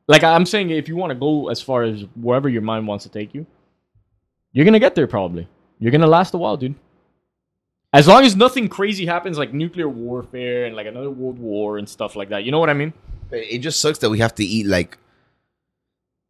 Like 0.08 0.24
I'm 0.24 0.46
saying, 0.46 0.72
if 0.72 0.90
you 0.90 0.98
want 0.98 1.12
to 1.12 1.16
go 1.16 1.48
as 1.50 1.62
far 1.62 1.84
as 1.84 2.06
wherever 2.20 2.50
your 2.50 2.64
mind 2.64 2.88
wants 2.88 3.04
to 3.06 3.10
take 3.10 3.34
you, 3.34 3.46
you're 4.52 4.66
gonna 4.66 4.80
get 4.80 4.96
there 4.96 5.08
probably. 5.08 5.48
You're 5.82 5.91
gonna 5.91 6.08
last 6.08 6.34
a 6.34 6.38
while, 6.38 6.56
dude. 6.56 6.76
As 7.91 8.08
long 8.08 8.24
as 8.24 8.38
nothing 8.38 8.70
crazy 8.70 9.06
happens, 9.06 9.38
like 9.38 9.54
nuclear 9.54 9.89
warfare 9.89 10.63
and 10.65 10.76
like 10.78 10.88
another 10.88 11.10
world 11.12 11.38
war 11.39 11.78
and 11.78 11.89
stuff 11.89 12.15
like 12.15 12.30
that. 12.30 12.46
You 12.46 12.52
know 12.52 12.60
what 12.60 12.70
I 12.70 12.74
mean? 12.74 12.94
It 13.32 13.58
just 13.60 13.82
sucks 13.82 13.98
that 14.00 14.10
we 14.10 14.20
have 14.20 14.34
to 14.36 14.46
eat 14.46 14.65
like 14.67 14.98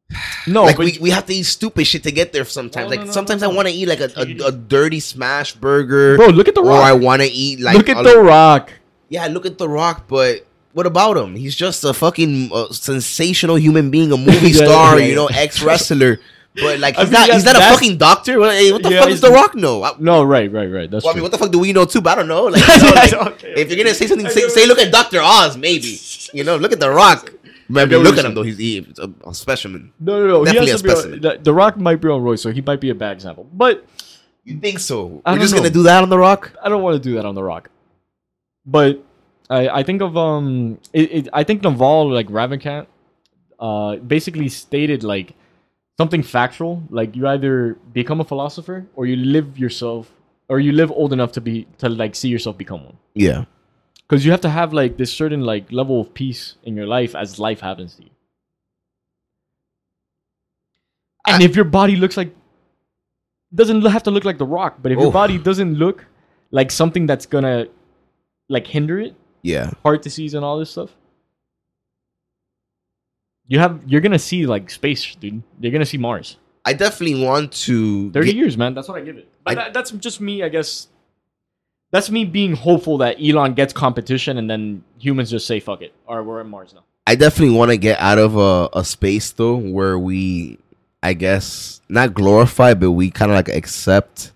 No, 0.47 0.63
like 0.63 0.77
but 0.77 0.85
we, 0.85 0.97
we 0.99 1.09
have 1.11 1.25
to 1.27 1.33
eat 1.35 1.43
stupid 1.43 1.85
shit 1.85 2.03
to 2.03 2.11
get 2.11 2.33
there 2.33 2.45
sometimes. 2.45 2.85
No, 2.85 2.89
like 2.89 2.99
no, 3.01 3.05
no, 3.07 3.11
sometimes 3.11 3.41
no, 3.43 3.51
I 3.51 3.53
want 3.53 3.67
to 3.67 3.73
eat 3.73 3.87
like 3.87 3.99
a, 3.99 4.09
a, 4.17 4.47
a 4.47 4.51
dirty 4.51 4.99
smash 4.99 5.53
burger. 5.53 6.15
bro, 6.17 6.27
look 6.27 6.47
at 6.47 6.55
the 6.55 6.63
rock. 6.63 6.79
or 6.79 6.83
I 6.83 6.93
want 6.93 7.21
to 7.21 7.27
eat 7.27 7.59
like 7.59 7.75
look 7.77 7.89
at 7.89 7.99
a- 7.99 8.03
the 8.03 8.19
rock. 8.19 8.71
Yeah, 9.09 9.27
look 9.27 9.45
at 9.45 9.57
The 9.57 9.67
Rock, 9.67 10.05
but 10.07 10.47
what 10.71 10.85
about 10.85 11.17
him? 11.17 11.35
He's 11.35 11.53
just 11.53 11.83
a 11.83 11.93
fucking 11.93 12.49
uh, 12.53 12.69
sensational 12.71 13.57
human 13.57 13.91
being, 13.91 14.09
a 14.13 14.17
movie 14.29 14.51
Yeah, 14.51 14.65
star, 14.65 14.99
yeah, 14.99 15.05
you 15.07 15.15
know, 15.15 15.27
ex 15.27 15.61
wrestler. 15.61 16.21
But 16.55 16.79
like, 16.79 16.95
I 16.97 17.01
he's 17.01 17.11
mean, 17.11 17.19
not. 17.21 17.29
He's 17.29 17.45
not 17.45 17.55
a 17.55 17.59
fucking 17.59 17.97
doctor. 17.97 18.39
What, 18.39 18.53
hey, 18.53 18.71
what 18.71 18.83
the 18.83 18.91
Yeah, 18.91 18.99
fuck 18.99 19.09
does 19.09 19.21
The 19.21 19.29
Rock 19.31 19.55
know? 19.55 19.83
I, 19.83 19.93
No, 19.99 20.23
right, 20.23 20.51
right, 20.51 20.67
right. 20.67 20.91
That's 20.91 21.03
well, 21.05 21.13
I 21.13 21.15
mean, 21.15 21.23
what 21.23 21.31
the 21.31 21.37
fuck 21.37 21.51
do 21.51 21.59
we 21.59 21.71
know 21.73 21.85
too? 21.85 22.01
But 22.01 22.11
I 22.11 22.15
don't 22.21 22.27
know. 22.27 22.45
Like, 22.45 22.67
you 22.67 22.83
know, 22.83 22.91
like, 22.91 23.13
Okay, 23.13 23.53
if 23.55 23.69
you're 23.69 23.77
gonna 23.77 23.95
say 23.95 24.07
something, 24.07 24.27
say, 24.29 24.47
say 24.49 24.67
look 24.67 24.79
at 24.79 24.91
Doctor 24.91 25.21
Oz, 25.21 25.57
maybe. 25.57 25.99
You 26.33 26.43
know, 26.43 26.57
look 26.57 26.71
at 26.73 26.79
The 26.79 26.89
Rock. 26.89 27.33
I 27.73 27.85
get 27.85 27.99
look 27.99 28.17
at 28.17 28.25
him 28.25 28.33
though. 28.33 28.43
He's 28.43 28.57
he, 28.57 28.85
a, 28.97 29.29
a 29.29 29.33
specimen. 29.33 29.93
No, 29.99 30.19
no, 30.19 30.27
no. 30.27 30.39
He 30.39 30.45
Definitely 30.45 30.71
has 30.71 30.83
a 30.83 30.89
specimen. 30.89 31.25
on, 31.25 31.43
the, 31.43 31.53
Rock 31.53 31.77
might 31.77 32.01
be 32.01 32.09
on 32.09 32.21
Roy, 32.21 32.35
so 32.35 32.51
he 32.51 32.61
might 32.61 32.81
be 32.81 32.89
a 32.89 32.95
bad 32.95 33.13
example. 33.13 33.47
But 33.53 33.85
You 34.43 34.59
think 34.59 34.79
so? 34.79 35.21
I 35.25 35.33
We're 35.33 35.39
just 35.39 35.53
know. 35.53 35.59
gonna 35.59 35.69
do 35.69 35.83
that 35.83 36.03
on 36.03 36.09
The 36.09 36.17
Rock? 36.17 36.53
I 36.61 36.67
don't 36.67 36.81
want 36.81 37.01
to 37.01 37.09
do 37.09 37.15
that 37.15 37.25
on 37.25 37.35
the 37.35 37.43
Rock. 37.43 37.69
But 38.65 39.03
I, 39.49 39.69
I 39.69 39.83
think 39.83 40.01
of 40.01 40.17
um, 40.17 40.79
it, 40.93 41.11
it, 41.11 41.27
I 41.33 41.43
think 41.43 41.63
Naval 41.63 42.11
like 42.11 42.27
Ravikant, 42.27 42.87
uh, 43.59 43.95
basically 43.97 44.49
stated 44.49 45.03
like 45.03 45.35
something 46.01 46.23
factual. 46.23 46.73
Like 46.99 47.15
you 47.15 47.27
either 47.33 47.53
become 47.99 48.19
a 48.25 48.27
philosopher 48.31 48.77
or 48.95 49.05
you 49.11 49.15
live 49.37 49.57
yourself, 49.63 50.11
or 50.49 50.59
you 50.67 50.71
live 50.81 50.91
old 51.01 51.13
enough 51.17 51.31
to 51.37 51.41
be 51.49 51.55
to 51.81 51.89
like 52.03 52.15
see 52.21 52.29
yourself 52.35 52.57
become 52.57 52.83
one. 52.89 52.97
Yeah. 53.27 53.45
Because 54.03 54.25
you 54.25 54.31
have 54.35 54.41
to 54.47 54.49
have 54.59 54.73
like 54.81 54.97
this 55.01 55.11
certain 55.21 55.41
like 55.51 55.71
level 55.81 56.01
of 56.01 56.13
peace 56.21 56.43
in 56.63 56.75
your 56.75 56.87
life 56.97 57.15
as 57.23 57.39
life 57.47 57.61
happens 57.69 57.95
to 57.97 58.03
you. 58.03 58.09
And 61.27 61.41
I- 61.43 61.45
if 61.45 61.55
your 61.55 61.65
body 61.79 61.95
looks 61.95 62.17
like 62.17 62.35
doesn't 63.53 63.81
have 63.85 64.03
to 64.03 64.11
look 64.11 64.23
like 64.25 64.37
the 64.37 64.45
rock, 64.45 64.77
but 64.81 64.91
if 64.93 64.97
your 64.97 65.07
Oh. 65.07 65.11
body 65.21 65.37
doesn't 65.37 65.75
look 65.85 66.05
like 66.51 66.71
something 66.71 67.05
that's 67.05 67.25
gonna 67.25 67.67
like 68.49 68.67
hinder 68.67 68.99
it, 68.99 69.13
Yeah. 69.43 69.71
heart 69.83 70.01
disease 70.01 70.33
and 70.33 70.43
all 70.45 70.57
this 70.59 70.71
stuff, 70.71 70.95
you 73.51 73.59
have 73.59 73.81
you're 73.85 73.99
gonna 74.01 74.17
see 74.31 74.45
like 74.45 74.69
space, 74.71 75.03
dude. 75.15 75.43
You're 75.59 75.73
gonna 75.73 75.85
see 75.85 75.97
Mars. 75.97 76.37
I 76.63 76.71
definitely 76.73 77.23
want 77.25 77.51
to. 77.67 78.09
Thirty 78.11 78.27
get- 78.27 78.35
years, 78.37 78.55
man. 78.57 78.73
That's 78.73 78.87
what 78.87 78.97
I 78.97 79.03
give 79.03 79.17
it. 79.17 79.27
But 79.43 79.51
I- 79.51 79.55
that, 79.55 79.73
that's 79.73 79.91
just 79.91 80.21
me, 80.21 80.41
I 80.43 80.49
guess. 80.49 80.87
That's 81.91 82.09
me 82.09 82.23
being 82.23 82.53
hopeful 82.55 82.99
that 82.99 83.17
Elon 83.21 83.53
gets 83.53 83.73
competition 83.73 84.37
and 84.37 84.49
then 84.49 84.83
humans 84.97 85.29
just 85.29 85.45
say 85.45 85.59
fuck 85.59 85.81
it, 85.81 85.93
or 86.07 86.23
we're 86.23 86.39
at 86.39 86.45
Mars 86.47 86.73
now. 86.73 86.83
I 87.05 87.15
definitely 87.15 87.55
want 87.57 87.71
to 87.71 87.77
get 87.77 87.99
out 87.99 88.17
of 88.17 88.37
a, 88.37 88.69
a 88.79 88.85
space 88.85 89.31
though 89.33 89.57
where 89.57 89.99
we, 89.99 90.57
I 91.03 91.11
guess, 91.11 91.81
not 91.89 92.13
glorify, 92.13 92.73
but 92.75 92.91
we 92.91 93.11
kind 93.11 93.31
of 93.31 93.35
like 93.35 93.49
accept 93.49 94.31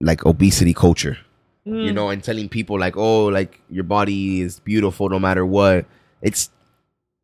like 0.00 0.24
obesity 0.24 0.72
culture, 0.72 1.18
Mm. 1.66 1.84
you 1.84 1.92
know, 1.92 2.08
and 2.08 2.24
telling 2.24 2.48
people 2.48 2.78
like, 2.80 2.96
oh, 2.96 3.26
like 3.26 3.60
your 3.68 3.84
body 3.84 4.40
is 4.40 4.60
beautiful 4.60 5.10
no 5.10 5.18
matter 5.18 5.44
what. 5.44 5.84
It's 6.22 6.48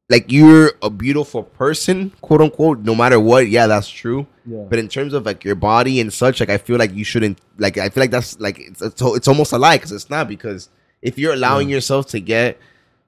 like 0.08 0.30
you're 0.30 0.72
a 0.82 0.90
beautiful 0.90 1.42
person, 1.42 2.12
quote 2.20 2.40
unquote, 2.40 2.80
no 2.80 2.94
matter 2.94 3.18
what. 3.18 3.48
Yeah, 3.48 3.66
that's 3.66 3.88
true. 3.88 4.26
Yeah. 4.44 4.64
But 4.68 4.78
in 4.78 4.88
terms 4.88 5.12
of 5.12 5.26
like 5.26 5.42
your 5.44 5.56
body 5.56 6.00
and 6.00 6.12
such, 6.12 6.40
like 6.40 6.50
I 6.50 6.58
feel 6.58 6.78
like 6.78 6.94
you 6.94 7.04
shouldn't. 7.04 7.40
Like 7.58 7.76
I 7.78 7.88
feel 7.88 8.02
like 8.02 8.10
that's 8.12 8.38
like 8.38 8.58
it's 8.58 8.82
it's, 8.82 9.02
it's 9.02 9.28
almost 9.28 9.52
a 9.52 9.58
lie 9.58 9.76
because 9.76 9.92
it's 9.92 10.08
not 10.08 10.28
because 10.28 10.68
if 11.02 11.18
you're 11.18 11.32
allowing 11.32 11.68
yourself 11.68 12.06
to 12.08 12.20
get 12.20 12.58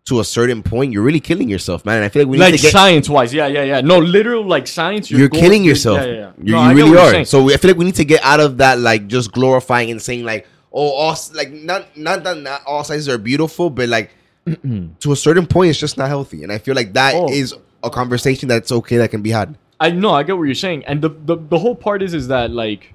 to 0.06 0.20
a 0.20 0.24
certain 0.24 0.62
point, 0.62 0.92
you're 0.92 1.02
really 1.02 1.20
killing 1.20 1.48
yourself, 1.48 1.84
man. 1.84 1.96
And 1.96 2.04
I 2.04 2.08
feel 2.08 2.22
like 2.22 2.30
we 2.30 2.38
like 2.38 2.52
need 2.52 2.58
to 2.58 2.62
get. 2.62 2.72
science 2.72 3.08
wise, 3.08 3.32
yeah, 3.32 3.46
yeah, 3.46 3.62
yeah. 3.62 3.80
No, 3.80 3.98
literal 3.98 4.44
like 4.44 4.66
science. 4.66 5.11
You're, 5.11 5.28
going- 5.28 5.42
killing 5.42 5.64
yourself. 5.64 5.98
Yeah, 5.98 6.06
yeah, 6.06 6.12
yeah. 6.12 6.32
You, 6.42 6.52
No, 6.52 6.68
you 6.70 6.76
really 6.76 6.90
you're 6.90 7.20
are. 7.20 7.24
So 7.24 7.50
I 7.52 7.56
feel 7.58 7.70
like 7.70 7.78
we 7.78 7.84
need 7.84 7.94
to 7.96 8.04
get 8.04 8.24
out 8.24 8.40
of 8.40 8.56
that, 8.58 8.78
like 8.80 9.06
just 9.06 9.30
glorifying 9.32 9.90
and 9.90 10.00
saying 10.02 10.24
like, 10.24 10.46
oh, 10.72 10.88
all 10.90 11.16
like 11.34 11.52
not 11.52 11.96
not 11.96 12.24
that 12.24 12.38
not 12.38 12.62
all 12.66 12.82
sizes 12.82 13.08
are 13.08 13.18
beautiful, 13.18 13.70
but 13.70 13.88
like 13.88 14.11
to 15.00 15.12
a 15.12 15.16
certain 15.16 15.46
point, 15.46 15.70
it's 15.70 15.78
just 15.78 15.96
not 15.98 16.08
healthy. 16.08 16.42
And 16.42 16.52
I 16.52 16.58
feel 16.58 16.74
like 16.74 16.92
that 16.94 17.14
is 17.30 17.52
Oh. 17.52 17.61
a 17.84 17.90
conversation 17.90 18.48
that's 18.48 18.70
okay 18.72 18.96
that 18.98 19.11
can 19.11 19.22
be 19.22 19.30
had. 19.30 19.56
I 19.80 19.90
know, 19.90 20.11
I 20.11 20.22
get 20.24 20.37
what 20.37 20.44
you're 20.44 20.54
saying, 20.54 20.84
and 20.87 21.00
the, 21.00 21.11
the 21.11 21.37
the 21.37 21.58
whole 21.58 21.74
part 21.76 22.02
is 22.02 22.12
is 22.14 22.28
that 22.28 22.50
like 22.50 22.94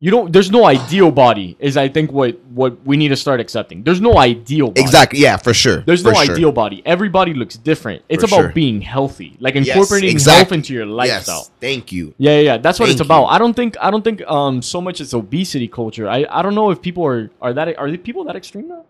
you 0.00 0.12
don't. 0.12 0.32
There's 0.32 0.50
no 0.52 0.64
ideal 0.64 1.10
body. 1.10 1.56
Is 1.58 1.76
I 1.76 1.88
think 1.88 2.12
what 2.12 2.38
what 2.60 2.72
we 2.86 2.96
need 2.96 3.08
to 3.08 3.16
start 3.16 3.40
accepting. 3.40 3.82
There's 3.82 4.00
no 4.00 4.16
ideal. 4.16 4.68
Body. 4.68 4.80
Exactly. 4.82 5.18
Yeah, 5.18 5.38
for 5.38 5.52
sure. 5.52 5.80
There's 5.80 6.02
For 6.02 6.12
no 6.12 6.22
sure. 6.22 6.34
ideal 6.34 6.52
body. 6.52 6.82
Everybody 6.86 7.34
looks 7.34 7.56
different. 7.56 8.02
It's 8.08 8.22
For 8.22 8.28
about 8.28 8.42
sure. 8.42 8.52
being 8.52 8.80
healthy, 8.80 9.36
like 9.40 9.56
Yes, 9.56 9.66
incorporating 9.68 10.10
health 10.10 10.14
exactly. 10.20 10.56
into 10.58 10.72
your 10.74 10.86
lifestyle. 10.86 11.38
Yes. 11.38 11.50
Thank 11.60 11.90
you. 11.90 12.14
Yeah, 12.18 12.32
yeah, 12.36 12.40
yeah. 12.42 12.56
That's 12.58 12.78
what 12.78 12.90
it's 12.90 13.00
about. 13.00 13.22
you. 13.22 13.26
I 13.34 13.38
don't 13.38 13.54
think 13.54 13.76
I 13.80 13.90
don't 13.90 14.04
think 14.04 14.22
um 14.28 14.62
so 14.62 14.80
much 14.80 15.00
it's 15.00 15.14
obesity 15.14 15.66
culture. 15.66 16.06
I, 16.08 16.24
I 16.30 16.42
don't 16.42 16.54
know 16.54 16.70
if 16.70 16.80
people 16.80 17.04
are 17.04 17.30
are 17.42 17.52
that 17.54 17.76
are 17.76 17.90
the 17.90 17.96
people 17.98 18.22
that 18.24 18.36
extreme 18.36 18.68
now? 18.68 18.84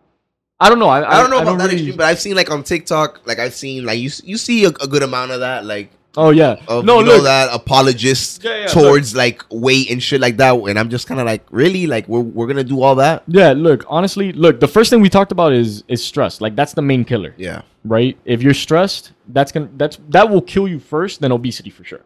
I 0.61 0.69
don't 0.69 0.79
know. 0.81 0.89
I, 0.89 1.19
I 1.19 1.21
don't 1.21 1.31
know 1.31 1.41
about 1.41 1.59
that 1.59 1.65
really- 1.67 1.77
extreme, 1.77 1.97
but 1.97 2.07
I've 2.07 2.19
seen 2.21 2.35
like 2.35 2.51
on 2.51 2.63
TikTok, 2.65 3.21
like 3.27 3.39
I've 3.39 3.55
seen 3.55 3.85
like 3.85 3.99
you 3.99 4.11
you 4.25 4.37
see 4.37 4.65
a, 4.65 4.69
a 4.69 4.87
good 4.89 5.03
amount 5.03 5.31
of 5.31 5.41
that, 5.41 5.65
like 5.65 5.91
Oh 6.17 6.31
yeah. 6.31 6.57
of 6.67 6.85
no, 6.85 6.99
you 6.99 7.07
know 7.07 7.23
that 7.23 7.51
apologists 7.55 8.41
Yeah, 8.43 8.61
yeah, 8.63 8.67
towards 8.67 9.15
like 9.15 9.45
weight 9.53 9.89
and 9.89 10.03
shit 10.03 10.21
like 10.21 10.37
that, 10.39 10.55
and 10.57 10.77
I'm 10.77 10.89
just 10.91 11.07
kind 11.07 11.21
of 11.21 11.27
like, 11.27 11.47
really, 11.53 11.87
like 11.87 12.09
we're 12.09 12.21
we're 12.21 12.49
gonna 12.49 12.65
do 12.65 12.83
all 12.83 12.97
that? 12.97 13.23
Yeah, 13.29 13.53
look. 13.53 13.85
Honestly, 13.89 14.33
look. 14.33 14.59
The 14.59 14.67
first 14.67 14.91
thing 14.91 15.01
we 15.01 15.09
talked 15.09 15.31
about 15.31 15.53
is 15.53 15.85
is 15.87 16.05
stress. 16.05 16.41
Like 16.41 16.57
that's 16.57 16.73
the 16.73 16.83
main 16.83 17.05
killer, 17.05 17.35
Yeah, 17.37 17.63
right? 17.85 18.19
If 18.25 18.43
you're 18.43 18.55
stressed, 18.55 19.13
that's 19.29 19.53
gonna 19.53 19.69
that's 19.77 19.99
that 20.09 20.29
will 20.29 20.43
kill 20.43 20.67
you 20.67 20.81
first, 20.81 21.21
then 21.21 21.31
obesity 21.31 21.71
for 21.71 21.85
sure. 21.85 22.01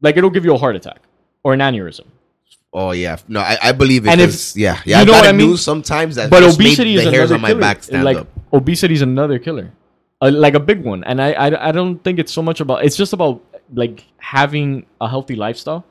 Like 0.00 0.16
it'll 0.16 0.30
give 0.30 0.44
you 0.44 0.54
a 0.54 0.58
heart 0.58 0.74
attack 0.74 1.00
or 1.44 1.52
an 1.54 1.60
aneurysm. 1.60 2.06
Oh 2.72 2.92
yeah, 2.92 3.16
no, 3.26 3.40
I, 3.40 3.58
I 3.62 3.72
believe 3.72 4.06
it. 4.06 4.10
And 4.10 4.20
if- 4.20 4.30
'cause, 4.30 4.56
yeah, 4.56 4.76
you 4.84 4.92
yeah, 4.92 5.00
I've 5.00 5.06
know 5.06 5.12
what 5.14 5.26
I 5.26 5.32
mean? 5.32 5.56
sometimes 5.56 6.14
that 6.14 6.30
But 6.30 6.44
obesity 6.44 6.94
is 6.94 7.04
the 7.04 7.10
hairs 7.10 7.30
another 7.30 7.34
on 7.34 7.40
my 7.40 7.48
killer. 7.48 7.60
back 7.60 7.82
stand 7.82 8.04
like 8.04 8.18
up. 8.18 8.28
obesity 8.52 8.94
is 8.94 9.02
another 9.02 9.38
killer, 9.40 9.72
uh, 10.22 10.30
like 10.32 10.54
a 10.54 10.60
big 10.60 10.84
one. 10.84 11.02
And 11.04 11.20
I, 11.20 11.32
I 11.32 11.68
I 11.68 11.72
don't 11.72 11.98
think 12.04 12.20
it's 12.20 12.32
so 12.32 12.42
much 12.42 12.60
about. 12.60 12.84
It's 12.84 12.96
just 12.96 13.12
about 13.12 13.42
like 13.74 14.04
having 14.18 14.86
a 15.00 15.08
healthy 15.08 15.34
lifestyle, 15.34 15.84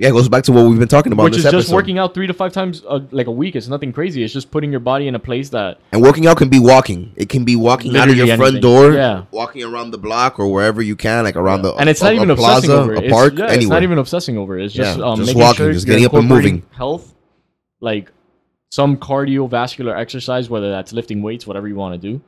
Yeah, 0.00 0.10
it 0.10 0.12
goes 0.12 0.28
back 0.28 0.44
to 0.44 0.52
what 0.52 0.64
we've 0.66 0.78
been 0.78 0.86
talking 0.86 1.10
about. 1.12 1.24
which 1.24 1.36
is 1.36 1.42
this 1.42 1.50
just 1.52 1.72
working 1.72 1.98
out 1.98 2.14
three 2.14 2.28
to 2.28 2.32
five 2.32 2.52
times 2.52 2.84
uh, 2.88 3.00
like 3.10 3.26
a 3.26 3.32
week. 3.32 3.56
It's 3.56 3.66
nothing 3.66 3.92
crazy. 3.92 4.22
It's 4.22 4.32
just 4.32 4.48
putting 4.52 4.70
your 4.70 4.78
body 4.78 5.08
in 5.08 5.16
a 5.16 5.18
place 5.18 5.48
that 5.48 5.80
And 5.90 6.00
working 6.00 6.28
out 6.28 6.36
can 6.36 6.48
be 6.48 6.60
walking. 6.60 7.12
It 7.16 7.28
can 7.28 7.44
be 7.44 7.56
walking 7.56 7.96
out 7.96 8.08
of 8.08 8.16
your 8.16 8.36
front 8.36 8.62
door, 8.62 8.92
Yeah. 8.92 9.24
walking 9.32 9.64
around 9.64 9.90
the 9.90 9.98
block 9.98 10.38
or 10.38 10.52
wherever 10.52 10.80
you 10.80 10.94
can, 10.94 11.24
like 11.24 11.34
around 11.34 11.62
the 11.62 11.74
and 11.74 11.88
it's 11.88 12.00
a, 12.00 12.04
not 12.04 12.12
a 12.12 12.16
even 12.16 12.30
obsessing 12.30 12.70
plaza, 12.70 12.80
over 12.80 12.92
it. 12.94 12.98
a 12.98 13.04
It's- 13.06 13.12
park, 13.12 13.38
yeah, 13.38 13.52
it's 13.52 13.66
not 13.66 13.82
even 13.82 13.98
obsessing 13.98 14.38
over 14.38 14.56
it. 14.56 14.66
It's 14.66 14.74
just 14.74 14.98
Yeah, 15.00 15.04
um, 15.04 15.18
just 15.18 15.34
walking, 15.34 15.56
sure 15.56 15.72
just 15.72 15.86
getting 15.86 16.04
up 16.06 16.14
and 16.14 16.28
moving. 16.28 16.62
Health, 16.70 17.12
like 17.80 18.12
some 18.70 18.96
cardiovascular 18.98 19.98
exercise, 19.98 20.48
whether 20.48 20.70
that's 20.70 20.92
lifting 20.92 21.22
weights, 21.22 21.44
whatever 21.44 21.66
you 21.66 21.74
want 21.74 22.00
to 22.00 22.08
do, 22.12 22.20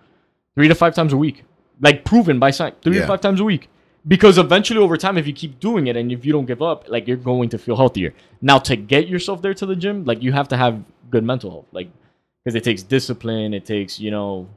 three 0.57 0.67
to 0.67 0.75
five 0.75 0.95
times 0.97 1.13
a 1.13 1.17
week, 1.17 1.45
like 1.81 2.05
proven 2.05 2.41
by 2.41 2.51
science, 2.51 2.75
three 2.83 2.97
Yeah. 2.97 3.03
to 3.03 3.07
five 3.07 3.21
times 3.21 3.39
a 3.39 3.45
week. 3.45 3.69
Because 4.07 4.39
eventually, 4.39 4.81
over 4.81 4.97
time, 4.97 5.19
if 5.19 5.27
you 5.27 5.33
keep 5.33 5.61
doing 5.61 5.87
it 5.87 5.97
and 5.97 6.11
if 6.11 6.25
you 6.25 6.33
don't 6.33 6.47
give 6.47 6.63
up, 6.63 6.89
like 6.89 7.07
you're 7.07 7.19
going 7.19 7.51
to 7.51 7.59
feel 7.59 7.77
healthier. 7.77 8.15
Now, 8.41 8.59
to 8.61 8.75
get 8.77 9.09
yourself 9.09 9.43
there 9.43 9.55
to 9.55 9.67
the 9.67 9.77
gym, 9.77 10.05
like 10.05 10.23
you 10.23 10.33
have 10.33 10.49
to 10.49 10.57
have 10.57 10.83
good 11.11 11.25
mental 11.25 11.51
health, 11.51 11.67
like 11.73 11.91
because 12.43 12.55
it 12.55 12.65
takes 12.65 12.83
discipline, 12.83 13.53
it 13.53 13.67
takes 13.67 14.01
you 14.01 14.11
know, 14.11 14.49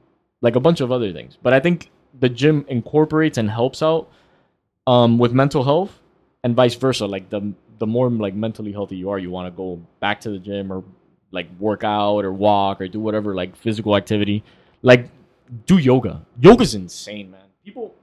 like 0.42 0.56
a 0.56 0.60
bunch 0.60 0.80
of 0.80 0.92
other 0.92 1.12
things. 1.12 1.38
But 1.42 1.54
I 1.54 1.60
think 1.60 1.90
the 2.20 2.30
gym 2.30 2.66
incorporates 2.70 3.38
and 3.38 3.50
helps 3.50 3.82
out 3.82 4.10
um, 4.88 5.18
with 5.18 5.34
mental 5.34 5.64
health 5.64 6.00
and 6.44 6.56
vice 6.56 6.76
versa. 6.76 7.06
Like 7.06 7.30
the 7.30 7.54
the 7.80 7.88
more 7.88 8.10
like 8.10 8.34
mentally 8.34 8.72
healthy 8.72 8.96
you 8.96 9.10
are, 9.10 9.20
you 9.20 9.30
want 9.30 9.54
to 9.54 9.58
go 9.58 9.82
back 10.00 10.22
to 10.22 10.30
the 10.30 10.40
gym 10.40 10.72
or 10.72 10.84
like 11.32 11.48
work 11.60 11.84
out 11.84 12.24
or 12.24 12.32
walk 12.32 12.80
or 12.80 12.88
do 12.88 13.00
whatever 13.00 13.36
like 13.36 13.56
physical 13.58 13.98
activity. 13.98 14.44
Like 14.82 15.10
do 15.66 15.78
yoga. 15.78 16.22
Yoga's 16.40 16.76
insane, 16.76 17.32
man. 17.32 17.42
People 17.66 17.94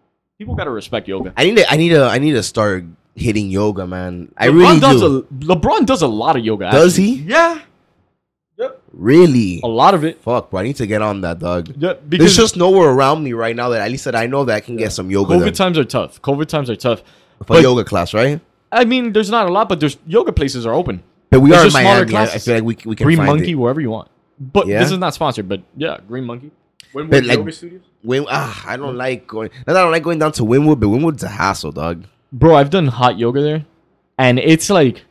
people 0.40 0.55
gotta 0.55 0.70
respect 0.70 1.07
yoga. 1.07 1.35
I 1.37 1.44
need 1.44 1.59
to, 1.59 1.70
I 1.70 1.76
need 1.76 1.90
to, 1.90 2.05
I 2.07 2.18
need 2.18 2.33
to 2.33 2.42
start 2.42 2.85
hitting 3.14 3.50
yoga, 3.50 3.87
man. 3.87 4.33
I 4.38 4.48
LeBron 4.48 4.53
really 4.55 4.81
does 4.81 5.00
do. 5.03 5.18
A, 5.18 5.22
LeBron 5.55 5.85
does 5.85 6.00
a 6.00 6.08
lot 6.08 6.37
of 6.37 6.44
yoga. 6.44 6.71
Does 6.71 6.94
actually. 6.98 7.04
he? 7.17 7.23
Yeah. 7.31 7.60
Yep. 8.56 8.83
really? 8.92 9.60
A 9.62 9.69
lot 9.69 9.94
of 9.94 10.04
it. 10.04 10.21
Fuck, 10.23 10.50
bro. 10.50 10.60
I 10.60 10.62
need 10.65 10.77
to 10.77 10.87
get 10.87 11.02
on 11.02 11.21
that, 11.23 11.38
dog. 11.38 11.73
Yeah, 11.77 11.94
There's 12.06 12.37
just 12.37 12.56
nowhere 12.56 12.88
around 12.90 13.23
me 13.23 13.33
right 13.35 13.54
now 13.56 13.69
that 13.71 13.81
at 13.83 13.90
least 13.90 14.04
that 14.06 14.15
I 14.17 14.27
know 14.27 14.44
that 14.44 14.54
I 14.56 14.60
can 14.60 14.77
get 14.77 14.92
some 14.92 15.10
yoga. 15.10 15.35
COVID 15.35 15.44
done. 15.44 15.52
times 15.52 15.79
are 15.79 15.85
tough. 15.85 16.21
COVID 16.23 16.46
times 16.46 16.69
are 16.71 16.77
tough. 16.77 17.00
for 17.38 17.44
but- 17.54 17.62
yoga 17.62 17.85
class, 17.85 18.12
right? 18.15 18.40
I 18.73 18.85
mean, 18.85 19.12
there's 19.12 19.31
not 19.31 19.46
a 19.48 19.52
lot, 19.52 19.69
but 19.69 19.81
there's 19.81 19.96
yoga 20.06 20.33
places 20.33 20.65
are 20.65 20.73
open. 20.73 21.02
But 21.31 21.40
we 21.40 21.50
There's 21.50 21.60
are 21.62 21.67
in 21.67 21.71
just 21.71 21.83
smaller 21.83 22.06
Miami. 22.06 22.17
I, 22.17 22.23
I 22.35 22.38
feel 22.38 22.54
like 22.54 22.62
we, 22.65 22.77
we 22.90 22.96
can 22.96 23.04
Green 23.04 23.17
find 23.19 23.27
Monkey, 23.29 23.50
it. 23.52 23.54
wherever 23.56 23.81
you 23.81 23.90
want. 23.90 24.08
But 24.38 24.67
Yeah? 24.69 24.79
this 24.81 24.90
is 24.92 24.98
not 24.98 25.12
sponsored. 25.15 25.48
But 25.48 25.62
yeah, 25.77 25.98
Green 26.08 26.25
Monkey. 26.25 26.50
But, 26.93 27.11
like- 27.11 27.25
Yoga 27.38 27.53
Studios. 27.53 27.83
Win, 28.03 28.25
ah, 28.29 28.65
I 28.67 28.77
don't 28.77 28.97
like 28.97 29.27
going. 29.27 29.51
Not 29.67 29.75
that 29.75 29.77
I 29.77 29.83
don't 29.83 29.93
like 29.93 30.03
going 30.03 30.19
down 30.19 30.33
to 30.33 30.43
Wynwood, 30.43 30.81
but 30.81 30.87
Wynwood's 30.87 31.23
a 31.23 31.29
hassle, 31.29 31.71
dog. 31.73 32.05
Bro, 32.33 32.55
I've 32.57 32.71
done 32.71 32.87
hot 32.87 33.19
yoga 33.19 33.43
there, 33.43 33.67
and 34.19 34.38
it's 34.38 34.71
like 34.71 35.03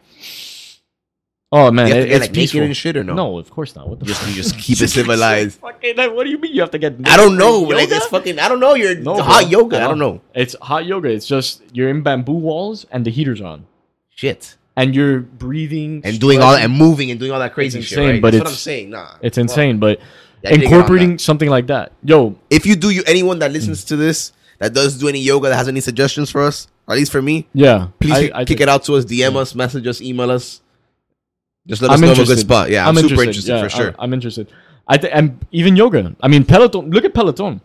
Oh 1.52 1.72
man, 1.72 1.88
you 1.88 1.94
have 1.96 2.02
it- 2.02 2.06
to 2.06 2.10
get 2.10 2.16
it's 2.18 2.26
like 2.28 2.36
naked 2.36 2.62
and 2.64 2.78
shit 2.78 2.96
or 2.98 3.04
no? 3.04 3.14
No, 3.16 3.38
of 3.40 3.50
course 3.50 3.76
not. 3.76 3.90
What 3.90 4.00
the 4.00 4.06
Just 4.06 4.20
fuck? 4.22 4.30
you 4.30 4.36
just 4.36 4.58
keep 4.60 4.80
it 4.82 4.88
civilized. 5.00 5.60
Fucking, 5.62 5.98
like, 5.98 6.14
what 6.14 6.26
do 6.26 6.30
you 6.30 6.38
mean 6.38 6.54
you 6.54 6.62
have 6.62 6.70
to 6.72 6.78
get? 6.78 6.96
I 7.06 7.18
don't 7.18 7.38
know. 7.38 7.62
Yoga? 7.62 7.76
Like 7.76 7.90
it's 7.92 8.06
fucking. 8.06 8.38
I 8.38 8.48
don't 8.48 8.60
know. 8.60 8.76
You're 8.76 8.96
No, 8.96 9.16
hot 9.22 9.42
bro. 9.44 9.50
yoga. 9.50 9.78
I 9.78 9.88
don't 9.88 9.98
know. 9.98 10.22
It's 10.36 10.56
hot 10.62 10.86
yoga. 10.86 11.10
It's 11.10 11.26
just 11.26 11.64
you're 11.74 11.90
in 11.90 12.04
bamboo 12.04 12.34
walls 12.34 12.86
and 12.92 13.04
the 13.04 13.10
heater's 13.10 13.42
on, 13.42 13.66
Shit. 14.14 14.58
and 14.76 14.94
you're 14.94 15.20
breathing 15.22 16.02
And 16.04 16.20
doing 16.20 16.40
all 16.40 16.52
that 16.54 16.64
and 16.64 16.72
moving 16.74 17.10
and 17.10 17.20
doing 17.20 17.32
all 17.32 17.40
that 17.40 17.56
crazy 17.56 17.82
shit. 17.82 17.98
insane, 17.98 18.10
Right? 18.12 18.22
but 18.22 18.32
That's 18.34 18.44
what 18.44 18.50
I'm 18.52 18.56
saying. 18.56 18.90
Nah, 18.92 19.16
It's 19.22 19.36
Fuck. 19.38 19.42
insane, 19.44 19.80
but 19.80 20.00
Yeah, 20.42 20.50
I 20.50 20.54
didn't 20.54 20.62
get 20.62 20.68
on 20.68 20.74
incorporating 20.74 21.18
something 21.18 21.50
like 21.50 21.68
that, 21.68 21.92
yo, 22.04 22.36
If 22.50 22.66
you 22.66 22.76
do, 22.76 22.90
you 22.90 23.04
anyone 23.06 23.40
that 23.40 23.52
listens 23.52 23.84
hmm. 23.84 23.88
to 23.90 23.96
this 23.98 24.32
that 24.60 24.74
does 24.74 24.98
do 24.98 25.08
any 25.08 25.20
yoga 25.20 25.50
that 25.50 25.56
has 25.56 25.68
any 25.68 25.82
suggestions 25.82 26.30
for 26.30 26.44
us, 26.44 26.68
or 26.88 26.94
at 26.94 26.98
least 26.98 27.12
for 27.12 27.22
me, 27.22 27.48
yeah, 27.54 27.88
please 28.00 28.12
I- 28.14 28.22
kick- 28.22 28.36
I 28.36 28.46
kick 28.46 28.60
it 28.62 28.70
out 28.70 28.84
to 28.86 28.96
us, 28.96 29.06
DM 29.06 29.36
us, 29.36 29.56
message 29.56 29.88
us, 29.88 30.02
email 30.02 30.32
us. 30.32 30.62
Just 31.68 31.82
let 31.82 31.92
us 31.92 31.96
I'm 31.96 32.02
know 32.02 32.12
of 32.14 32.20
a 32.20 32.26
good 32.26 32.40
spot. 32.40 32.70
Yeah, 32.70 32.88
I'm, 32.88 32.96
super 32.96 33.22
interested 33.22 33.52
yeah, 33.52 33.64
for 33.64 33.70
sure. 33.70 33.90
I'm, 33.90 33.96
I'm 34.00 34.14
interested. 34.14 34.52
I 34.88 34.98
think, 34.98 35.14
and 35.16 35.46
even 35.52 35.76
yoga. 35.76 36.16
I 36.20 36.28
mean, 36.28 36.44
Peloton. 36.44 36.90
Look 36.90 37.06
at 37.06 37.14
Peloton. 37.14 37.62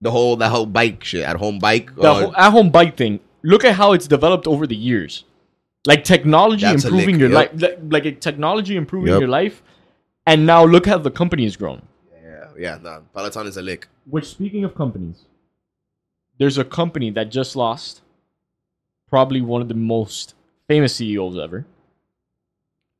the 0.00 0.10
whole 0.10 0.36
that 0.36 0.50
whole 0.50 0.66
bike 0.66 1.04
shit 1.04 1.24
at 1.24 1.36
home 1.36 1.58
bike. 1.58 1.94
The 1.94 2.14
whole 2.14 2.36
at-home 2.36 2.70
bike 2.70 2.96
thing. 2.96 3.20
Look 3.42 3.64
at 3.64 3.74
how 3.74 3.92
it's 3.92 4.06
developed 4.06 4.46
over 4.46 4.66
the 4.66 4.76
years. 4.76 5.24
Like 5.86 6.04
technology 6.04 6.64
That's 6.64 6.84
improving 6.84 7.18
lick, 7.18 7.20
your 7.20 7.30
yep. 7.30 7.52
life, 7.52 7.80
like, 7.92 8.04
like 8.04 8.20
technology 8.20 8.76
improving 8.76 9.12
Yep. 9.12 9.20
your 9.20 9.28
life, 9.28 9.62
and 10.26 10.46
now 10.46 10.64
look 10.64 10.86
how 10.86 10.98
the 10.98 11.10
company 11.10 11.44
has 11.44 11.56
grown. 11.56 11.82
yeah, 12.22 12.46
yeah. 12.58 12.78
Nah, 12.82 13.00
Peloton 13.14 13.46
is 13.46 13.56
a 13.56 13.62
lick. 13.62 13.88
Which, 14.06 14.26
speaking 14.28 14.64
of 14.64 14.74
companies, 14.74 15.24
there's 16.38 16.58
a 16.58 16.64
company 16.64 17.10
that 17.10 17.30
just 17.30 17.56
lost 17.56 18.00
probably 19.08 19.40
one 19.40 19.62
of 19.62 19.68
the 19.68 19.74
most 19.74 20.34
famous 20.68 20.96
CEOs 20.96 21.38
ever, 21.38 21.66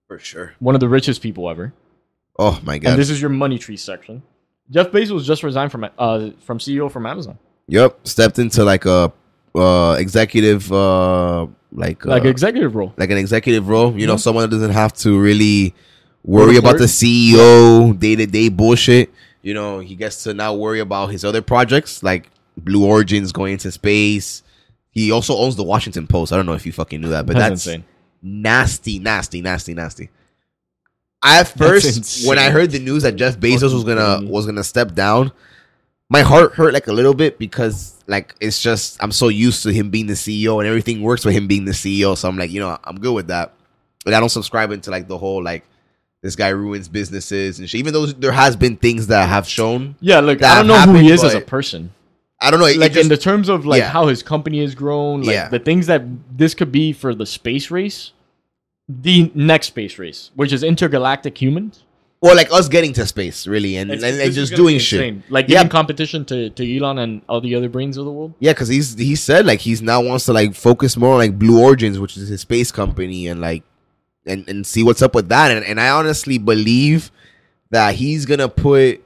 For 0.08 0.18
sure. 0.18 0.54
one 0.58 0.74
of 0.74 0.80
the 0.80 0.88
richest 0.88 1.22
people 1.22 1.48
ever. 1.50 1.72
Oh 2.38 2.60
my 2.64 2.78
god. 2.78 2.90
And 2.92 2.98
this 3.00 3.10
is 3.10 3.20
your 3.20 3.30
money 3.30 3.58
tree 3.58 3.76
section. 3.76 4.22
Jeff 4.70 4.88
Bezos 4.88 5.24
just 5.24 5.42
resigned 5.42 5.70
from 5.70 5.86
uh 5.98 6.30
from 6.40 6.58
CEO 6.58 6.90
from 6.90 7.06
Amazon. 7.06 7.38
yep. 7.68 7.98
Stepped 8.04 8.38
into 8.38 8.64
like 8.64 8.86
a 8.86 9.12
uh 9.54 9.92
executive 9.98 10.70
uh 10.72 11.46
like 11.72 12.04
Like 12.04 12.24
uh, 12.24 12.28
executive 12.28 12.74
role. 12.74 12.92
like 12.96 13.10
an 13.10 13.18
executive 13.18 13.68
role. 13.68 13.98
You 13.98 14.06
know, 14.06 14.16
someone 14.16 14.42
that 14.42 14.50
doesn't 14.56 14.72
have 14.72 14.92
to 15.04 15.18
really 15.18 15.74
worry 16.24 16.56
about 16.56 16.78
the. 16.78 16.84
CEO 16.84 17.98
day 17.98 18.16
to 18.16 18.26
day 18.26 18.48
bullshit. 18.48 19.12
You 19.42 19.54
know, 19.54 19.80
he 19.80 19.94
gets 19.94 20.22
to 20.24 20.34
now 20.34 20.54
worry 20.54 20.80
about 20.80 21.10
his 21.10 21.24
other 21.24 21.42
projects 21.42 22.02
like 22.02 22.30
Blue 22.56 22.84
Origins 22.84 23.30
going 23.32 23.52
into 23.52 23.70
space. 23.70 24.42
He 24.90 25.10
also 25.10 25.36
owns 25.36 25.56
the 25.56 25.64
Washington 25.64 26.06
Post. 26.06 26.32
I 26.32 26.36
don't 26.36 26.46
know 26.46 26.54
if 26.54 26.64
you 26.64 26.72
fucking 26.72 27.00
knew 27.00 27.10
that, 27.10 27.26
but 27.26 27.34
That's 27.34 27.64
that's, 27.64 27.66
insane. 27.66 27.84
nasty, 28.22 28.98
nasty, 28.98 29.42
nasty, 29.42 29.74
nasty. 29.74 30.08
At 31.22 31.44
first, 31.48 32.26
when 32.26 32.38
I 32.38 32.50
heard 32.50 32.70
the 32.70 32.78
news 32.78 33.02
that 33.02 33.16
Jeff 33.16 33.38
Bezos 33.38 33.72
was 33.72 33.84
gonna 33.84 34.28
was 34.28 34.46
gonna 34.46 34.62
step 34.64 34.94
down, 34.94 35.32
my 36.10 36.20
heart 36.20 36.52
hurt 36.52 36.74
like 36.74 36.86
a 36.86 36.92
little 36.92 37.14
bit 37.14 37.38
because 37.38 37.94
like 38.06 38.34
it's 38.40 38.60
just 38.60 39.02
I'm 39.02 39.10
so 39.12 39.28
used 39.28 39.62
to 39.62 39.70
him 39.72 39.90
being 39.90 40.06
the 40.06 40.14
CEO 40.14 40.58
and 40.58 40.68
everything 40.68 41.02
works 41.02 41.24
with 41.24 41.34
him 41.34 41.46
being 41.46 41.64
the 41.64 41.72
CEO. 41.72 42.16
So 42.16 42.28
I'm 42.28 42.36
like, 42.36 42.50
you 42.50 42.60
know, 42.60 42.78
I'm 42.84 42.98
good 43.00 43.14
with 43.14 43.28
that. 43.28 43.54
Like 44.04 44.14
I 44.14 44.20
don't 44.20 44.28
subscribe 44.28 44.70
into 44.70 44.90
like 44.90 45.08
the 45.08 45.16
whole 45.16 45.42
like 45.42 45.64
this 46.24 46.34
guy 46.36 46.48
ruins 46.48 46.88
businesses 46.88 47.58
and 47.60 47.68
shit. 47.70 47.78
Even 47.78 47.92
though 47.92 48.06
there 48.06 48.32
has 48.32 48.56
been 48.56 48.76
things 48.76 49.06
that 49.08 49.28
have 49.28 49.46
shown, 49.46 49.94
Yeah, 50.00 50.20
look, 50.20 50.42
I 50.42 50.56
don't 50.56 50.66
know 50.66 50.80
who 50.80 50.94
he 50.98 51.10
is 51.10 51.22
as 51.22 51.34
a 51.34 51.40
person. 51.42 51.92
I 52.40 52.50
don't 52.50 52.58
know. 52.60 52.66
It, 52.66 52.78
Like 52.78 52.90
it 52.92 52.94
just, 52.94 53.04
in 53.04 53.08
the 53.10 53.16
terms 53.16 53.48
of 53.48 53.64
like 53.64 53.80
yeah. 53.80 53.90
how 53.90 54.06
his 54.08 54.22
company 54.22 54.60
has 54.62 54.74
grown, 54.74 55.22
like 55.22 55.34
Yeah. 55.34 55.48
the 55.48 55.58
things 55.60 55.86
that 55.86 56.02
this 56.36 56.54
could 56.54 56.72
be 56.72 56.92
for 56.92 57.14
the 57.14 57.26
space 57.26 57.70
race, 57.70 58.12
the 58.88 59.30
next 59.34 59.68
space 59.68 59.98
race, 59.98 60.30
which 60.34 60.52
is 60.52 60.62
intergalactic 60.62 61.40
humans. 61.40 61.82
or 62.20 62.34
like 62.34 62.50
us 62.50 62.68
getting 62.70 62.94
to 62.94 63.04
space 63.06 63.46
really 63.46 63.76
and, 63.76 63.90
and, 63.90 63.98
It's- 64.00 64.12
and 64.18 64.28
is 64.30 64.34
just 64.34 64.54
doing 64.56 64.78
shit. 64.78 65.30
Like 65.30 65.46
Yeah. 65.50 65.68
competition 65.68 66.24
to, 66.26 66.48
to 66.48 66.76
Elon 66.76 66.98
and 66.98 67.20
all 67.28 67.42
the 67.42 67.54
other 67.54 67.68
brains 67.68 67.98
of 67.98 68.06
the 68.06 68.10
world. 68.10 68.32
Yeah, 68.40 68.52
because 68.52 68.68
he's 68.68 68.96
he 68.96 69.14
said 69.14 69.44
like 69.44 69.60
he's 69.60 69.82
now 69.82 70.00
wants 70.02 70.24
to 70.24 70.32
like 70.32 70.54
focus 70.54 70.96
more 70.96 71.12
on 71.12 71.18
like 71.18 71.38
Blue 71.38 71.60
Origins, 71.60 71.98
which 71.98 72.16
is 72.16 72.28
his 72.28 72.40
space 72.40 72.72
company, 72.72 73.26
and 73.26 73.42
like 73.42 73.62
and 74.26 74.48
and 74.48 74.66
see 74.66 74.82
what's 74.82 75.02
up 75.02 75.14
with 75.14 75.28
that. 75.28 75.50
And 75.50 75.64
and 75.64 75.80
I 75.80 75.90
honestly 75.90 76.38
believe 76.38 77.10
that 77.70 77.94
he's 77.96 78.26
gonna 78.26 78.48
put 78.48 79.02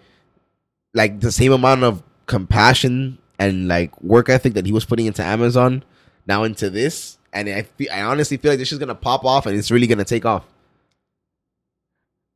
like 0.95 1.21
the 1.21 1.33
same 1.33 1.53
amount 1.53 1.85
of 1.85 2.03
compassion 2.27 3.19
and 3.39 3.69
like 3.69 4.01
work 4.03 4.29
ethic 4.29 4.55
that 4.55 4.66
he 4.66 4.73
was 4.73 4.85
putting 4.85 5.07
into 5.07 5.23
Amazon 5.25 5.85
now 6.27 6.45
into 6.45 6.69
this. 6.71 7.19
And 7.33 7.49
I 7.49 7.62
feel, 7.62 7.89
I 7.93 8.03
honestly 8.03 8.37
feel 8.37 8.53
like 8.53 8.59
this 8.59 8.73
is 8.73 8.79
gonna 8.79 8.95
pop 8.95 9.25
off 9.25 9.47
and 9.47 9.57
it's 9.57 9.71
really 9.71 9.87
gonna 9.87 10.05
take 10.05 10.25
off. 10.25 10.45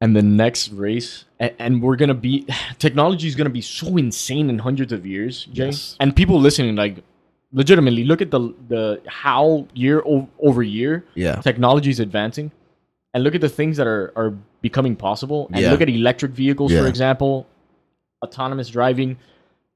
and 0.00 0.16
the 0.16 0.22
next 0.22 0.70
race 0.72 1.24
and, 1.38 1.52
and 1.58 1.82
we're 1.82 1.96
gonna 1.96 2.14
be 2.14 2.46
technology 2.78 3.28
is 3.28 3.34
gonna 3.34 3.50
be 3.50 3.60
so 3.60 3.96
insane 3.96 4.50
in 4.50 4.58
hundreds 4.58 4.92
of 4.92 5.06
years 5.06 5.44
jay 5.46 5.66
Yes. 5.66 5.96
and 6.00 6.14
people 6.14 6.40
listening 6.40 6.74
like 6.76 6.96
legitimately 7.52 8.04
look 8.04 8.20
at 8.22 8.30
the 8.30 8.40
the 8.68 9.00
how 9.06 9.66
year 9.74 10.02
o- 10.06 10.28
over 10.40 10.62
year 10.62 11.04
Yeah, 11.14 11.36
technology 11.36 11.90
is 11.90 12.00
advancing 12.00 12.50
and 13.14 13.22
look 13.24 13.34
at 13.34 13.40
the 13.40 13.48
things 13.48 13.76
that 13.76 13.86
are 13.86 14.12
are 14.16 14.30
becoming 14.62 14.96
possible 14.96 15.48
and 15.52 15.60
Yeah. 15.62 15.70
look 15.70 15.80
at 15.80 15.88
electric 15.88 16.32
vehicles 16.32 16.72
for 16.72 16.86
example 16.86 17.46
autonomous 18.24 18.68
driving 18.68 19.16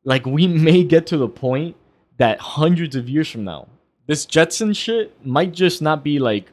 like 0.05 0.24
we 0.26 0.47
may 0.47 0.84
get 0.84 1.07
to 1.09 1.16
the 1.16 1.28
point 1.28 1.74
that 2.18 2.39
hundreds 2.41 2.95
of 2.97 3.09
years 3.09 3.28
from 3.30 3.45
now 3.45 3.66
this 4.07 4.24
jetson 4.24 4.72
shit 4.72 5.12
might 5.26 5.53
just 5.53 5.82
not 5.82 6.05
be 6.05 6.18
like 6.18 6.51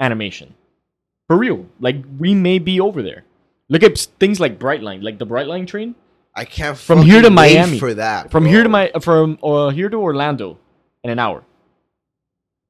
animation 0.00 0.54
for 1.28 1.36
real 1.36 1.66
like 1.80 1.96
we 2.18 2.34
may 2.34 2.58
be 2.58 2.80
over 2.80 3.02
there 3.02 3.24
look 3.68 3.82
at 3.82 3.98
things 4.20 4.38
like 4.40 4.58
brightline 4.58 5.02
like 5.02 5.18
the 5.18 5.26
brightline 5.26 5.66
train 5.66 5.94
I 6.34 6.46
can't 6.46 6.78
From 6.78 7.02
here 7.02 7.20
to 7.20 7.28
Miami. 7.28 7.78
for 7.78 7.92
that. 7.92 8.30
from 8.30 8.44
bro. 8.44 8.52
here 8.52 8.62
to 8.62 8.68
my 8.70 8.90
from 9.02 9.38
uh, 9.42 9.68
here 9.68 9.90
to 9.90 9.98
orlando 9.98 10.56
in 11.04 11.10
an 11.10 11.18
hour 11.18 11.44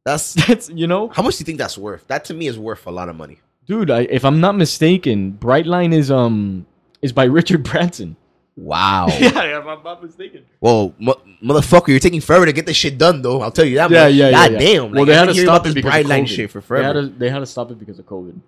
that's 0.05 0.35
that's 0.47 0.69
you 0.71 0.87
know 0.89 1.09
how 1.11 1.23
much 1.23 1.37
do 1.37 1.43
you 1.43 1.47
think 1.47 1.59
that's 1.59 1.79
worth? 1.79 2.05
That 2.09 2.25
to 2.25 2.35
me 2.35 2.49
is 2.49 2.59
worth 2.59 2.87
a 2.87 2.91
lot 2.91 3.09
of 3.09 3.15
money. 3.15 3.39
Dude, 3.67 3.91
I, 3.91 4.01
if 4.03 4.25
I'm 4.25 4.41
not 4.41 4.57
mistaken, 4.57 5.33
Brightline 5.41 5.93
is 5.95 6.11
um 6.11 6.67
is 7.01 7.13
by 7.13 7.25
Richard 7.39 7.63
Branson. 7.63 8.17
Wow. 8.55 9.07
yeah, 9.19 9.59
if 9.59 9.67
I'm 9.67 9.83
not 9.83 10.03
mistaken. 10.03 10.45
Well, 10.61 10.95
mo- 10.99 11.21
motherfucker, 11.43 11.89
you're 11.89 11.99
taking 11.99 12.21
forever 12.21 12.45
to 12.45 12.53
get 12.53 12.67
this 12.67 12.77
shit 12.77 12.99
done, 12.99 13.23
though. 13.23 13.41
I'll 13.41 13.51
tell 13.51 13.65
you 13.65 13.77
that. 13.77 13.91
Yeah, 13.91 14.05
much. 14.05 14.13
yeah, 14.15 14.27
yeah. 14.29 14.31
God 14.33 14.53
yeah. 14.53 14.59
damn. 14.59 14.83
Well, 14.93 15.01
like, 15.01 15.07
they 15.07 15.13
I've 15.15 15.19
had 15.21 15.27
been 15.27 15.29
to 15.29 15.33
hearing 15.41 15.47
stop 15.47 15.61
it 15.63 15.65
this 15.65 15.75
because 15.75 15.91
bright 15.91 16.05
of 16.05 16.11
COVID. 16.11 16.29
shit 16.29 16.51
for 16.51 16.61
They 16.61 16.83
had, 16.83 16.93
forever. 16.93 17.03
to, 17.03 17.07
they 17.19 17.31
had 17.31 17.39
to 17.39 17.47
stop 17.47 17.71
it 17.71 17.79
because 17.79 17.99
of 17.99 18.05
COVID. 18.07 18.39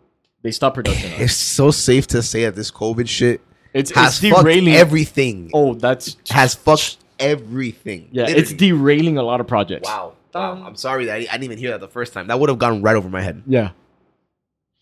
They 0.42 0.50
stopped 0.50 0.74
production. 0.74 1.10
It's 1.16 1.32
so 1.34 1.70
safe 1.70 2.06
to 2.08 2.22
say 2.22 2.44
that 2.44 2.54
this 2.54 2.70
COVID 2.70 3.08
shit 3.08 3.40
It's, 3.72 3.90
has 3.92 4.22
it's 4.22 4.30
fucked 4.34 4.44
derailing. 4.44 4.74
everything. 4.74 5.50
oh, 5.54 5.72
that's 5.72 6.18
Has 6.28 6.54
fucked 6.54 6.98
everything. 7.18 8.08
yeah. 8.12 8.26
It's 8.28 8.52
derailing 8.52 9.16
a 9.16 9.22
lot 9.22 9.40
of 9.40 9.46
projects. 9.46 9.88
wow. 9.88 10.12
Wow. 10.34 10.52
Um, 10.52 10.64
I'm 10.64 10.76
sorry 10.76 11.06
that 11.06 11.12
I, 11.14 11.16
I 11.18 11.20
didn't 11.38 11.44
even 11.44 11.58
hear 11.58 11.70
that 11.70 11.80
the 11.80 11.88
first 11.88 12.12
time. 12.12 12.26
That 12.26 12.38
would 12.40 12.48
have 12.50 12.58
gone 12.58 12.82
right 12.82 12.96
over 12.96 13.08
my 13.08 13.22
head. 13.22 13.42
Yeah, 13.46 13.70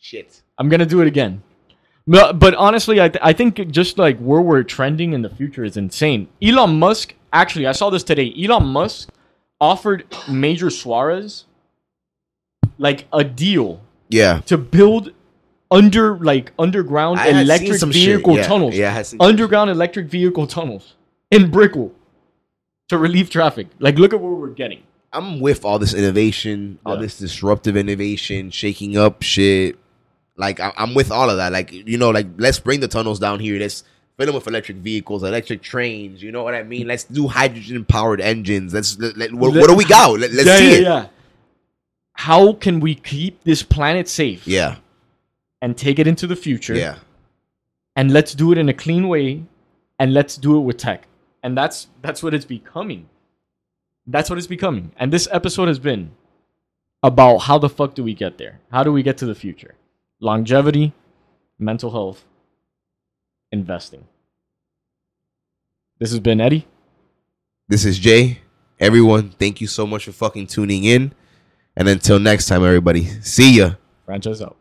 Shit. 0.02 0.42
I'm 0.58 0.68
gonna 0.68 0.84
do 0.84 1.00
it 1.00 1.06
again. 1.06 1.42
No, 2.08 2.32
but 2.32 2.54
honestly, 2.56 3.00
I, 3.00 3.08
th- 3.08 3.22
I 3.22 3.32
think 3.32 3.70
just 3.70 3.96
like 3.98 4.18
where 4.18 4.40
we're 4.40 4.64
trending 4.64 5.12
in 5.12 5.22
the 5.22 5.30
future 5.30 5.62
is 5.64 5.76
insane. 5.76 6.26
Elon 6.42 6.76
Musk, 6.80 7.14
actually, 7.32 7.68
I 7.68 7.72
saw 7.72 7.88
this 7.88 8.02
today. 8.02 8.34
Elon 8.36 8.66
Musk 8.66 9.10
offered 9.60 10.04
Major 10.28 10.70
Suarez 10.70 11.44
like 12.78 13.06
a 13.12 13.22
deal 13.22 13.80
Yeah. 14.08 14.40
to 14.46 14.58
build 14.58 15.12
under 15.70 16.16
like 16.18 16.50
underground 16.58 17.20
I 17.20 17.28
electric 17.40 17.78
some 17.78 17.92
vehicle 17.92 18.34
Yeah. 18.34 18.42
tunnels. 18.42 18.74
Yeah, 18.74 18.88
I 18.88 18.94
had 18.94 19.06
seen- 19.06 19.20
Underground 19.22 19.70
electric 19.70 20.06
vehicle 20.06 20.48
tunnels 20.48 20.94
in 21.30 21.48
Brickell 21.48 21.92
to 22.88 22.98
relieve 22.98 23.30
traffic. 23.30 23.68
Like 23.78 23.96
look 24.00 24.12
at 24.12 24.20
where 24.20 24.32
we're 24.32 24.48
getting. 24.48 24.82
I'm 25.12 25.38
with 25.38 25.64
all 25.64 25.78
this 25.78 25.94
innovation, 25.94 26.80
all 26.84 26.96
Yeah. 26.96 27.02
this 27.02 27.18
disruptive 27.18 27.76
innovation, 27.76 28.50
shaking 28.50 28.96
up 28.96 29.22
shit. 29.22 29.76
Like 30.36 30.60
I- 30.60 30.72
I'm 30.76 30.94
with 30.94 31.10
all 31.10 31.28
of 31.30 31.36
that. 31.36 31.52
Like 31.52 31.72
you 31.72 31.98
know, 31.98 32.10
like 32.10 32.26
let's 32.38 32.58
bring 32.58 32.80
the 32.80 32.88
tunnels 32.88 33.18
down 33.18 33.40
here. 33.40 33.58
Let's 33.58 33.84
fill 34.16 34.26
them 34.26 34.34
with 34.34 34.46
electric 34.46 34.78
vehicles, 34.78 35.22
electric 35.22 35.62
trains. 35.62 36.22
You 36.22 36.32
know 36.32 36.42
what 36.42 36.54
I 36.54 36.62
mean? 36.62 36.86
Let's 36.86 37.04
do 37.04 37.28
hydrogen 37.28 37.84
powered 37.84 38.20
engines. 38.20 38.72
Let's 38.74 38.98
let, 38.98 39.16
let- 39.16 39.32
what, 39.34 39.54
what 39.54 39.68
do 39.68 39.74
we 39.74 39.84
got? 39.84 40.18
Let, 40.18 40.30
us 40.30 40.46
yeah, 40.46 40.56
see 40.56 40.70
yeah, 40.72 40.76
it. 40.78 40.82
yeah. 40.82 41.06
How 42.14 42.52
can 42.52 42.80
we 42.80 42.94
keep 42.94 43.42
this 43.44 43.62
planet 43.62 44.06
safe 44.08 44.46
Yeah, 44.46 44.76
and 45.60 45.76
take 45.76 45.98
it 45.98 46.06
into 46.06 46.26
the 46.26 46.36
future? 46.36 46.74
yeah. 46.74 46.96
And 47.96 48.10
let's 48.12 48.34
do 48.34 48.52
it 48.52 48.58
in 48.58 48.68
a 48.70 48.74
clean 48.74 49.08
way 49.08 49.44
and 49.98 50.14
let's 50.14 50.36
do 50.36 50.56
it 50.56 50.60
with 50.60 50.78
tech. 50.78 51.06
And 51.42 51.56
that's 51.56 51.88
that's 52.00 52.22
what 52.22 52.32
it's 52.32 52.44
becoming. 52.46 53.08
That's 54.06 54.30
what 54.30 54.38
it's 54.38 54.46
becoming. 54.46 54.92
And 54.96 55.12
this 55.12 55.28
episode 55.30 55.68
has 55.68 55.78
been 55.78 56.12
about 57.02 57.38
how 57.38 57.58
the 57.58 57.68
fuck 57.68 57.94
do 57.94 58.02
we 58.04 58.14
get 58.14 58.38
there? 58.38 58.60
How 58.70 58.82
do 58.82 58.92
we 58.92 59.02
get 59.02 59.18
to 59.18 59.26
the 59.26 59.34
future? 59.34 59.74
Longevity, 60.22 60.92
mental 61.58 61.90
health, 61.90 62.24
investing. 63.50 64.06
This 65.98 66.12
has 66.12 66.20
been 66.20 66.40
Eddie. 66.40 66.64
This 67.68 67.84
is 67.84 67.98
Jay. 67.98 68.38
Everyone, 68.78 69.30
thank 69.30 69.60
you 69.60 69.66
so 69.66 69.84
much 69.84 70.04
for 70.04 70.12
fucking 70.12 70.46
tuning 70.46 70.84
in. 70.84 71.12
And 71.74 71.88
until 71.88 72.20
next 72.20 72.46
time, 72.46 72.64
everybody, 72.64 73.06
see 73.20 73.58
ya. 73.58 73.74
Franchise 74.06 74.40
out. 74.40 74.56